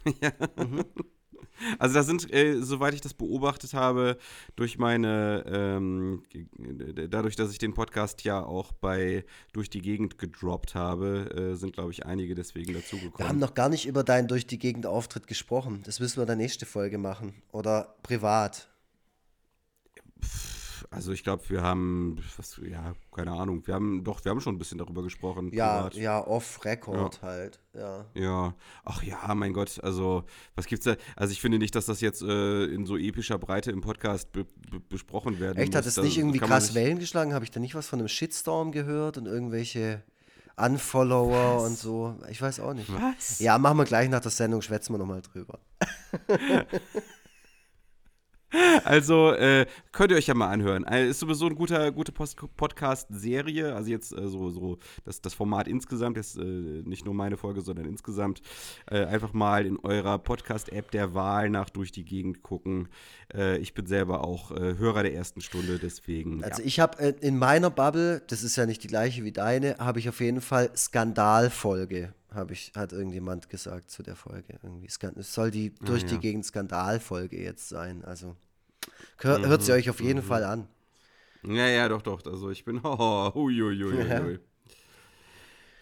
Also 1.78 1.94
da 1.94 2.02
sind, 2.02 2.32
äh, 2.32 2.60
soweit 2.60 2.94
ich 2.94 3.00
das 3.00 3.14
beobachtet 3.14 3.74
habe, 3.74 4.16
durch 4.56 4.78
meine, 4.78 5.44
ähm, 5.46 6.22
dadurch, 7.10 7.36
dass 7.36 7.50
ich 7.50 7.58
den 7.58 7.74
Podcast 7.74 8.22
ja 8.24 8.42
auch 8.42 8.72
bei 8.72 9.24
durch 9.52 9.70
die 9.70 9.80
Gegend 9.80 10.18
gedroppt 10.18 10.74
habe, 10.74 11.52
äh, 11.52 11.56
sind, 11.56 11.72
glaube 11.72 11.90
ich, 11.92 12.06
einige 12.06 12.34
deswegen 12.34 12.68
Wir 12.68 12.74
haben 12.76 12.82
dazugekommen. 12.82 13.38
noch 13.38 13.54
gar 13.54 13.68
nicht 13.68 13.86
über 13.86 14.04
deinen 14.04 14.28
durch 14.28 14.46
die 14.46 14.58
Gegend 14.58 14.86
Auftritt 14.86 15.26
gesprochen. 15.26 15.82
Das 15.84 16.00
müssen 16.00 16.16
wir 16.18 16.22
in 16.22 16.28
der 16.28 16.36
nächsten 16.36 16.66
Folge 16.66 16.98
machen. 16.98 17.34
Oder 17.52 17.96
privat. 18.02 18.68
Also 20.94 21.12
ich 21.12 21.22
glaube, 21.24 21.42
wir 21.48 21.62
haben, 21.62 22.16
was, 22.36 22.60
ja, 22.68 22.94
keine 23.14 23.32
Ahnung, 23.32 23.66
wir 23.66 23.74
haben, 23.74 24.04
doch, 24.04 24.24
wir 24.24 24.30
haben 24.30 24.40
schon 24.40 24.54
ein 24.54 24.58
bisschen 24.58 24.78
darüber 24.78 25.02
gesprochen. 25.02 25.52
Ja, 25.52 25.78
privat. 25.82 25.94
ja, 25.96 26.26
off-Record 26.26 27.20
halt. 27.22 27.60
Ja. 27.74 28.04
Ja, 28.14 28.54
ach 28.84 29.02
ja, 29.02 29.34
mein 29.34 29.52
Gott, 29.52 29.82
also 29.82 30.24
was 30.54 30.66
gibt's 30.66 30.84
da? 30.84 30.96
Also 31.16 31.32
ich 31.32 31.40
finde 31.40 31.58
nicht, 31.58 31.74
dass 31.74 31.86
das 31.86 32.00
jetzt 32.00 32.22
äh, 32.22 32.64
in 32.66 32.86
so 32.86 32.96
epischer 32.96 33.38
Breite 33.38 33.70
im 33.70 33.80
Podcast 33.80 34.32
be 34.32 34.44
be 34.70 34.80
besprochen 34.88 35.40
werden 35.40 35.58
Echt, 35.58 35.74
hat 35.74 35.82
muss. 35.84 35.88
es 35.88 35.94
Da 35.96 36.02
nicht 36.02 36.18
irgendwie 36.18 36.38
krass 36.38 36.66
sich- 36.66 36.74
Wellen 36.74 36.98
geschlagen? 36.98 37.34
Habe 37.34 37.44
ich 37.44 37.50
da 37.50 37.60
nicht 37.60 37.74
was 37.74 37.86
von 37.88 37.98
einem 37.98 38.08
Shitstorm 38.08 38.72
gehört 38.72 39.18
und 39.18 39.26
irgendwelche 39.26 40.02
Unfollower 40.56 41.62
und 41.64 41.76
so? 41.76 42.16
Ich 42.30 42.40
weiß 42.40 42.60
auch 42.60 42.74
nicht. 42.74 42.92
Was? 42.92 43.40
Ja, 43.40 43.58
machen 43.58 43.78
wir 43.78 43.84
gleich 43.84 44.08
nach 44.08 44.20
der 44.20 44.30
Sendung, 44.30 44.62
schwätzen 44.62 44.92
wir 44.94 44.98
nochmal 44.98 45.22
drüber. 45.22 45.58
Also 48.84 49.32
äh, 49.32 49.66
könnt 49.92 50.10
ihr 50.10 50.16
euch 50.16 50.26
ja 50.26 50.34
mal 50.34 50.50
anhören. 50.50 50.84
Äh, 50.84 51.08
ist 51.08 51.20
sowieso 51.20 51.46
eine 51.46 51.54
gute, 51.54 51.92
gute 51.92 52.12
Podcast-Serie. 52.12 53.74
Also 53.74 53.90
jetzt 53.90 54.12
äh, 54.12 54.28
so, 54.28 54.50
so 54.50 54.78
das, 55.04 55.20
das 55.20 55.34
Format 55.34 55.68
insgesamt, 55.68 56.16
jetzt 56.16 56.36
äh, 56.38 56.42
nicht 56.42 57.04
nur 57.04 57.14
meine 57.14 57.36
Folge, 57.36 57.60
sondern 57.60 57.86
insgesamt 57.86 58.42
äh, 58.90 59.04
einfach 59.04 59.32
mal 59.32 59.66
in 59.66 59.78
eurer 59.78 60.18
Podcast-App 60.18 60.90
der 60.90 61.14
Wahl 61.14 61.50
nach 61.50 61.70
durch 61.70 61.92
die 61.92 62.04
Gegend 62.04 62.42
gucken. 62.42 62.88
Äh, 63.32 63.58
ich 63.58 63.74
bin 63.74 63.86
selber 63.86 64.24
auch 64.24 64.50
Hörer 64.54 65.02
der 65.02 65.14
ersten 65.14 65.40
Stunde, 65.40 65.78
deswegen. 65.78 66.44
Also 66.44 66.60
ja. 66.60 66.66
ich 66.66 66.80
habe 66.80 67.02
in 67.20 67.38
meiner 67.38 67.70
Bubble, 67.70 68.22
das 68.28 68.42
ist 68.42 68.56
ja 68.56 68.66
nicht 68.66 68.82
die 68.82 68.88
gleiche 68.88 69.24
wie 69.24 69.32
deine, 69.32 69.76
habe 69.78 69.98
ich 69.98 70.08
auf 70.08 70.20
jeden 70.20 70.40
Fall 70.40 70.70
Skandalfolge, 70.76 72.12
habe 72.30 72.52
ich, 72.52 72.72
hat 72.76 72.92
irgendjemand 72.92 73.48
gesagt 73.48 73.90
zu 73.90 74.02
der 74.02 74.16
Folge. 74.16 74.58
Irgendwie 74.62 74.86
es 74.86 75.34
soll 75.34 75.50
die 75.50 75.74
durch 75.74 76.04
die 76.04 76.14
ja. 76.14 76.20
Gegend 76.20 76.44
Skandalfolge 76.44 77.40
jetzt 77.40 77.68
sein. 77.68 78.04
Also 78.04 78.36
hör, 79.18 79.46
hört 79.46 79.62
sie 79.62 79.72
euch 79.72 79.90
auf 79.90 80.00
jeden 80.00 80.22
Fall 80.22 80.44
an. 80.44 80.68
Ja, 81.46 81.68
ja, 81.68 81.88
doch, 81.88 82.02
doch. 82.02 82.24
Also 82.24 82.50
ich 82.50 82.64
bin. 82.64 82.80
Oh, 82.84 83.32
hui, 83.34 83.58
hui, 83.58 83.78
hui, 83.78 84.08
Ja. 84.08 84.24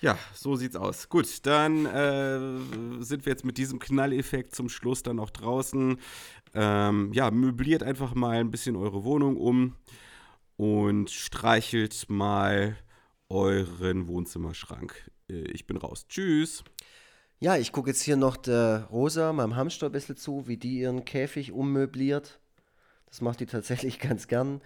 Ja, 0.00 0.18
so 0.34 0.56
sieht's 0.56 0.74
aus. 0.74 1.08
Gut, 1.08 1.46
dann 1.46 1.86
äh, 1.86 3.04
sind 3.04 3.24
wir 3.24 3.30
jetzt 3.30 3.44
mit 3.44 3.56
diesem 3.56 3.78
Knalleffekt 3.78 4.52
zum 4.52 4.68
Schluss 4.68 5.04
dann 5.04 5.20
auch 5.20 5.30
draußen. 5.30 5.96
Ähm, 6.54 7.12
ja, 7.12 7.30
möbliert 7.30 7.84
einfach 7.84 8.12
mal 8.14 8.38
ein 8.38 8.50
bisschen 8.50 8.74
eure 8.74 9.04
Wohnung 9.04 9.36
um 9.36 9.76
und 10.56 11.08
streichelt 11.08 12.06
mal 12.08 12.76
euren 13.28 14.08
Wohnzimmerschrank. 14.08 15.08
Äh, 15.30 15.42
ich 15.52 15.68
bin 15.68 15.76
raus. 15.76 16.06
Tschüss. 16.08 16.64
Ja, 17.38 17.56
ich 17.56 17.70
gucke 17.70 17.90
jetzt 17.90 18.02
hier 18.02 18.16
noch 18.16 18.36
der 18.36 18.88
Rosa, 18.90 19.32
meinem 19.32 19.54
Hamster, 19.54 19.86
ein 19.86 19.92
bisschen 19.92 20.16
zu, 20.16 20.48
wie 20.48 20.56
die 20.56 20.80
ihren 20.80 21.04
Käfig 21.04 21.52
ummöbliert. 21.52 22.40
Das 23.12 23.20
macht 23.20 23.40
die 23.40 23.46
tatsächlich 23.46 23.98
ganz 24.00 24.26
gern. 24.26 24.62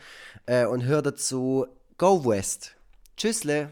Äh, 0.47 0.66
und 0.66 0.84
hör 0.84 1.03
dazu 1.03 1.66
Go 1.99 2.24
West. 2.24 2.76
Tschüssle. 3.16 3.70